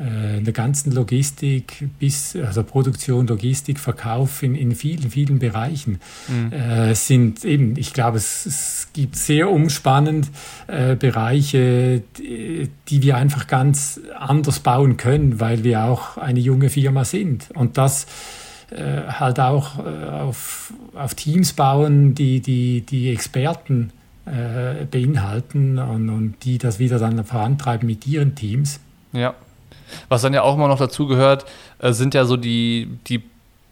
Äh, 0.00 0.38
in 0.38 0.44
der 0.44 0.52
ganzen 0.52 0.92
Logistik 0.92 1.88
bis, 1.98 2.36
also 2.36 2.62
Produktion, 2.62 3.26
Logistik, 3.26 3.80
Verkauf 3.80 4.44
in, 4.44 4.54
in 4.54 4.76
vielen, 4.76 5.10
vielen 5.10 5.40
Bereichen 5.40 5.98
mhm. 6.28 6.52
äh, 6.52 6.94
sind 6.94 7.44
eben, 7.44 7.76
ich 7.76 7.92
glaube, 7.94 8.18
es, 8.18 8.46
es 8.46 8.88
gibt 8.92 9.16
sehr 9.16 9.50
umspannend 9.50 10.28
äh, 10.68 10.94
Bereiche, 10.94 12.02
die, 12.16 12.68
die, 12.88 13.02
wir 13.02 13.16
einfach 13.16 13.48
ganz 13.48 14.00
anders 14.16 14.60
bauen 14.60 14.96
können, 14.96 15.40
weil 15.40 15.64
wir 15.64 15.82
auch 15.82 16.16
eine 16.16 16.38
junge 16.38 16.70
Firma 16.80 17.04
sind. 17.04 17.50
Und 17.54 17.78
das 17.78 18.06
äh, 18.70 19.02
halt 19.08 19.40
auch 19.40 19.78
äh, 19.78 20.08
auf, 20.08 20.72
auf 20.94 21.14
Teams 21.14 21.52
bauen, 21.52 22.14
die, 22.14 22.40
die, 22.40 22.82
die 22.82 23.10
Experten 23.10 23.92
äh, 24.26 24.84
beinhalten 24.84 25.78
und, 25.78 26.08
und 26.08 26.34
die 26.44 26.58
das 26.58 26.78
wieder 26.78 26.98
dann 26.98 27.24
vorantreiben 27.24 27.86
mit 27.86 28.06
ihren 28.06 28.34
Teams. 28.34 28.80
Ja. 29.12 29.34
Was 30.08 30.22
dann 30.22 30.34
ja 30.34 30.42
auch 30.42 30.54
immer 30.54 30.68
noch 30.68 30.78
dazu 30.78 31.06
gehört, 31.06 31.46
äh, 31.78 31.92
sind 31.92 32.14
ja 32.14 32.24
so 32.24 32.36
die, 32.36 32.88
die 33.06 33.22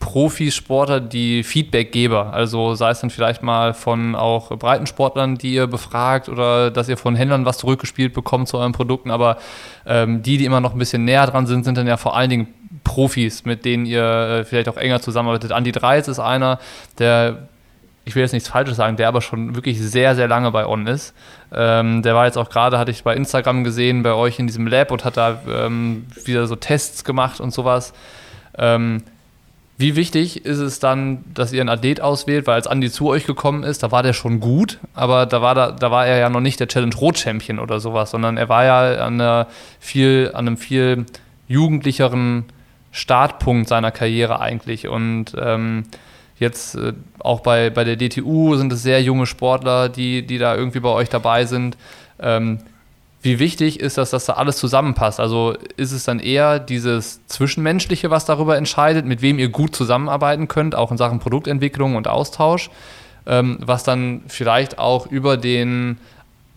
Profisportler, 0.01 1.01
die 1.01 1.43
Feedbackgeber. 1.43 2.33
Also 2.33 2.75
sei 2.75 2.91
es 2.91 3.01
dann 3.01 3.11
vielleicht 3.11 3.43
mal 3.43 3.75
von 3.75 4.15
auch 4.15 4.51
Breitensportlern, 4.51 5.37
die 5.37 5.55
ihr 5.55 5.67
befragt 5.67 6.29
oder 6.29 6.71
dass 6.71 6.89
ihr 6.89 6.97
von 6.97 7.17
Händlern 7.17 7.45
was 7.45 7.59
zurückgespielt 7.59 8.15
bekommt 8.15 8.49
zu 8.49 8.59
euren 8.59 8.73
Produkten. 8.73 9.11
Aber 9.11 9.39
ähm, 9.87 10.23
die, 10.23 10.39
die 10.39 10.45
immer 10.45 10.61
noch 10.61 10.73
ein 10.73 10.79
bisschen 10.79 11.05
näher 11.05 11.27
dran 11.27 11.47
sind, 11.47 11.65
sind 11.65 11.77
dann 11.77 11.87
ja 11.87 11.97
vor 11.97 12.17
allen 12.17 12.31
Dingen 12.31 12.49
Profis, 12.85 13.45
mit 13.45 13.65
denen 13.65 13.87
ihr 13.87 14.05
äh, 14.05 14.45
vielleicht 14.45 14.69
auch 14.69 14.77
enger 14.77 15.01
zusammenarbeitet. 15.01 15.53
Andi 15.53 15.73
Dreis 15.73 16.09
ist 16.09 16.19
einer, 16.19 16.61
der 16.99 17.49
ich 18.07 18.15
will 18.15 18.23
jetzt 18.23 18.33
nichts 18.33 18.49
Falsches 18.49 18.77
sagen, 18.77 18.97
der 18.97 19.09
aber 19.09 19.21
schon 19.21 19.57
wirklich 19.57 19.81
sehr, 19.81 20.15
sehr 20.15 20.29
lange 20.29 20.53
bei 20.53 20.65
On 20.65 20.87
ist. 20.87 21.13
Ähm, 21.53 22.03
der 22.03 22.15
war 22.15 22.27
jetzt 22.27 22.39
auch 22.39 22.49
gerade, 22.49 22.79
hatte 22.79 22.93
ich 22.93 23.03
bei 23.03 23.17
Instagram 23.17 23.65
gesehen, 23.65 24.05
bei 24.05 24.13
euch 24.13 24.39
in 24.39 24.47
diesem 24.47 24.69
Lab 24.69 24.93
und 24.93 25.05
hat 25.05 25.17
da 25.17 25.41
ähm, 25.51 26.07
wieder 26.25 26.47
so 26.47 26.55
Tests 26.55 27.03
gemacht 27.03 27.41
und 27.41 27.53
sowas. 27.53 27.93
Ähm, 28.57 29.03
wie 29.79 29.97
wichtig 29.97 30.45
ist 30.45 30.59
es 30.59 30.79
dann, 30.79 31.25
dass 31.35 31.53
ihr 31.53 31.61
einen 31.61 31.69
Athlet 31.69 32.01
auswählt? 32.01 32.47
Weil 32.47 32.55
als 32.55 32.67
Andi 32.67 32.91
zu 32.91 33.09
euch 33.09 33.27
gekommen 33.27 33.63
ist, 33.63 33.83
da 33.83 33.93
war 33.93 34.03
der 34.03 34.13
schon 34.13 34.41
gut, 34.41 34.79
aber 34.95 35.27
da 35.27 35.43
war, 35.43 35.55
da, 35.55 35.73
da 35.73 35.91
war 35.91 36.07
er 36.07 36.19
ja 36.19 36.31
noch 36.31 36.41
nicht 36.41 36.61
der 36.61 36.69
Challenge 36.69 36.97
Rot 36.97 37.19
Champion 37.19 37.59
oder 37.59 37.81
sowas, 37.81 38.11
sondern 38.11 38.37
er 38.37 38.49
war 38.49 38.65
ja 38.65 39.05
an, 39.05 39.47
viel, 39.79 40.31
an 40.33 40.47
einem 40.47 40.57
viel 40.57 41.07
jugendlicheren 41.49 42.45
Startpunkt 42.91 43.69
seiner 43.69 43.91
Karriere 43.91 44.41
eigentlich. 44.41 44.89
Und 44.89 45.33
ähm, 45.39 45.85
Jetzt 46.39 46.75
äh, 46.75 46.93
auch 47.19 47.41
bei, 47.41 47.71
bei 47.71 47.85
der 47.85 47.97
DTU 47.97 48.57
sind 48.57 48.73
es 48.73 48.83
sehr 48.83 49.03
junge 49.03 49.27
Sportler, 49.27 49.89
die, 49.89 50.27
die 50.27 50.39
da 50.39 50.55
irgendwie 50.55 50.81
bei 50.81 50.91
euch 50.91 51.09
dabei 51.09 51.47
sind. 51.47 51.77
Ähm, 52.21 52.59
wie 53.27 53.41
wichtig 53.41 53.81
ist 53.81 53.99
das, 53.99 54.11
dass 54.11 54.25
da 54.25 54.35
alles 54.35 54.57
zusammenpasst? 54.57 55.19
Also 55.19 55.55
ist 55.77 55.91
es 55.91 56.05
dann 56.05 56.21
eher 56.21 56.61
dieses 56.61 57.27
Zwischenmenschliche, 57.27 58.09
was 58.09 58.25
darüber 58.25 58.57
entscheidet, 58.57 59.05
mit 59.05 59.21
wem 59.21 59.41
ihr 59.41 59.49
gut 59.49 59.75
zusammenarbeiten 59.75 60.47
könnt, 60.47 60.77
auch 60.77 60.93
in 60.93 60.97
Sachen 60.97 61.19
Produktentwicklung 61.19 61.97
und 61.97 62.07
Austausch, 62.07 62.71
ähm, 63.27 63.59
was 63.61 63.83
dann 63.83 64.23
vielleicht 64.29 64.79
auch 64.79 65.07
über 65.07 65.37
den, 65.37 65.99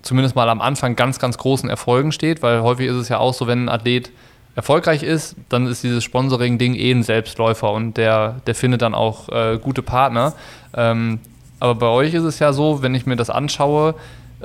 zumindest 0.04 0.36
mal 0.36 0.48
am 0.48 0.62
Anfang, 0.62 0.96
ganz, 0.96 1.18
ganz 1.18 1.40
großen 1.40 1.68
Erfolgen 1.70 2.12
steht, 2.12 2.44
weil 2.44 2.62
häufig 2.62 2.88
ist 2.88 2.96
es 2.96 3.10
ja 3.10 3.18
auch 3.18 3.34
so, 3.34 3.48
wenn 3.48 3.66
ein 3.66 3.70
Athlet 3.70 4.12
erfolgreich 4.56 5.02
ist, 5.02 5.36
dann 5.50 5.66
ist 5.66 5.84
dieses 5.84 6.04
Sponsoring-Ding 6.04 6.76
eh 6.76 6.92
ein 6.92 7.02
Selbstläufer 7.02 7.72
und 7.72 7.98
der, 7.98 8.42
der 8.46 8.54
findet 8.54 8.84
dann 8.84 8.94
auch 8.94 9.30
äh, 9.30 9.58
gute 9.58 9.82
Partner. 9.82 10.34
Ähm, 10.76 11.20
aber 11.60 11.76
bei 11.76 11.88
euch 11.88 12.14
ist 12.14 12.24
es 12.24 12.38
ja 12.38 12.54
so, 12.54 12.84
wenn 12.84 12.94
ich 12.94 13.08
mir 13.08 13.16
das 13.16 13.32
anschaue, 13.32 13.96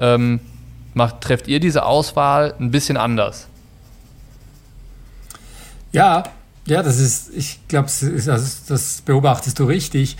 ähm, 0.01 0.41
macht, 0.95 1.21
trefft 1.21 1.49
ihr 1.49 1.61
diese 1.61 1.85
Auswahl 1.85 2.55
ein 2.59 2.71
bisschen 2.71 2.97
anders. 2.97 3.49
Ja, 5.93 6.25
ja, 6.67 6.83
das 6.83 6.99
ist, 6.99 7.31
ich 7.35 7.61
glaube, 7.69 7.87
also 7.87 8.33
das 8.69 9.03
beobachtest 9.03 9.59
du 9.59 9.65
richtig. 9.65 10.17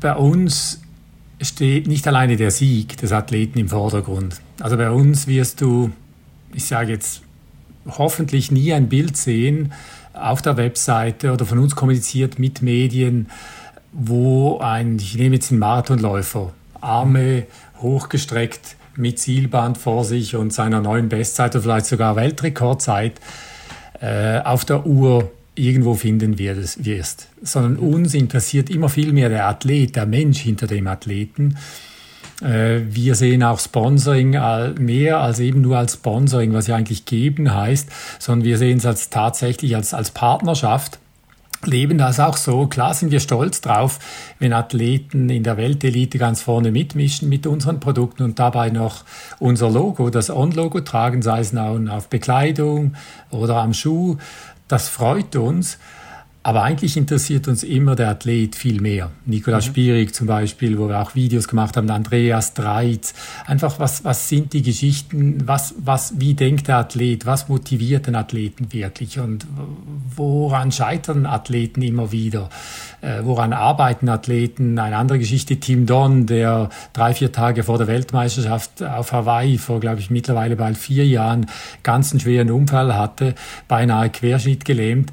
Bei 0.00 0.14
uns 0.14 0.80
steht 1.40 1.86
nicht 1.86 2.06
alleine 2.08 2.36
der 2.36 2.50
Sieg 2.50 2.96
des 2.96 3.12
Athleten 3.12 3.58
im 3.58 3.68
Vordergrund. 3.68 4.40
Also 4.60 4.76
bei 4.76 4.90
uns 4.90 5.26
wirst 5.26 5.60
du, 5.60 5.90
ich 6.52 6.66
sage 6.66 6.92
jetzt 6.92 7.22
hoffentlich 7.86 8.50
nie 8.50 8.72
ein 8.72 8.88
Bild 8.88 9.16
sehen 9.16 9.72
auf 10.12 10.42
der 10.42 10.56
Webseite 10.56 11.32
oder 11.32 11.44
von 11.44 11.58
uns 11.58 11.76
kommuniziert 11.76 12.38
mit 12.38 12.62
Medien, 12.62 13.30
wo 13.92 14.58
ein, 14.58 14.96
ich 14.98 15.16
nehme 15.16 15.36
jetzt 15.36 15.50
einen 15.50 15.60
Marathonläufer, 15.60 16.52
Arme 16.80 17.46
hochgestreckt 17.80 18.75
mit 18.96 19.18
Zielband 19.18 19.78
vor 19.78 20.04
sich 20.04 20.36
und 20.36 20.52
seiner 20.52 20.80
neuen 20.80 21.08
Bestzeit 21.08 21.54
oder 21.54 21.62
vielleicht 21.62 21.86
sogar 21.86 22.16
Weltrekordzeit 22.16 23.20
äh, 24.00 24.40
auf 24.40 24.64
der 24.64 24.86
Uhr 24.86 25.30
irgendwo 25.54 25.94
finden 25.94 26.38
wirst, 26.38 27.28
sondern 27.42 27.76
uns 27.76 28.14
interessiert 28.14 28.68
immer 28.68 28.88
viel 28.88 29.12
mehr 29.12 29.28
der 29.28 29.46
Athlet, 29.46 29.96
der 29.96 30.06
Mensch 30.06 30.40
hinter 30.40 30.66
dem 30.66 30.86
Athleten. 30.86 31.56
Äh, 32.42 32.80
wir 32.90 33.14
sehen 33.14 33.42
auch 33.42 33.58
Sponsoring 33.58 34.38
mehr 34.78 35.20
als 35.20 35.40
eben 35.40 35.62
nur 35.62 35.78
als 35.78 35.94
Sponsoring, 35.94 36.52
was 36.52 36.66
ja 36.66 36.76
eigentlich 36.76 37.06
geben 37.06 37.54
heißt, 37.54 37.88
sondern 38.18 38.44
wir 38.44 38.58
sehen 38.58 38.78
es 38.78 38.86
als 38.86 39.08
tatsächlich 39.08 39.74
als, 39.74 39.94
als 39.94 40.10
Partnerschaft 40.10 40.98
leben 41.66 41.98
das 41.98 42.20
auch 42.20 42.36
so. 42.36 42.66
Klar 42.66 42.94
sind 42.94 43.10
wir 43.10 43.20
stolz 43.20 43.60
drauf, 43.60 43.98
wenn 44.38 44.52
Athleten 44.52 45.30
in 45.30 45.42
der 45.42 45.56
Weltelite 45.56 46.18
ganz 46.18 46.42
vorne 46.42 46.70
mitmischen 46.70 47.28
mit 47.28 47.46
unseren 47.46 47.80
Produkten 47.80 48.22
und 48.22 48.38
dabei 48.38 48.70
noch 48.70 49.04
unser 49.38 49.70
Logo, 49.70 50.10
das 50.10 50.30
On-Logo 50.30 50.80
tragen, 50.80 51.22
sei 51.22 51.40
es 51.40 51.54
auf 51.56 52.08
Bekleidung 52.08 52.94
oder 53.30 53.56
am 53.56 53.74
Schuh. 53.74 54.16
Das 54.68 54.88
freut 54.88 55.36
uns. 55.36 55.78
Aber 56.46 56.62
eigentlich 56.62 56.96
interessiert 56.96 57.48
uns 57.48 57.64
immer 57.64 57.96
der 57.96 58.10
Athlet 58.10 58.54
viel 58.54 58.80
mehr. 58.80 59.10
Nikolaus 59.24 59.66
mhm. 59.66 59.70
Spierig 59.70 60.14
zum 60.14 60.28
Beispiel, 60.28 60.78
wo 60.78 60.88
wir 60.88 61.02
auch 61.02 61.16
Videos 61.16 61.48
gemacht 61.48 61.76
haben, 61.76 61.90
Andreas 61.90 62.54
Dreitz. 62.54 63.14
Einfach, 63.46 63.80
was, 63.80 64.04
was 64.04 64.28
sind 64.28 64.52
die 64.52 64.62
Geschichten? 64.62 65.42
Was, 65.44 65.74
was, 65.78 66.20
wie 66.20 66.34
denkt 66.34 66.68
der 66.68 66.76
Athlet? 66.76 67.26
Was 67.26 67.48
motiviert 67.48 68.06
den 68.06 68.14
Athleten 68.14 68.72
wirklich? 68.72 69.18
Und 69.18 69.44
woran 70.14 70.70
scheitern 70.70 71.26
Athleten 71.26 71.82
immer 71.82 72.12
wieder? 72.12 72.48
Äh, 73.00 73.22
woran 73.24 73.52
arbeiten 73.52 74.08
Athleten? 74.08 74.78
Eine 74.78 74.98
andere 74.98 75.18
Geschichte, 75.18 75.56
Tim 75.56 75.84
Don, 75.84 76.26
der 76.26 76.70
drei, 76.92 77.12
vier 77.12 77.32
Tage 77.32 77.64
vor 77.64 77.78
der 77.78 77.88
Weltmeisterschaft 77.88 78.84
auf 78.84 79.10
Hawaii, 79.10 79.58
vor, 79.58 79.80
glaube 79.80 79.98
ich, 79.98 80.10
mittlerweile 80.10 80.54
bald 80.54 80.78
vier 80.78 81.08
Jahren, 81.08 81.46
ganz 81.82 82.12
einen 82.12 82.20
schweren 82.20 82.52
Unfall 82.52 82.94
hatte, 82.94 83.34
beinahe 83.66 84.10
Querschnitt 84.10 84.64
gelähmt 84.64 85.10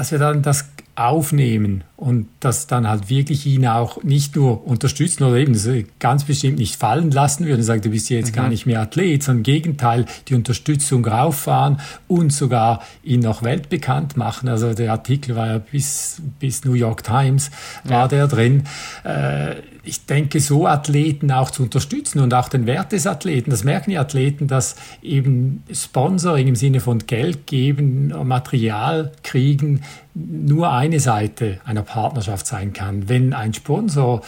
dass 0.00 0.12
wir 0.12 0.18
dann 0.18 0.40
das 0.40 0.64
aufnehmen 0.94 1.84
und 1.98 2.26
das 2.40 2.66
dann 2.66 2.88
halt 2.88 3.10
wirklich 3.10 3.44
ihn 3.44 3.66
auch 3.66 4.02
nicht 4.02 4.34
nur 4.34 4.66
unterstützen 4.66 5.24
oder 5.24 5.36
eben 5.36 5.54
ganz 5.98 6.24
bestimmt 6.24 6.58
nicht 6.58 6.76
fallen 6.76 7.10
lassen 7.10 7.44
würden, 7.44 7.62
sagen, 7.62 7.82
du 7.82 7.90
bist 7.90 8.08
jetzt 8.08 8.30
mhm. 8.30 8.36
gar 8.36 8.48
nicht 8.48 8.64
mehr 8.64 8.80
Athlet, 8.80 9.22
sondern 9.22 9.40
im 9.40 9.42
Gegenteil 9.42 10.06
die 10.28 10.34
Unterstützung 10.34 11.04
rauffahren 11.04 11.80
und 12.08 12.32
sogar 12.32 12.82
ihn 13.02 13.20
noch 13.20 13.42
weltbekannt 13.42 14.16
machen. 14.16 14.48
Also 14.48 14.72
der 14.72 14.90
Artikel 14.92 15.36
war 15.36 15.48
ja 15.48 15.58
bis, 15.58 16.22
bis 16.38 16.64
New 16.64 16.72
York 16.72 17.04
Times 17.04 17.50
war 17.84 18.00
ja. 18.00 18.08
der 18.08 18.26
drin. 18.26 18.62
Äh, 19.04 19.56
ich 19.82 20.06
denke, 20.06 20.40
so 20.40 20.66
Athleten 20.66 21.30
auch 21.30 21.50
zu 21.50 21.62
unterstützen 21.62 22.20
und 22.20 22.34
auch 22.34 22.48
den 22.48 22.66
Wert 22.66 22.92
des 22.92 23.06
Athleten, 23.06 23.50
das 23.50 23.64
merken 23.64 23.90
die 23.90 23.98
Athleten, 23.98 24.46
dass 24.46 24.76
eben 25.02 25.62
Sponsoring 25.72 26.48
im 26.48 26.56
Sinne 26.56 26.80
von 26.80 26.98
Geld 27.06 27.46
geben, 27.46 28.12
Material 28.26 29.12
kriegen, 29.22 29.82
nur 30.14 30.70
eine 30.72 31.00
Seite 31.00 31.60
einer 31.64 31.82
Partnerschaft 31.82 32.46
sein 32.46 32.72
kann. 32.72 33.08
Wenn 33.08 33.32
ein 33.32 33.54
Sponsor 33.54 34.22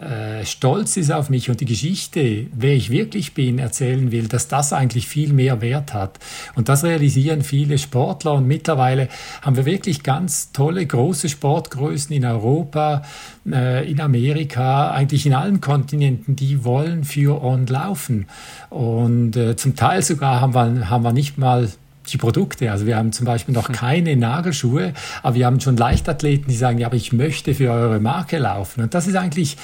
äh, 0.00 0.44
stolz 0.44 0.98
ist 0.98 1.10
auf 1.10 1.30
mich 1.30 1.48
und 1.48 1.60
die 1.60 1.64
Geschichte, 1.64 2.46
wer 2.52 2.74
ich 2.74 2.90
wirklich 2.90 3.32
bin, 3.32 3.58
erzählen 3.58 4.12
will, 4.12 4.28
dass 4.28 4.46
das 4.46 4.74
eigentlich 4.74 5.08
viel 5.08 5.32
mehr 5.32 5.62
Wert 5.62 5.94
hat. 5.94 6.18
Und 6.54 6.68
das 6.68 6.84
realisieren 6.84 7.42
viele 7.42 7.78
Sportler 7.78 8.34
und 8.34 8.46
mittlerweile 8.46 9.08
haben 9.40 9.56
wir 9.56 9.64
wirklich 9.64 10.02
ganz 10.02 10.52
tolle, 10.52 10.84
große 10.84 11.30
Sportgrößen 11.30 12.14
in 12.14 12.26
Europa, 12.26 13.04
äh, 13.50 13.90
in 13.90 14.00
Amerika, 14.00 14.90
eigentlich 14.90 15.24
in 15.24 15.32
allen 15.32 15.62
Kontinenten, 15.62 16.36
die 16.36 16.62
wollen 16.62 17.04
für 17.04 17.42
On 17.42 17.66
laufen. 17.66 18.26
Und 18.68 19.34
äh, 19.36 19.56
zum 19.56 19.76
Teil 19.76 20.02
sogar 20.02 20.42
haben 20.42 20.54
wir, 20.54 20.90
haben 20.90 21.04
wir 21.04 21.12
nicht 21.12 21.38
mal 21.38 21.70
die 22.12 22.18
Produkte. 22.18 22.70
Also 22.70 22.86
wir 22.86 22.96
haben 22.96 23.12
zum 23.12 23.26
Beispiel 23.26 23.54
noch 23.54 23.68
hm. 23.68 23.74
keine 23.74 24.16
Nagelschuhe, 24.16 24.92
aber 25.22 25.34
wir 25.34 25.46
haben 25.46 25.60
schon 25.60 25.76
Leichtathleten, 25.76 26.48
die 26.48 26.56
sagen, 26.56 26.78
ja, 26.78 26.86
aber 26.86 26.96
ich 26.96 27.12
möchte 27.12 27.54
für 27.54 27.70
eure 27.70 27.98
Marke 27.98 28.38
laufen. 28.38 28.82
Und 28.82 28.94
das 28.94 29.06
ist 29.06 29.16
eigentlich 29.16 29.56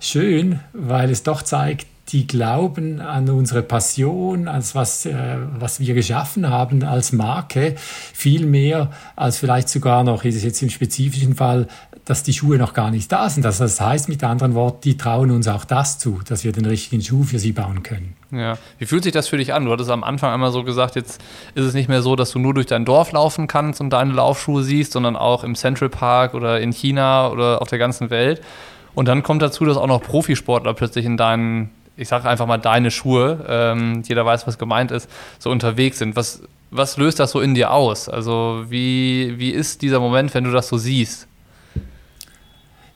schön, 0.00 0.60
weil 0.72 1.10
es 1.10 1.22
doch 1.22 1.42
zeigt, 1.42 1.86
die 2.08 2.26
glauben 2.26 3.00
an 3.00 3.28
unsere 3.28 3.62
Passion, 3.62 4.46
als 4.46 4.74
was, 4.74 5.06
äh, 5.06 5.36
was 5.58 5.80
wir 5.80 5.94
geschaffen 5.94 6.48
haben 6.48 6.84
als 6.84 7.12
Marke, 7.12 7.74
viel 7.76 8.46
mehr 8.46 8.92
als 9.16 9.38
vielleicht 9.38 9.68
sogar 9.68 10.04
noch, 10.04 10.24
ist 10.24 10.36
es 10.36 10.44
jetzt 10.44 10.62
im 10.62 10.70
spezifischen 10.70 11.34
Fall, 11.34 11.66
dass 12.04 12.22
die 12.22 12.32
Schuhe 12.32 12.56
noch 12.56 12.72
gar 12.72 12.92
nicht 12.92 13.10
da 13.10 13.28
sind. 13.28 13.44
Das 13.44 13.80
heißt 13.80 14.08
mit 14.08 14.22
anderen 14.22 14.54
Worten, 14.54 14.82
die 14.82 14.96
trauen 14.96 15.32
uns 15.32 15.48
auch 15.48 15.64
das 15.64 15.98
zu, 15.98 16.20
dass 16.26 16.44
wir 16.44 16.52
den 16.52 16.64
richtigen 16.64 17.02
Schuh 17.02 17.24
für 17.24 17.40
sie 17.40 17.50
bauen 17.50 17.82
können. 17.82 18.14
Ja, 18.30 18.58
wie 18.78 18.86
fühlt 18.86 19.02
sich 19.02 19.12
das 19.12 19.26
für 19.26 19.38
dich 19.38 19.52
an? 19.52 19.64
Du 19.64 19.72
hattest 19.72 19.90
am 19.90 20.04
Anfang 20.04 20.32
einmal 20.32 20.52
so 20.52 20.62
gesagt, 20.62 20.94
jetzt 20.94 21.20
ist 21.56 21.64
es 21.64 21.74
nicht 21.74 21.88
mehr 21.88 22.02
so, 22.02 22.14
dass 22.14 22.30
du 22.30 22.38
nur 22.38 22.54
durch 22.54 22.66
dein 22.66 22.84
Dorf 22.84 23.10
laufen 23.10 23.48
kannst 23.48 23.80
und 23.80 23.90
deine 23.90 24.12
Laufschuhe 24.12 24.62
siehst, 24.62 24.92
sondern 24.92 25.16
auch 25.16 25.42
im 25.42 25.56
Central 25.56 25.88
Park 25.88 26.34
oder 26.34 26.60
in 26.60 26.72
China 26.72 27.28
oder 27.28 27.60
auf 27.60 27.68
der 27.68 27.78
ganzen 27.78 28.08
Welt. 28.10 28.40
Und 28.96 29.08
dann 29.08 29.22
kommt 29.22 29.42
dazu, 29.42 29.66
dass 29.66 29.76
auch 29.76 29.86
noch 29.86 30.02
Profisportler 30.02 30.72
plötzlich 30.72 31.04
in 31.04 31.18
deinen, 31.18 31.68
ich 31.98 32.08
sage 32.08 32.26
einfach 32.30 32.46
mal 32.46 32.56
deine 32.56 32.90
Schuhe, 32.90 33.44
ähm, 33.46 34.02
jeder 34.08 34.24
weiß, 34.24 34.46
was 34.46 34.56
gemeint 34.56 34.90
ist, 34.90 35.10
so 35.38 35.50
unterwegs 35.50 35.98
sind. 35.98 36.16
Was, 36.16 36.40
was 36.70 36.96
löst 36.96 37.20
das 37.20 37.30
so 37.30 37.42
in 37.42 37.54
dir 37.54 37.72
aus? 37.72 38.08
Also 38.08 38.64
wie, 38.70 39.34
wie 39.36 39.50
ist 39.50 39.82
dieser 39.82 40.00
Moment, 40.00 40.32
wenn 40.32 40.44
du 40.44 40.50
das 40.50 40.68
so 40.68 40.78
siehst? 40.78 41.28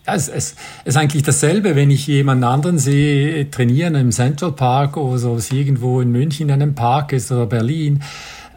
Ja, 0.07 0.15
es, 0.15 0.31
es 0.31 0.57
ist 0.87 0.97
eigentlich 0.97 1.23
dasselbe, 1.23 1.77
wenn 1.77 1.91
ich 1.91 2.07
jemanden 2.07 2.45
anderen 2.45 2.79
sehe 2.79 3.51
trainieren 3.51 3.95
im 3.95 4.11
Central 4.11 4.53
Park 4.53 4.97
oder 4.97 5.19
so, 5.19 5.39
irgendwo 5.53 6.01
in 6.01 6.11
München 6.11 6.49
in 6.49 6.55
einem 6.55 6.75
Park 6.75 7.13
ist 7.13 7.31
oder 7.31 7.45
Berlin 7.45 8.03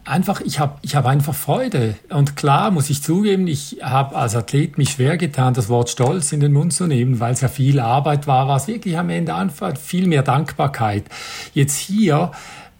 einfach, 0.06 0.41
ich 0.41 0.60
habe 0.60 0.78
ich 0.82 0.95
hab 0.95 1.06
einfach 1.06 1.34
Freude. 1.34 1.95
Und 2.10 2.36
klar 2.36 2.72
muss 2.72 2.89
ich 2.89 3.04
zugeben, 3.04 3.47
ich 3.47 3.78
habe 3.82 4.16
als 4.16 4.36
Athlet 4.36 4.78
mich 4.78 4.91
schwer 4.91 5.18
getan, 5.18 5.54
das 5.54 5.70
Wort 5.70 5.89
Stolz 5.89 6.32
in 6.32 6.39
den 6.39 6.54
Mund 6.54 6.74
zu 6.74 6.88
nehmen, 6.88 7.20
weil 7.20 7.34
es 7.34 7.41
ja 7.41 7.47
viel 7.47 7.80
Arbeit 7.80 8.28
war, 8.28 8.47
war 8.47 8.58
es 8.58 8.68
wirklich 8.68 8.97
am 8.97 9.10
Ende 9.10 9.36
einfach 9.36 9.78
viel 9.78 10.08
mehr 10.08 10.24
Dankbarkeit. 10.24 11.06
Jetzt 11.54 11.78
hier, 11.78 12.32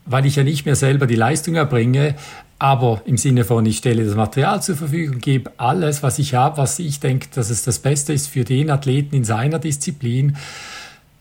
weil 0.06 0.26
ich 0.26 0.36
ja 0.36 0.44
nicht 0.44 0.66
mehr 0.66 0.76
selber 0.76 1.08
die 1.08 1.16
Leistung 1.16 1.56
erbringe, 1.56 2.16
aber 2.60 3.02
im 3.06 3.18
Sinne 3.18 3.44
von, 3.44 3.66
ich 3.66 3.78
stelle 3.78 4.06
das 4.06 4.16
Material 4.16 4.62
zur 4.62 4.76
Verfügung, 4.76 5.20
gebe 5.20 5.52
alles, 5.58 6.02
was 6.02 6.20
ich 6.20 6.34
habe, 6.34 6.58
was 6.58 6.80
ich 6.80 7.00
denke, 7.00 7.28
dass 7.34 7.50
es 7.50 7.64
das 7.64 7.80
Beste 7.80 8.14
ist 8.14 8.28
für 8.28 8.46
den 8.46 8.70
Athleten 8.70 9.16
in 9.16 9.26
seiner 9.26 9.60
Disziplin 9.60 10.38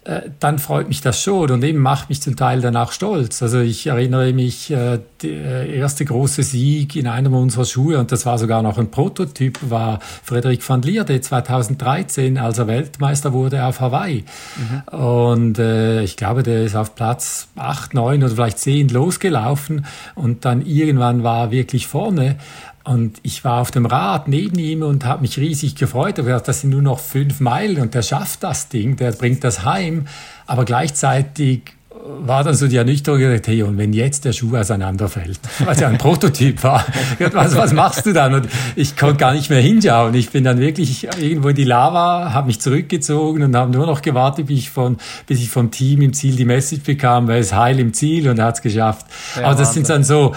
äh, 0.05 0.31
dann 0.41 0.59
freut 0.59 0.89
mich 0.89 1.01
das 1.01 1.23
schon 1.23 1.51
und 1.53 1.63
eben 1.63 1.79
macht 1.79 2.09
mich 2.09 2.21
zum 2.21 2.35
Teil 2.35 2.61
danach 2.61 2.91
stolz. 2.91 3.41
Also 3.41 3.61
ich 3.61 3.87
erinnere 3.87 4.33
mich, 4.33 4.71
äh, 4.73 4.99
der 5.23 5.69
erste 5.69 6.05
große 6.05 6.43
Sieg 6.43 6.97
in 6.97 7.07
einem 7.07 7.35
unserer 7.35 7.65
Schuhe, 7.65 7.99
und 7.99 8.11
das 8.11 8.27
war 8.27 8.37
sogar 8.37 8.63
noch 8.63 8.79
ein 8.79 8.91
Prototyp, 8.91 9.59
war 9.71 10.01
Frederik 10.25 10.69
van 10.69 10.83
Lierde 10.83 11.21
2013, 11.21 12.37
als 12.37 12.59
er 12.59 12.67
Weltmeister 12.67 13.33
wurde 13.33 13.65
auf 13.65 13.81
Hawaii. 13.81 14.25
Mhm. 14.57 14.99
Und 14.99 15.59
äh, 15.61 16.03
ich 16.03 16.17
glaube, 16.17 16.43
der 16.43 16.65
ist 16.65 16.75
auf 16.75 16.97
Platz 16.97 17.49
8, 17.55 17.95
9 17.95 18.25
oder 18.25 18.35
vielleicht 18.35 18.59
10 18.59 18.89
losgelaufen 18.89 19.87
und 20.17 20.45
dann 20.45 20.67
irgendwann 20.67 21.23
war 21.23 21.45
er 21.45 21.51
wirklich 21.53 21.87
vorne. 21.87 22.37
Und 22.85 23.19
ich 23.23 23.45
war 23.45 23.61
auf 23.61 23.71
dem 23.71 23.87
Rad 23.87 24.29
neben 24.29 24.59
ihm 24.59 24.83
und 24.83 25.05
habe 25.05 25.23
mich 25.23 25.39
riesig 25.39 25.77
gefreut. 25.77 26.19
Ich 26.19 26.27
dachte, 26.27 26.47
das 26.47 26.63
sind 26.63 26.71
nur 26.71 26.83
noch 26.83 26.99
fünf 26.99 27.41
Meilen 27.41 27.81
und 27.81 27.95
der 27.95 28.03
schafft 28.03 28.43
das 28.43 28.69
Ding, 28.69 28.97
der 28.97 29.13
bringt 29.13 29.45
das 29.45 29.65
heim. 29.65 30.07
Aber 30.47 30.65
gleichzeitig 30.65 31.75
war 32.05 32.43
dann 32.43 32.55
so 32.55 32.67
die 32.67 32.77
Ernüchterung, 32.77 33.21
hey, 33.21 33.63
und 33.63 33.79
wenn 33.79 33.93
jetzt 33.93 34.25
der 34.25 34.33
Schuh 34.33 34.57
auseinanderfällt, 34.57 35.39
was 35.65 35.81
ja 35.81 35.89
ein 35.89 35.99
Prototyp 35.99 36.63
war, 36.63 36.85
was, 37.33 37.57
was 37.57 37.73
machst 37.73 38.07
du 38.07 38.13
dann? 38.13 38.35
Und 38.35 38.49
ich 38.75 38.97
konnte 38.97 39.17
gar 39.17 39.33
nicht 39.33 39.51
mehr 39.51 39.61
hinschauen. 39.61 40.15
Ich 40.15 40.31
bin 40.31 40.45
dann 40.45 40.59
wirklich 40.59 41.05
irgendwo 41.05 41.49
in 41.49 41.55
die 41.55 41.65
Lava, 41.65 42.33
habe 42.33 42.49
mich 42.49 42.61
zurückgezogen 42.61 43.43
und 43.43 43.57
habe 43.57 43.71
nur 43.71 43.87
noch 43.87 44.03
gewartet, 44.03 44.47
bis 44.47 44.59
ich, 44.59 44.71
von, 44.71 44.97
bis 45.27 45.41
ich 45.41 45.51
vom 45.51 45.71
Team 45.71 46.03
im 46.03 46.13
Ziel 46.13 46.35
die 46.37 46.45
Message 46.45 46.83
bekam, 46.83 47.29
weil 47.29 47.41
es 47.41 47.53
heil 47.53 47.79
im 47.79 47.93
Ziel 47.93 48.29
und 48.29 48.39
er 48.39 48.47
hat 48.47 48.57
es 48.57 48.63
geschafft. 48.63 49.07
Ja, 49.37 49.47
Aber 49.47 49.55
das 49.55 49.73
sind 49.73 49.89
dann 49.89 50.03
so, 50.03 50.35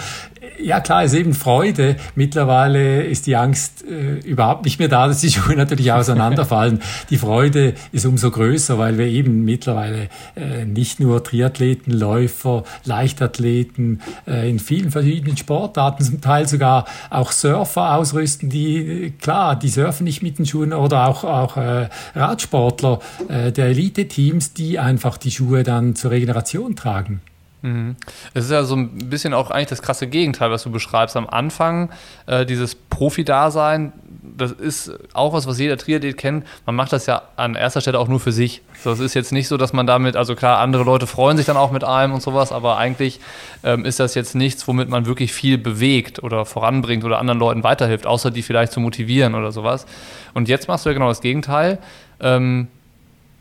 ja 0.58 0.80
klar, 0.80 1.04
ist 1.04 1.14
eben 1.14 1.34
Freude. 1.34 1.96
Mittlerweile 2.14 3.02
ist 3.02 3.26
die 3.26 3.36
Angst 3.36 3.84
äh, 3.84 4.18
überhaupt 4.26 4.64
nicht 4.64 4.78
mehr 4.78 4.88
da, 4.88 5.08
dass 5.08 5.20
die 5.20 5.30
Schuhe 5.32 5.56
natürlich 5.56 5.92
auseinanderfallen. 5.92 6.80
die 7.10 7.18
Freude 7.18 7.74
ist 7.92 8.06
umso 8.06 8.30
größer, 8.30 8.78
weil 8.78 8.98
wir 8.98 9.06
eben 9.06 9.44
mittlerweile 9.44 10.08
äh, 10.34 10.64
nicht 10.64 11.00
nur 11.00 11.22
Triathleten, 11.22 11.92
Läufer, 11.92 12.64
Leichtathleten 12.84 14.00
äh, 14.26 14.48
in 14.48 14.58
vielen 14.58 14.90
verschiedenen 14.90 15.36
Sportarten, 15.36 16.04
zum 16.04 16.20
Teil 16.20 16.48
sogar 16.48 16.86
auch 17.10 17.32
Surfer 17.32 17.94
ausrüsten, 17.94 18.50
die 18.50 19.12
klar, 19.20 19.56
die 19.56 19.68
surfen 19.68 20.04
nicht 20.04 20.22
mit 20.22 20.38
den 20.38 20.46
Schuhen 20.46 20.72
oder 20.72 21.08
auch, 21.08 21.24
auch 21.24 21.56
äh, 21.56 21.88
Radsportler 22.14 23.00
äh, 23.28 23.52
der 23.52 23.66
Elite-Teams, 23.66 24.52
die 24.54 24.78
einfach 24.78 25.16
die 25.16 25.30
Schuhe 25.30 25.62
dann 25.62 25.94
zur 25.94 26.10
Regeneration 26.10 26.76
tragen. 26.76 27.20
Mhm. 27.66 27.96
Es 28.32 28.44
ist 28.44 28.52
ja 28.52 28.62
so 28.62 28.76
ein 28.76 29.10
bisschen 29.10 29.34
auch 29.34 29.50
eigentlich 29.50 29.70
das 29.70 29.82
krasse 29.82 30.06
Gegenteil, 30.06 30.52
was 30.52 30.62
du 30.62 30.70
beschreibst. 30.70 31.16
Am 31.16 31.26
Anfang 31.26 31.90
äh, 32.26 32.46
dieses 32.46 32.76
Profi-Dasein, 32.76 33.92
das 34.36 34.52
ist 34.52 34.92
auch 35.14 35.32
was, 35.32 35.48
was 35.48 35.58
jeder 35.58 35.76
Triathlet 35.76 36.16
kennt. 36.16 36.46
Man 36.64 36.76
macht 36.76 36.92
das 36.92 37.06
ja 37.06 37.22
an 37.34 37.56
erster 37.56 37.80
Stelle 37.80 37.98
auch 37.98 38.06
nur 38.06 38.20
für 38.20 38.30
sich. 38.30 38.62
So, 38.84 38.92
es 38.92 39.00
ist 39.00 39.14
jetzt 39.14 39.32
nicht 39.32 39.48
so, 39.48 39.56
dass 39.56 39.72
man 39.72 39.84
damit, 39.84 40.14
also 40.14 40.36
klar, 40.36 40.60
andere 40.60 40.84
Leute 40.84 41.08
freuen 41.08 41.36
sich 41.36 41.46
dann 41.46 41.56
auch 41.56 41.72
mit 41.72 41.82
allem 41.82 42.12
und 42.12 42.22
sowas, 42.22 42.52
aber 42.52 42.76
eigentlich 42.76 43.18
ähm, 43.64 43.84
ist 43.84 43.98
das 43.98 44.14
jetzt 44.14 44.36
nichts, 44.36 44.68
womit 44.68 44.88
man 44.88 45.06
wirklich 45.06 45.32
viel 45.32 45.58
bewegt 45.58 46.22
oder 46.22 46.46
voranbringt 46.46 47.04
oder 47.04 47.18
anderen 47.18 47.40
Leuten 47.40 47.64
weiterhilft, 47.64 48.06
außer 48.06 48.30
die 48.30 48.42
vielleicht 48.42 48.70
zu 48.70 48.78
motivieren 48.78 49.34
oder 49.34 49.50
sowas. 49.50 49.86
Und 50.34 50.48
jetzt 50.48 50.68
machst 50.68 50.84
du 50.84 50.90
ja 50.90 50.94
genau 50.94 51.08
das 51.08 51.20
Gegenteil. 51.20 51.78
Ähm, 52.20 52.68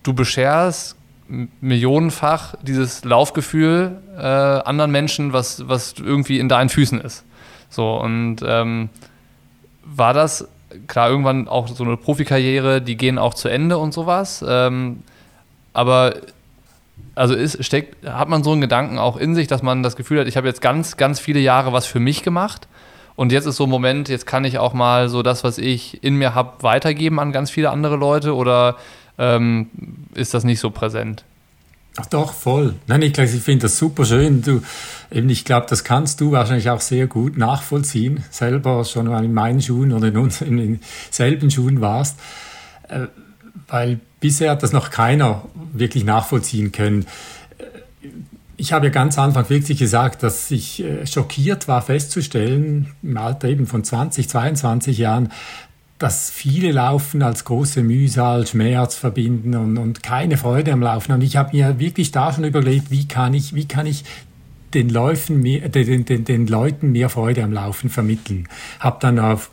du 0.02 0.14
bescherst 0.14 0.96
millionenfach 1.28 2.56
dieses 2.62 3.04
Laufgefühl 3.04 4.02
äh, 4.18 4.22
anderen 4.22 4.92
Menschen, 4.92 5.34
was, 5.34 5.68
was 5.68 5.96
irgendwie 5.98 6.40
in 6.40 6.50
deinen 6.50 6.70
Füßen 6.70 7.02
ist. 7.02 7.24
So, 7.70 8.00
und 8.00 8.38
ähm, 8.46 8.90
war 9.84 10.14
das, 10.14 10.48
klar, 10.88 11.10
irgendwann 11.10 11.48
auch 11.48 11.68
so 11.68 11.84
eine 11.84 11.98
Profikarriere, 11.98 12.82
die 12.82 12.96
gehen 12.96 13.18
auch 13.18 13.34
zu 13.34 13.50
Ende 13.50 13.78
und 13.78 13.94
sowas. 13.94 14.44
Ähm, 14.48 15.04
aber 15.74 16.16
also 17.16 17.34
ist, 17.34 17.64
steckt, 17.64 18.08
hat 18.08 18.30
man 18.30 18.44
so 18.44 18.52
einen 18.52 18.62
Gedanken 18.62 18.98
auch 18.98 19.18
in 19.18 19.36
sich, 19.36 19.48
dass 19.48 19.64
man 19.64 19.84
das 19.84 19.96
Gefühl 19.96 20.20
hat, 20.20 20.28
ich 20.28 20.38
habe 20.38 20.48
jetzt 20.48 20.62
ganz, 20.62 20.98
ganz 20.98 21.20
viele 21.20 21.40
Jahre 21.40 21.74
was 21.74 21.86
für 21.86 22.00
mich 22.00 22.24
gemacht. 22.24 22.68
Und 23.16 23.32
jetzt 23.32 23.46
ist 23.46 23.56
so 23.56 23.64
ein 23.64 23.70
Moment, 23.70 24.10
jetzt 24.10 24.26
kann 24.26 24.44
ich 24.44 24.60
auch 24.60 24.74
mal 24.74 25.08
so 25.08 25.24
das, 25.24 25.46
was 25.46 25.58
ich 25.58 26.04
in 26.04 26.16
mir 26.16 26.36
habe, 26.36 26.62
weitergeben 26.64 27.20
an 27.20 27.32
ganz 27.32 27.50
viele 27.50 27.70
andere 27.70 27.96
Leute 27.96 28.36
oder 28.36 28.76
ähm, 29.18 29.70
ist 30.14 30.34
das 30.34 30.44
nicht 30.44 30.60
so 30.60 30.70
präsent? 30.72 31.24
Ach 31.98 32.06
doch, 32.08 32.34
voll. 32.34 32.76
Nein, 32.88 33.02
ich, 33.04 33.18
ich 33.18 33.42
finde 33.42 33.64
das 33.64 33.78
super 33.78 34.04
schön. 34.04 34.42
Du, 34.42 34.62
eben, 35.12 35.30
ich 35.30 35.46
glaube, 35.46 35.68
das 35.70 35.86
kannst 35.86 36.20
du 36.20 36.32
wahrscheinlich 36.32 36.70
auch 36.70 36.82
sehr 36.82 37.08
gut 37.08 37.38
nachvollziehen, 37.38 38.24
selber 38.32 38.84
schon 38.84 39.08
mal 39.08 39.24
in 39.24 39.34
meinen 39.34 39.62
Schuhen 39.62 39.94
oder 39.94 40.10
in, 40.10 40.18
uns, 40.18 40.42
in 40.42 40.58
den 40.58 40.80
selben 41.10 41.50
Schuhen 41.50 41.80
warst, 41.80 42.20
äh, 42.90 43.08
weil 43.68 44.02
bisher 44.20 44.52
hat 44.52 44.62
das 44.62 44.74
noch 44.74 44.90
keiner 44.90 45.46
wirklich 45.72 46.04
nachvollziehen 46.04 46.74
können. 46.74 47.06
Äh, 47.60 48.10
ich 48.58 48.74
habe 48.74 48.88
ja 48.88 48.92
ganz 48.92 49.18
Anfang 49.18 49.50
wirklich 49.50 49.80
gesagt, 49.80 50.22
dass 50.22 50.52
ich 50.52 50.84
äh, 50.84 51.08
schockiert 51.08 51.70
war 51.70 51.82
festzustellen, 51.82 52.92
im 53.04 53.16
Alter 53.16 53.48
eben 53.48 53.68
von 53.68 53.86
20, 53.86 54.28
22 54.28 54.98
Jahren, 54.98 55.32
dass 55.98 56.30
viele 56.30 56.72
Laufen 56.72 57.24
als 57.24 57.46
große 57.46 57.82
Mühsal, 57.82 58.46
Schmerz 58.46 58.96
verbinden 58.96 59.56
und, 59.56 59.78
und 59.78 60.04
keine 60.04 60.38
Freude 60.38 60.74
am 60.74 60.82
Laufen. 60.82 61.14
Und 61.14 61.22
ich 61.22 61.38
habe 61.38 61.56
mir 61.56 61.80
wirklich 61.80 62.12
da 62.12 62.34
schon 62.34 62.44
überlegt, 62.44 62.92
wie 62.92 63.08
kann 63.08 63.34
ich, 63.34 63.56
wie 63.56 63.66
kann 63.66 63.86
ich 63.86 64.04
den, 64.74 64.90
Läufen 64.90 65.42
mehr, 65.42 65.70
den, 65.70 66.04
den, 66.04 66.26
den 66.26 66.48
Leuten 66.48 66.92
mehr 66.92 67.10
Freude 67.10 67.44
am 67.44 67.54
Laufen 67.54 67.90
vermitteln. 67.90 68.50
Habe 68.80 68.98
dann 69.00 69.20
auf 69.20 69.52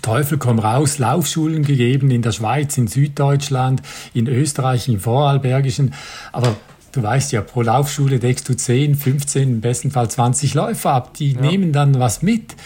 Teufel 0.00 0.38
komm 0.38 0.58
raus, 0.58 0.98
Laufschulen 0.98 1.64
gegeben 1.64 2.10
in 2.10 2.22
der 2.22 2.32
Schweiz, 2.32 2.78
in 2.78 2.86
Süddeutschland, 2.86 3.82
in 4.14 4.26
Österreich, 4.26 4.88
im 4.88 5.00
Vorarlbergischen. 5.00 5.92
Aber 6.32 6.56
du 6.92 7.02
weißt 7.02 7.32
ja, 7.32 7.42
pro 7.42 7.60
Laufschule 7.60 8.18
deckst 8.18 8.48
du 8.48 8.56
10, 8.56 8.94
15, 8.94 9.48
im 9.48 9.60
besten 9.60 9.90
Fall 9.90 10.10
20 10.10 10.54
Läufer 10.54 10.92
ab. 10.92 11.14
Die 11.14 11.32
ja. 11.32 11.40
nehmen 11.42 11.72
dann 11.72 11.98
was 11.98 12.22
mit. 12.22 12.56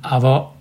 Aber 0.00 0.54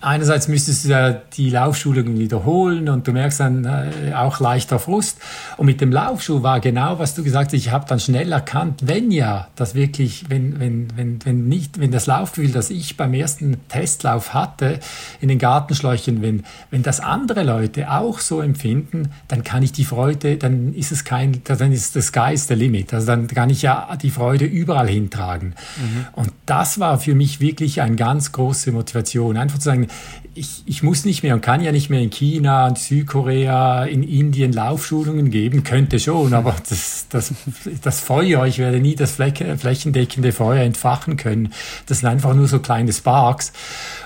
einerseits 0.00 0.48
müsstest 0.48 0.84
du 0.84 0.88
ja 0.88 1.12
die 1.12 1.50
Laufschulungen 1.50 2.18
wiederholen 2.18 2.88
und 2.88 3.06
du 3.06 3.12
merkst 3.12 3.40
dann 3.40 3.64
äh, 3.64 4.14
auch 4.14 4.40
leichter 4.40 4.78
Frust. 4.78 5.18
Und 5.56 5.66
mit 5.66 5.80
dem 5.80 5.92
Laufschuh 5.92 6.42
war 6.42 6.60
genau, 6.60 6.98
was 6.98 7.14
du 7.14 7.22
gesagt 7.22 7.48
hast, 7.48 7.54
ich 7.54 7.70
habe 7.70 7.86
dann 7.86 8.00
schnell 8.00 8.32
erkannt, 8.32 8.82
wenn 8.86 9.10
ja, 9.10 9.48
das 9.56 9.74
wirklich, 9.74 10.24
wenn, 10.28 10.58
wenn, 10.58 10.88
wenn, 10.96 11.18
wenn 11.24 11.48
nicht, 11.48 11.78
wenn 11.80 11.90
das 11.90 12.06
Laufgefühl, 12.06 12.52
das 12.52 12.70
ich 12.70 12.96
beim 12.96 13.12
ersten 13.12 13.56
Testlauf 13.68 14.32
hatte 14.32 14.80
in 15.20 15.28
den 15.28 15.38
Gartenschläuchen, 15.38 16.22
wenn, 16.22 16.44
wenn 16.70 16.82
das 16.82 17.00
andere 17.00 17.42
Leute 17.42 17.90
auch 17.90 18.20
so 18.20 18.40
empfinden, 18.40 19.10
dann 19.28 19.44
kann 19.44 19.62
ich 19.62 19.72
die 19.72 19.84
Freude, 19.84 20.36
dann 20.36 20.72
ist 20.74 20.92
es 20.92 21.04
kein, 21.04 21.42
dann 21.44 21.72
ist 21.72 21.96
das 21.96 22.06
Sky 22.06 22.32
is 22.32 22.46
the 22.46 22.54
limit. 22.54 22.94
Also 22.94 23.06
dann 23.06 23.26
kann 23.26 23.50
ich 23.50 23.62
ja 23.62 23.88
die 24.00 24.10
Freude 24.10 24.46
überall 24.46 24.88
hintragen. 24.88 25.54
Mhm. 25.76 26.06
Und 26.12 26.32
das 26.46 26.80
war 26.80 26.98
für 26.98 27.14
mich 27.14 27.40
wirklich 27.40 27.82
eine 27.82 27.96
ganz 27.96 28.32
große 28.32 28.72
Motivation, 28.72 29.36
einfach 29.36 29.58
zu 29.58 29.64
sagen, 29.64 29.89
ich, 30.34 30.62
ich 30.66 30.82
muss 30.82 31.04
nicht 31.04 31.22
mehr 31.22 31.34
und 31.34 31.40
kann 31.40 31.60
ja 31.60 31.72
nicht 31.72 31.90
mehr 31.90 32.00
in 32.00 32.10
China, 32.10 32.68
in 32.68 32.76
Südkorea, 32.76 33.84
in 33.84 34.02
Indien 34.02 34.52
Laufschulungen 34.52 35.30
geben, 35.30 35.64
könnte 35.64 35.98
schon, 35.98 36.34
aber 36.34 36.54
das, 36.68 37.06
das, 37.08 37.34
das 37.82 38.00
Feuer, 38.00 38.46
ich 38.46 38.58
werde 38.58 38.78
nie 38.78 38.94
das 38.94 39.12
flächendeckende 39.12 40.32
Feuer 40.32 40.62
entfachen 40.62 41.16
können. 41.16 41.52
Das 41.86 42.00
sind 42.00 42.08
einfach 42.08 42.34
nur 42.34 42.46
so 42.46 42.60
kleine 42.60 42.92
Sparks. 42.92 43.52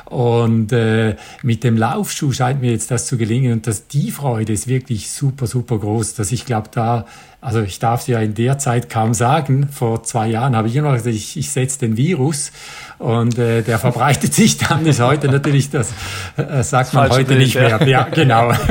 Und 0.06 0.70
äh, 0.72 1.16
mit 1.42 1.64
dem 1.64 1.78
Laufschuh 1.78 2.32
scheint 2.32 2.60
mir 2.60 2.72
jetzt 2.72 2.90
das 2.90 3.06
zu 3.06 3.16
gelingen 3.16 3.52
und 3.52 3.66
das, 3.66 3.86
die 3.86 4.10
Freude 4.10 4.52
ist 4.52 4.68
wirklich 4.68 5.10
super, 5.10 5.46
super 5.46 5.78
groß, 5.78 6.14
dass 6.14 6.30
ich 6.30 6.44
glaube, 6.44 6.68
da, 6.72 7.06
also 7.40 7.62
ich 7.62 7.78
darf 7.78 8.02
es 8.02 8.06
ja 8.08 8.20
in 8.20 8.34
der 8.34 8.58
Zeit 8.58 8.90
kaum 8.90 9.14
sagen, 9.14 9.68
vor 9.68 10.02
zwei 10.02 10.28
Jahren 10.28 10.56
habe 10.56 10.68
ich 10.68 10.76
immer 10.76 10.92
gesagt, 10.92 11.14
ich, 11.14 11.38
ich 11.38 11.50
setze 11.50 11.78
den 11.80 11.96
Virus 11.96 12.52
und 12.98 13.38
äh, 13.38 13.62
der 13.62 13.78
verbreitet 13.78 14.34
sich 14.34 14.58
dann 14.58 14.84
bis 14.84 15.00
heute 15.00 15.28
natürlich, 15.28 15.70
das 15.70 15.92
äh, 16.36 16.62
sagt 16.62 16.92
man 16.92 17.08
heute 17.08 17.24
Bild, 17.24 17.40
nicht 17.40 17.54
mehr. 17.54 17.70
Ja, 17.70 17.86
ja 17.86 18.02
genau. 18.04 18.52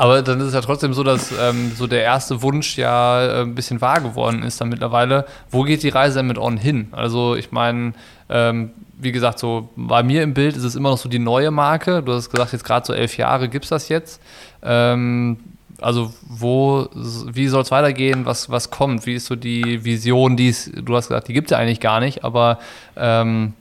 Aber 0.00 0.22
dann 0.22 0.40
ist 0.40 0.46
es 0.46 0.54
ja 0.54 0.62
trotzdem 0.62 0.94
so, 0.94 1.02
dass 1.02 1.30
ähm, 1.38 1.72
so 1.76 1.86
der 1.86 2.02
erste 2.02 2.40
Wunsch 2.40 2.78
ja 2.78 3.22
äh, 3.22 3.42
ein 3.42 3.54
bisschen 3.54 3.82
wahr 3.82 4.00
geworden 4.00 4.42
ist 4.42 4.58
dann 4.58 4.70
mittlerweile. 4.70 5.26
Wo 5.50 5.62
geht 5.64 5.82
die 5.82 5.90
Reise 5.90 6.20
denn 6.20 6.26
mit 6.26 6.38
On 6.38 6.56
hin? 6.56 6.88
Also 6.92 7.34
ich 7.36 7.52
meine, 7.52 7.92
ähm, 8.30 8.70
wie 8.98 9.12
gesagt, 9.12 9.38
so 9.38 9.68
bei 9.76 10.02
mir 10.02 10.22
im 10.22 10.34
Bild 10.34 10.56
ist 10.56 10.64
es 10.64 10.76
immer 10.76 10.90
noch 10.90 10.98
so 10.98 11.08
die 11.08 11.18
neue 11.18 11.50
Marke. 11.50 12.02
Du 12.02 12.12
hast 12.12 12.30
gesagt, 12.30 12.52
jetzt 12.52 12.64
gerade 12.64 12.86
so 12.86 12.92
elf 12.92 13.16
Jahre 13.16 13.48
gibt 13.48 13.64
es 13.64 13.70
das 13.70 13.88
jetzt. 13.88 14.20
Ähm, 14.62 15.38
also 15.80 16.12
wo, 16.28 16.88
wie 16.92 17.48
soll 17.48 17.62
es 17.62 17.70
weitergehen? 17.70 18.26
Was, 18.26 18.50
was 18.50 18.70
kommt? 18.70 19.06
Wie 19.06 19.14
ist 19.14 19.26
so 19.26 19.36
die 19.36 19.84
Vision, 19.84 20.36
die 20.36 20.54
du 20.74 20.96
hast 20.96 21.08
gesagt, 21.08 21.28
die 21.28 21.32
gibt 21.32 21.50
es 21.50 21.52
ja 21.52 21.58
eigentlich 21.58 21.80
gar 21.80 22.00
nicht, 22.00 22.22
aber 22.24 22.58
ähm, 22.96 23.54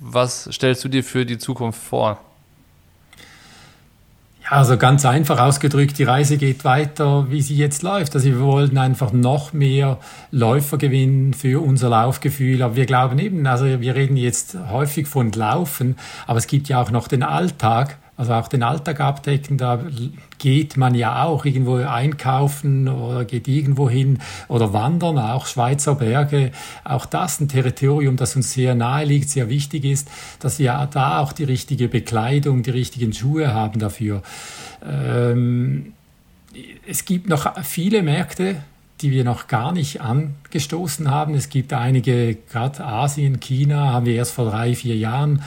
was 0.00 0.48
stellst 0.52 0.84
du 0.84 0.88
dir 0.88 1.02
für 1.02 1.24
die 1.24 1.38
Zukunft 1.38 1.82
vor? 1.82 2.20
Ja, 4.44 4.58
also 4.58 4.76
ganz 4.76 5.06
einfach 5.06 5.40
ausgedrückt, 5.40 5.98
die 5.98 6.04
Reise 6.04 6.36
geht 6.36 6.64
weiter, 6.64 7.30
wie 7.30 7.40
sie 7.40 7.56
jetzt 7.56 7.82
läuft. 7.82 8.14
Also 8.14 8.28
wir 8.28 8.40
wollen 8.40 8.76
einfach 8.76 9.10
noch 9.10 9.54
mehr 9.54 9.98
Läufer 10.30 10.76
gewinnen 10.76 11.32
für 11.32 11.64
unser 11.64 11.88
Laufgefühl. 11.88 12.60
Aber 12.60 12.76
wir 12.76 12.84
glauben 12.84 13.18
eben, 13.18 13.46
also 13.46 13.64
wir 13.64 13.94
reden 13.94 14.18
jetzt 14.18 14.58
häufig 14.70 15.08
von 15.08 15.32
Laufen, 15.32 15.96
aber 16.26 16.38
es 16.38 16.46
gibt 16.46 16.68
ja 16.68 16.82
auch 16.82 16.90
noch 16.90 17.08
den 17.08 17.22
Alltag 17.22 17.96
also 18.16 18.32
auch 18.34 18.46
den 18.46 18.62
Alltag 18.62 19.00
abdecken, 19.00 19.58
da 19.58 19.80
geht 20.38 20.76
man 20.76 20.94
ja 20.94 21.24
auch 21.24 21.44
irgendwo 21.44 21.76
einkaufen 21.76 22.88
oder 22.88 23.24
geht 23.24 23.48
irgendwo 23.48 23.90
hin 23.90 24.18
oder 24.46 24.72
wandern, 24.72 25.18
auch 25.18 25.46
Schweizer 25.46 25.96
Berge. 25.96 26.52
Auch 26.84 27.06
das 27.06 27.40
ein 27.40 27.48
Territorium, 27.48 28.16
das 28.16 28.36
uns 28.36 28.52
sehr 28.52 28.76
nahe 28.76 29.04
liegt, 29.04 29.30
sehr 29.30 29.48
wichtig 29.48 29.84
ist, 29.84 30.08
dass 30.38 30.60
wir 30.60 30.88
da 30.92 31.18
auch 31.18 31.32
die 31.32 31.44
richtige 31.44 31.88
Bekleidung, 31.88 32.62
die 32.62 32.70
richtigen 32.70 33.12
Schuhe 33.12 33.52
haben 33.52 33.80
dafür. 33.80 34.22
Ähm, 34.86 35.92
es 36.86 37.04
gibt 37.04 37.28
noch 37.28 37.52
viele 37.64 38.02
Märkte, 38.02 38.56
die 39.00 39.10
wir 39.10 39.24
noch 39.24 39.48
gar 39.48 39.72
nicht 39.72 40.00
angestoßen 40.00 41.10
haben. 41.10 41.34
Es 41.34 41.48
gibt 41.48 41.72
einige, 41.72 42.36
gerade 42.36 42.84
Asien, 42.84 43.40
China, 43.40 43.92
haben 43.92 44.06
wir 44.06 44.14
erst 44.14 44.32
vor 44.32 44.48
drei, 44.48 44.74
vier 44.74 44.96
Jahren 44.96 45.42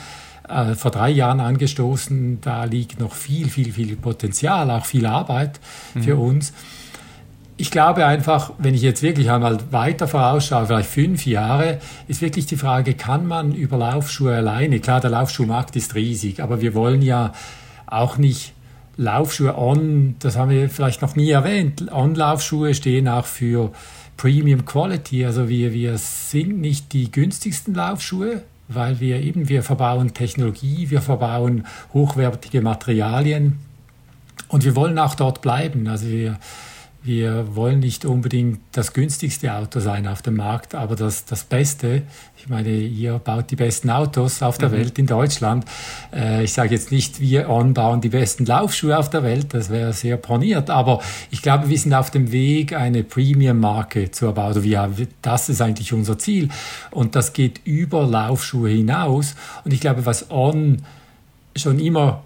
äh, 0.48 0.76
vor 0.76 0.92
drei 0.92 1.10
Jahren 1.10 1.40
angestoßen. 1.40 2.42
Da 2.42 2.64
liegt 2.64 3.00
noch 3.00 3.14
viel, 3.14 3.50
viel, 3.50 3.72
viel 3.72 3.96
Potenzial, 3.96 4.70
auch 4.72 4.86
viel 4.86 5.06
Arbeit 5.06 5.60
mhm. 5.94 6.04
für 6.04 6.18
uns. 6.18 6.54
Ich 7.60 7.72
glaube 7.72 8.06
einfach, 8.06 8.52
wenn 8.60 8.76
ich 8.76 8.84
jetzt 8.84 9.02
wirklich 9.02 9.32
einmal 9.32 9.58
weiter 9.72 10.08
vorausschaue, 10.08 10.68
vielleicht 10.68 10.90
fünf 10.90 11.26
Jahre, 11.26 11.80
ist 12.08 12.22
wirklich 12.22 12.46
die 12.46 12.56
Frage, 12.56 12.94
kann 12.94 13.26
man 13.26 13.56
über 13.56 13.78
Laufschuhe 13.78 14.36
alleine, 14.36 14.80
klar, 14.80 15.02
der 15.02 15.10
Laufschuhmarkt 15.10 15.76
ist 15.76 15.96
riesig, 15.96 16.44
aber 16.44 16.62
wir 16.62 16.76
wollen 16.76 17.02
ja 17.02 17.34
auch 17.88 18.18
nicht 18.18 18.54
Laufschuhe 18.96 19.58
on, 19.58 20.18
das 20.20 20.38
haben 20.38 20.52
wir 20.52 20.70
vielleicht 20.70 21.02
noch 21.02 21.16
nie 21.16 21.32
erwähnt, 21.32 21.92
On-Laufschuhe 21.92 22.76
stehen 22.76 23.08
auch 23.08 23.26
für 23.26 23.72
Premium 24.18 24.66
Quality, 24.66 25.26
also 25.26 25.50
wir, 25.50 25.74
wir 25.74 25.98
sind 25.98 26.60
nicht 26.60 26.94
die 26.94 27.12
günstigsten 27.12 27.74
Laufschuhe, 27.74 28.44
weil 28.68 29.00
wir 29.00 29.22
eben, 29.22 29.50
wir 29.50 29.64
verbauen 29.64 30.14
Technologie, 30.14 30.90
wir 30.90 31.02
verbauen 31.02 31.66
hochwertige 31.94 32.62
Materialien 32.62 33.60
und 34.50 34.66
wir 34.66 34.76
wollen 34.76 35.00
auch 35.00 35.16
dort 35.16 35.42
bleiben. 35.42 35.88
Also 35.88 36.08
wir, 36.08 36.38
wir 37.04 37.56
wollen 37.56 37.80
nicht 37.80 38.06
unbedingt 38.06 38.60
das 38.74 38.92
günstigste 38.92 39.54
Auto 39.54 39.80
sein 39.80 40.08
auf 40.08 40.22
dem 40.22 40.36
Markt, 40.36 40.76
aber 40.76 40.96
das, 40.96 41.26
das 41.26 41.44
Beste. 41.44 42.04
Ich 42.38 42.50
meine, 42.50 42.70
ihr 42.70 43.20
baut 43.20 43.50
die 43.52 43.56
besten 43.56 43.90
Autos 43.90 44.42
auf 44.42 44.58
der 44.58 44.70
mhm. 44.70 44.74
Welt 44.74 45.00
in 45.00 45.06
Deutschland. 45.06 45.66
Äh, 46.14 46.44
ich 46.44 46.54
sage 46.54 46.76
jetzt 46.76 46.92
nicht, 46.92 47.20
wir 47.20 47.44
bauen 47.44 48.02
die 48.02 48.10
besten 48.10 48.46
Laufschuhe 48.46 48.98
auf 48.98 49.10
der 49.10 49.24
Welt, 49.24 49.54
das 49.54 49.70
wäre 49.70 49.94
sehr 49.94 50.18
poniert, 50.18 50.70
aber 50.70 51.02
ich 51.32 51.42
glaube, 51.42 51.70
wir 51.70 51.78
sind 51.78 51.94
auf 51.94 52.12
dem 52.12 52.32
Weg, 52.32 52.74
eine 52.74 53.04
Premium-Marke 53.04 54.12
zu 54.12 54.26
erbauen. 54.26 54.48
Also 54.48 54.64
wir, 54.64 54.92
das 55.22 55.50
ist 55.50 55.62
eigentlich 55.62 55.94
unser 55.94 56.18
Ziel 56.20 56.50
und 56.92 57.16
das 57.16 57.34
geht 57.34 57.62
über 57.64 58.06
Laufschuhe 58.06 58.70
hinaus. 58.70 59.36
Und 59.64 59.74
ich 59.74 59.80
glaube, 59.80 60.06
was 60.06 60.30
On 60.30 60.82
schon 61.56 61.80
immer 61.80 62.24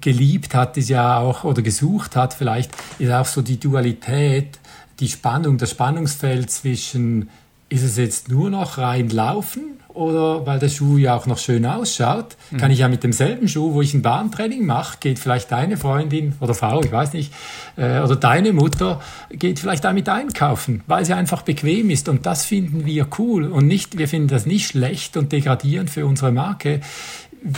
geliebt 0.00 0.54
hat, 0.54 0.76
ist 0.76 0.88
ja 0.88 1.18
auch, 1.18 1.44
oder 1.44 1.62
gesucht 1.62 2.16
hat 2.16 2.34
vielleicht, 2.34 2.72
ist 2.98 3.12
auch 3.12 3.26
so 3.26 3.42
die 3.42 3.58
Dualität, 3.60 4.58
die 5.00 5.08
Spannung, 5.08 5.58
das 5.58 5.70
Spannungsfeld 5.70 6.50
zwischen, 6.50 7.28
ist 7.68 7.82
es 7.82 7.96
jetzt 7.96 8.28
nur 8.28 8.50
noch 8.50 8.78
rein 8.78 9.08
laufen 9.08 9.72
oder 9.94 10.46
weil 10.46 10.58
der 10.58 10.68
Schuh 10.68 10.96
ja 10.96 11.14
auch 11.14 11.26
noch 11.26 11.38
schön 11.38 11.66
ausschaut, 11.66 12.36
mhm. 12.50 12.56
kann 12.56 12.70
ich 12.70 12.78
ja 12.78 12.88
mit 12.88 13.02
demselben 13.02 13.48
Schuh, 13.48 13.74
wo 13.74 13.82
ich 13.82 13.94
ein 13.94 14.02
Bahntraining 14.02 14.64
mache, 14.64 14.98
geht 15.00 15.18
vielleicht 15.18 15.50
deine 15.52 15.76
Freundin 15.76 16.34
oder 16.40 16.54
Frau, 16.54 16.82
ich 16.82 16.92
weiß 16.92 17.12
nicht, 17.12 17.32
äh, 17.76 18.00
oder 18.00 18.16
deine 18.16 18.52
Mutter 18.52 19.00
geht 19.30 19.58
vielleicht 19.58 19.84
damit 19.84 20.08
einkaufen, 20.08 20.82
weil 20.86 21.04
sie 21.04 21.12
einfach 21.12 21.42
bequem 21.42 21.90
ist. 21.90 22.08
Und 22.08 22.26
das 22.26 22.44
finden 22.44 22.86
wir 22.86 23.06
cool. 23.18 23.50
Und 23.50 23.66
nicht, 23.66 23.98
wir 23.98 24.08
finden 24.08 24.28
das 24.28 24.46
nicht 24.46 24.66
schlecht 24.66 25.16
und 25.16 25.32
degradierend 25.32 25.90
für 25.90 26.06
unsere 26.06 26.32
Marke 26.32 26.80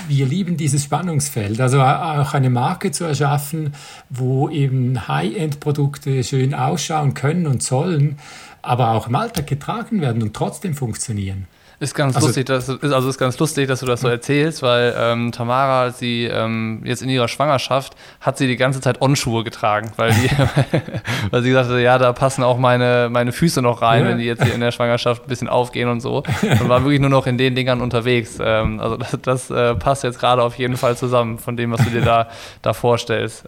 wir 0.08 0.26
lieben 0.26 0.56
dieses 0.56 0.84
Spannungsfeld. 0.84 1.60
Also 1.60 1.80
auch 1.80 2.34
eine 2.34 2.50
Marke 2.50 2.90
zu 2.90 3.04
erschaffen, 3.04 3.74
wo 4.10 4.48
eben 4.48 5.08
High-End-Produkte 5.08 6.24
schön 6.24 6.54
ausschauen 6.54 7.14
können 7.14 7.46
und 7.46 7.62
sollen, 7.62 8.18
aber 8.62 8.92
auch 8.92 9.08
im 9.08 9.14
Alltag 9.14 9.46
getragen 9.46 10.00
werden 10.00 10.22
und 10.22 10.34
trotzdem 10.34 10.74
funktionieren. 10.74 11.46
Ist 11.80 11.94
ganz 11.94 12.14
also, 12.14 12.28
lustig, 12.28 12.46
dass, 12.46 12.68
ist, 12.68 12.92
also 12.92 13.08
ist 13.08 13.18
ganz 13.18 13.38
lustig, 13.38 13.68
dass 13.68 13.80
du 13.80 13.86
das 13.86 14.00
so 14.00 14.08
erzählst, 14.08 14.62
weil 14.62 14.94
ähm, 14.96 15.32
Tamara, 15.32 15.90
sie 15.90 16.24
ähm, 16.24 16.82
jetzt 16.84 17.02
in 17.02 17.08
ihrer 17.08 17.28
Schwangerschaft, 17.28 17.94
hat 18.20 18.38
sie 18.38 18.46
die 18.46 18.56
ganze 18.56 18.80
Zeit 18.80 19.00
On-Schuhe 19.02 19.42
getragen, 19.44 19.92
weil, 19.96 20.12
die, 20.12 20.30
weil 21.30 21.42
sie 21.42 21.48
gesagt 21.48 21.70
hat, 21.70 21.78
ja, 21.78 21.98
da 21.98 22.12
passen 22.12 22.44
auch 22.44 22.58
meine, 22.58 23.08
meine 23.10 23.32
Füße 23.32 23.60
noch 23.60 23.82
rein, 23.82 24.04
ja. 24.04 24.10
wenn 24.10 24.18
die 24.18 24.24
jetzt 24.24 24.44
hier 24.44 24.54
in 24.54 24.60
der 24.60 24.70
Schwangerschaft 24.70 25.24
ein 25.24 25.28
bisschen 25.28 25.48
aufgehen 25.48 25.88
und 25.88 26.00
so. 26.00 26.22
Und 26.42 26.68
war 26.68 26.84
wirklich 26.84 27.00
nur 27.00 27.10
noch 27.10 27.26
in 27.26 27.38
den 27.38 27.54
Dingern 27.54 27.80
unterwegs. 27.80 28.38
Ähm, 28.40 28.78
also 28.80 28.96
das, 28.96 29.18
das 29.22 29.50
äh, 29.50 29.74
passt 29.74 30.04
jetzt 30.04 30.20
gerade 30.20 30.42
auf 30.42 30.56
jeden 30.56 30.76
Fall 30.76 30.96
zusammen 30.96 31.38
von 31.38 31.56
dem, 31.56 31.72
was 31.72 31.82
du 31.84 31.90
dir 31.90 32.02
da, 32.02 32.28
da 32.62 32.72
vorstellst. 32.72 33.44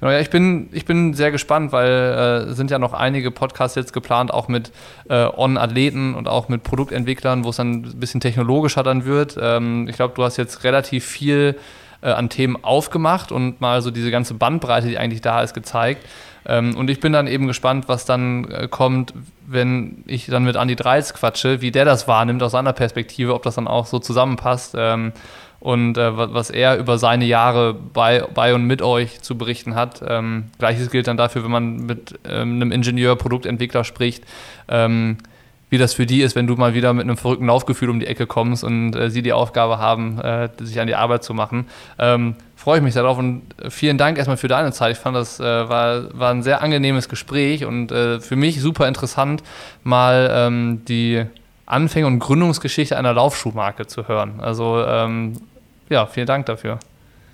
Ähm, 0.00 0.08
Naja, 0.08 0.20
ich 0.20 0.30
bin, 0.30 0.68
ich 0.72 0.84
bin 0.84 1.14
sehr 1.14 1.30
gespannt, 1.30 1.72
weil 1.72 2.48
äh, 2.50 2.54
sind 2.54 2.70
ja 2.70 2.78
noch 2.78 2.92
einige 2.92 3.30
Podcasts 3.30 3.76
jetzt 3.76 3.92
geplant, 3.92 4.32
auch 4.32 4.48
mit 4.48 4.72
äh, 5.08 5.26
On-Athleten 5.36 6.14
und 6.14 6.28
auch 6.28 6.48
mit 6.48 6.62
Produktentwicklern, 6.62 7.44
wo 7.44 7.50
es 7.50 7.56
dann 7.56 7.82
ein 7.82 8.00
bisschen 8.00 8.20
technologischer 8.20 8.82
dann 8.82 9.04
wird. 9.04 9.38
Ähm, 9.40 9.88
ich 9.88 9.96
glaube, 9.96 10.14
du 10.14 10.24
hast 10.24 10.36
jetzt 10.36 10.64
relativ 10.64 11.04
viel 11.04 11.56
äh, 12.02 12.10
an 12.10 12.28
Themen 12.28 12.56
aufgemacht 12.62 13.32
und 13.32 13.60
mal 13.60 13.82
so 13.82 13.90
diese 13.90 14.10
ganze 14.10 14.34
Bandbreite, 14.34 14.88
die 14.88 14.98
eigentlich 14.98 15.20
da 15.20 15.42
ist, 15.42 15.54
gezeigt. 15.54 16.06
Ähm, 16.46 16.76
und 16.76 16.88
ich 16.88 17.00
bin 17.00 17.12
dann 17.12 17.26
eben 17.26 17.46
gespannt, 17.46 17.88
was 17.88 18.04
dann 18.06 18.50
äh, 18.50 18.68
kommt, 18.68 19.12
wenn 19.46 20.04
ich 20.06 20.26
dann 20.26 20.44
mit 20.44 20.56
Andy 20.56 20.76
Dreis 20.76 21.12
quatsche, 21.12 21.60
wie 21.60 21.70
der 21.70 21.84
das 21.84 22.08
wahrnimmt 22.08 22.42
aus 22.42 22.52
seiner 22.52 22.72
Perspektive, 22.72 23.34
ob 23.34 23.42
das 23.42 23.56
dann 23.56 23.68
auch 23.68 23.86
so 23.86 23.98
zusammenpasst. 23.98 24.74
Ähm, 24.78 25.12
und 25.60 25.98
äh, 25.98 26.16
was 26.16 26.50
er 26.50 26.78
über 26.78 26.98
seine 26.98 27.26
Jahre 27.26 27.74
bei, 27.74 28.24
bei 28.34 28.54
und 28.54 28.64
mit 28.64 28.82
euch 28.82 29.20
zu 29.20 29.36
berichten 29.36 29.74
hat. 29.74 30.02
Ähm, 30.06 30.44
Gleiches 30.58 30.90
gilt 30.90 31.06
dann 31.06 31.18
dafür, 31.18 31.44
wenn 31.44 31.50
man 31.50 31.76
mit 31.76 32.18
ähm, 32.28 32.54
einem 32.54 32.72
Ingenieur, 32.72 33.16
Produktentwickler 33.16 33.84
spricht. 33.84 34.24
Ähm, 34.68 35.18
wie 35.68 35.78
das 35.78 35.94
für 35.94 36.04
die 36.04 36.20
ist, 36.22 36.34
wenn 36.34 36.48
du 36.48 36.56
mal 36.56 36.74
wieder 36.74 36.92
mit 36.92 37.04
einem 37.04 37.16
verrückten 37.16 37.46
Laufgefühl 37.46 37.90
um 37.90 38.00
die 38.00 38.06
Ecke 38.06 38.26
kommst 38.26 38.64
und 38.64 38.94
äh, 38.96 39.08
sie 39.08 39.22
die 39.22 39.32
Aufgabe 39.32 39.78
haben, 39.78 40.18
äh, 40.18 40.48
sich 40.58 40.80
an 40.80 40.88
die 40.88 40.96
Arbeit 40.96 41.22
zu 41.22 41.32
machen. 41.32 41.66
Ähm, 41.98 42.34
freue 42.56 42.78
ich 42.78 42.82
mich 42.82 42.94
darauf 42.94 43.18
und 43.18 43.42
vielen 43.68 43.96
Dank 43.96 44.18
erstmal 44.18 44.36
für 44.36 44.48
deine 44.48 44.72
Zeit. 44.72 44.92
Ich 44.92 44.98
fand, 44.98 45.16
das 45.16 45.38
äh, 45.38 45.44
war, 45.44 46.18
war 46.18 46.32
ein 46.32 46.42
sehr 46.42 46.60
angenehmes 46.62 47.08
Gespräch 47.08 47.64
und 47.64 47.92
äh, 47.92 48.20
für 48.20 48.36
mich 48.36 48.60
super 48.60 48.88
interessant, 48.88 49.44
mal 49.84 50.28
ähm, 50.32 50.84
die 50.86 51.24
Anfänge 51.66 52.08
und 52.08 52.18
Gründungsgeschichte 52.18 52.96
einer 52.96 53.14
Laufschuhmarke 53.14 53.86
zu 53.86 54.08
hören. 54.08 54.40
Also 54.40 54.84
ähm, 54.84 55.34
ja, 55.90 56.06
vielen 56.06 56.26
Dank 56.26 56.46
dafür. 56.46 56.78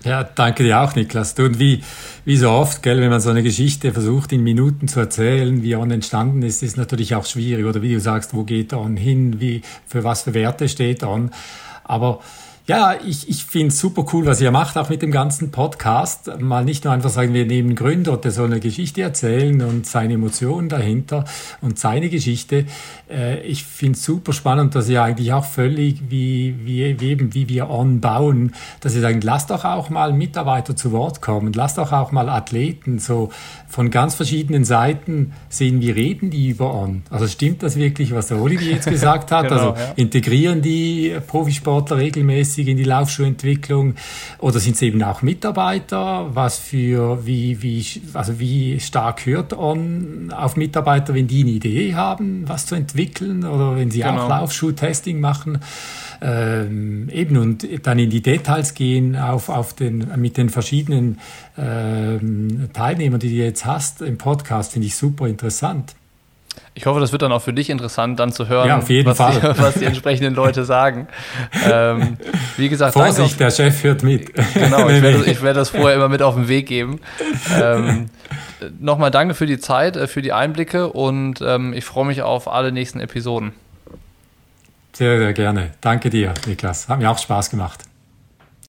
Ja, 0.03 0.23
danke 0.23 0.63
dir 0.63 0.79
auch, 0.81 0.95
Niklas. 0.95 1.33
Du, 1.33 1.45
und 1.45 1.59
wie, 1.59 1.83
wie 2.23 2.37
so 2.37 2.51
oft, 2.51 2.83
gell, 2.83 3.01
wenn 3.01 3.09
man 3.09 3.19
so 3.19 3.29
eine 3.29 3.41
Geschichte 3.41 3.91
versucht, 3.91 4.31
in 4.31 4.43
Minuten 4.43 4.87
zu 4.87 4.99
erzählen, 4.99 5.63
wie 5.63 5.75
On 5.75 5.89
entstanden 5.89 6.43
ist, 6.43 6.61
ist 6.61 6.77
natürlich 6.77 7.15
auch 7.15 7.25
schwierig. 7.25 7.65
Oder 7.65 7.81
wie 7.81 7.93
du 7.93 7.99
sagst, 7.99 8.33
wo 8.33 8.43
geht 8.43 8.73
On 8.73 8.95
hin, 8.95 9.39
wie, 9.39 9.63
für 9.87 10.03
was 10.03 10.23
für 10.23 10.33
Werte 10.33 10.69
steht 10.69 11.03
On. 11.03 11.31
Aber 11.83 12.19
ja, 12.67 12.95
ich, 13.05 13.29
ich 13.29 13.45
finde 13.45 13.69
es 13.69 13.79
super 13.79 14.05
cool, 14.11 14.25
was 14.25 14.41
ihr 14.41 14.51
macht, 14.51 14.77
auch 14.77 14.89
mit 14.89 15.01
dem 15.01 15.11
ganzen 15.11 15.51
Podcast. 15.51 16.29
Mal 16.41 16.65
nicht 16.65 16.83
nur 16.83 16.93
einfach 16.93 17.09
sagen, 17.09 17.33
wir 17.33 17.45
nehmen 17.45 17.75
Gründer, 17.75 18.17
der 18.17 18.31
so 18.31 18.43
eine 18.43 18.59
Geschichte 18.59 19.01
erzählen 19.01 19.61
und 19.61 19.85
seine 19.85 20.15
Emotionen 20.15 20.67
dahinter 20.67 21.23
und 21.61 21.79
seine 21.79 22.09
Geschichte. 22.09 22.65
Äh, 23.09 23.39
ich 23.39 23.63
finde 23.63 23.97
es 23.97 24.03
super 24.03 24.33
spannend, 24.33 24.75
dass 24.75 24.89
ihr 24.89 25.01
eigentlich 25.01 25.31
auch 25.31 25.45
völlig, 25.45 26.09
wie, 26.09 26.55
wie, 26.65 26.99
wie 26.99 27.09
eben, 27.09 27.33
wie 27.33 27.47
wir 27.47 27.69
On 27.69 28.01
bauen, 28.01 28.53
dass 28.81 28.95
ihr 28.95 29.01
sagen, 29.01 29.21
lasst 29.21 29.49
doch 29.49 29.63
auch 29.63 29.89
mal 29.89 30.11
Mitarbeiter 30.11 30.75
zu 30.75 30.91
Wort 30.91 31.21
kommen, 31.21 31.53
lasst 31.53 31.77
doch 31.77 31.93
auch 31.93 32.11
mal 32.11 32.27
Athleten 32.27 32.99
so 32.99 33.29
von 33.69 33.91
ganz 33.91 34.15
verschiedenen 34.15 34.65
Seiten 34.65 35.31
sehen, 35.47 35.79
wie 35.79 35.91
reden 35.91 36.31
die 36.31 36.49
über 36.49 36.73
On. 36.73 37.03
Also 37.11 37.27
stimmt 37.27 37.63
das 37.63 37.77
wirklich, 37.77 38.13
was 38.13 38.27
der 38.27 38.41
Olivier 38.41 38.73
jetzt 38.73 38.89
gesagt 38.89 39.31
hat? 39.31 39.43
genau, 39.47 39.55
also 39.55 39.79
ja. 39.79 39.93
integrieren 39.95 40.61
die 40.61 41.15
Profisportler 41.27 41.95
regelmäßig 41.95 42.56
in 42.65 42.77
die 42.77 42.83
Laufschuhentwicklung 42.83 43.95
oder 44.39 44.59
sind 44.59 44.75
es 44.75 44.81
eben 44.81 45.03
auch 45.03 45.21
Mitarbeiter? 45.21 46.29
Was 46.33 46.57
für, 46.57 47.25
wie, 47.25 47.61
wie, 47.61 47.85
also 48.13 48.39
wie 48.39 48.79
stark 48.79 49.25
hört 49.25 49.57
On 49.57 50.33
auf 50.35 50.55
Mitarbeiter, 50.55 51.13
wenn 51.13 51.27
die 51.27 51.41
eine 51.41 51.51
Idee 51.51 51.95
haben, 51.95 52.47
was 52.47 52.65
zu 52.65 52.75
entwickeln 52.75 53.45
oder 53.45 53.75
wenn 53.75 53.91
sie 53.91 53.99
genau. 53.99 54.23
auch 54.23 54.29
Laufschuhtesting 54.29 55.19
machen? 55.19 55.59
ähm, 56.21 57.09
eben 57.09 57.37
und 57.37 57.67
dann 57.85 57.99
in 57.99 58.09
die 58.09 58.21
Details 58.21 58.73
gehen 58.73 59.15
auf, 59.15 59.49
auf 59.49 59.73
den, 59.73 60.07
mit 60.17 60.37
den 60.37 60.49
verschiedenen 60.49 61.19
ähm, 61.57 62.69
Teilnehmern, 62.73 63.19
die 63.19 63.29
du 63.29 63.35
jetzt 63.35 63.65
hast 63.65 64.01
im 64.01 64.17
Podcast, 64.17 64.73
finde 64.73 64.87
ich 64.87 64.95
super 64.95 65.27
interessant. 65.27 65.95
Ich 66.77 66.85
hoffe, 66.85 66.99
das 66.99 67.11
wird 67.11 67.23
dann 67.23 67.31
auch 67.31 67.41
für 67.41 67.53
dich 67.53 67.71
interessant, 67.71 68.19
dann 68.19 68.31
zu 68.31 68.47
hören, 68.47 68.67
ja, 68.67 68.77
was. 68.77 68.85
Die, 68.85 69.03
was 69.57 69.73
die 69.75 69.85
entsprechenden 69.85 70.35
Leute 70.35 70.63
sagen. 70.63 71.07
Ähm, 71.67 72.17
wie 72.55 72.69
gesagt, 72.69 72.93
Vorsicht, 72.93 73.31
auf, 73.33 73.37
der 73.37 73.49
Chef 73.49 73.83
hört 73.83 74.03
mit. 74.03 74.31
Genau, 74.53 74.87
ich 74.89 75.01
werde, 75.01 75.25
ich 75.25 75.41
werde, 75.41 75.59
das 75.59 75.69
vorher 75.69 75.95
immer 75.95 76.07
mit 76.07 76.21
auf 76.21 76.35
den 76.35 76.47
Weg 76.47 76.67
geben. 76.67 76.99
Ähm, 77.59 78.09
Nochmal 78.79 79.11
danke 79.11 79.33
für 79.33 79.45
die 79.45 79.59
Zeit, 79.59 79.95
äh, 79.97 80.07
für 80.07 80.21
die 80.21 80.33
Einblicke 80.33 80.87
und 80.89 81.41
ähm, 81.41 81.73
ich 81.73 81.85
freue 81.85 82.05
mich 82.05 82.21
auf 82.21 82.47
alle 82.47 82.71
nächsten 82.71 82.99
Episoden. 82.99 83.53
Sehr, 84.93 85.17
sehr 85.17 85.33
gerne. 85.33 85.71
Danke 85.81 86.09
dir, 86.09 86.33
Niklas. 86.45 86.89
Hat 86.89 86.99
mir 86.99 87.09
auch 87.09 87.19
Spaß 87.19 87.49
gemacht. 87.49 87.83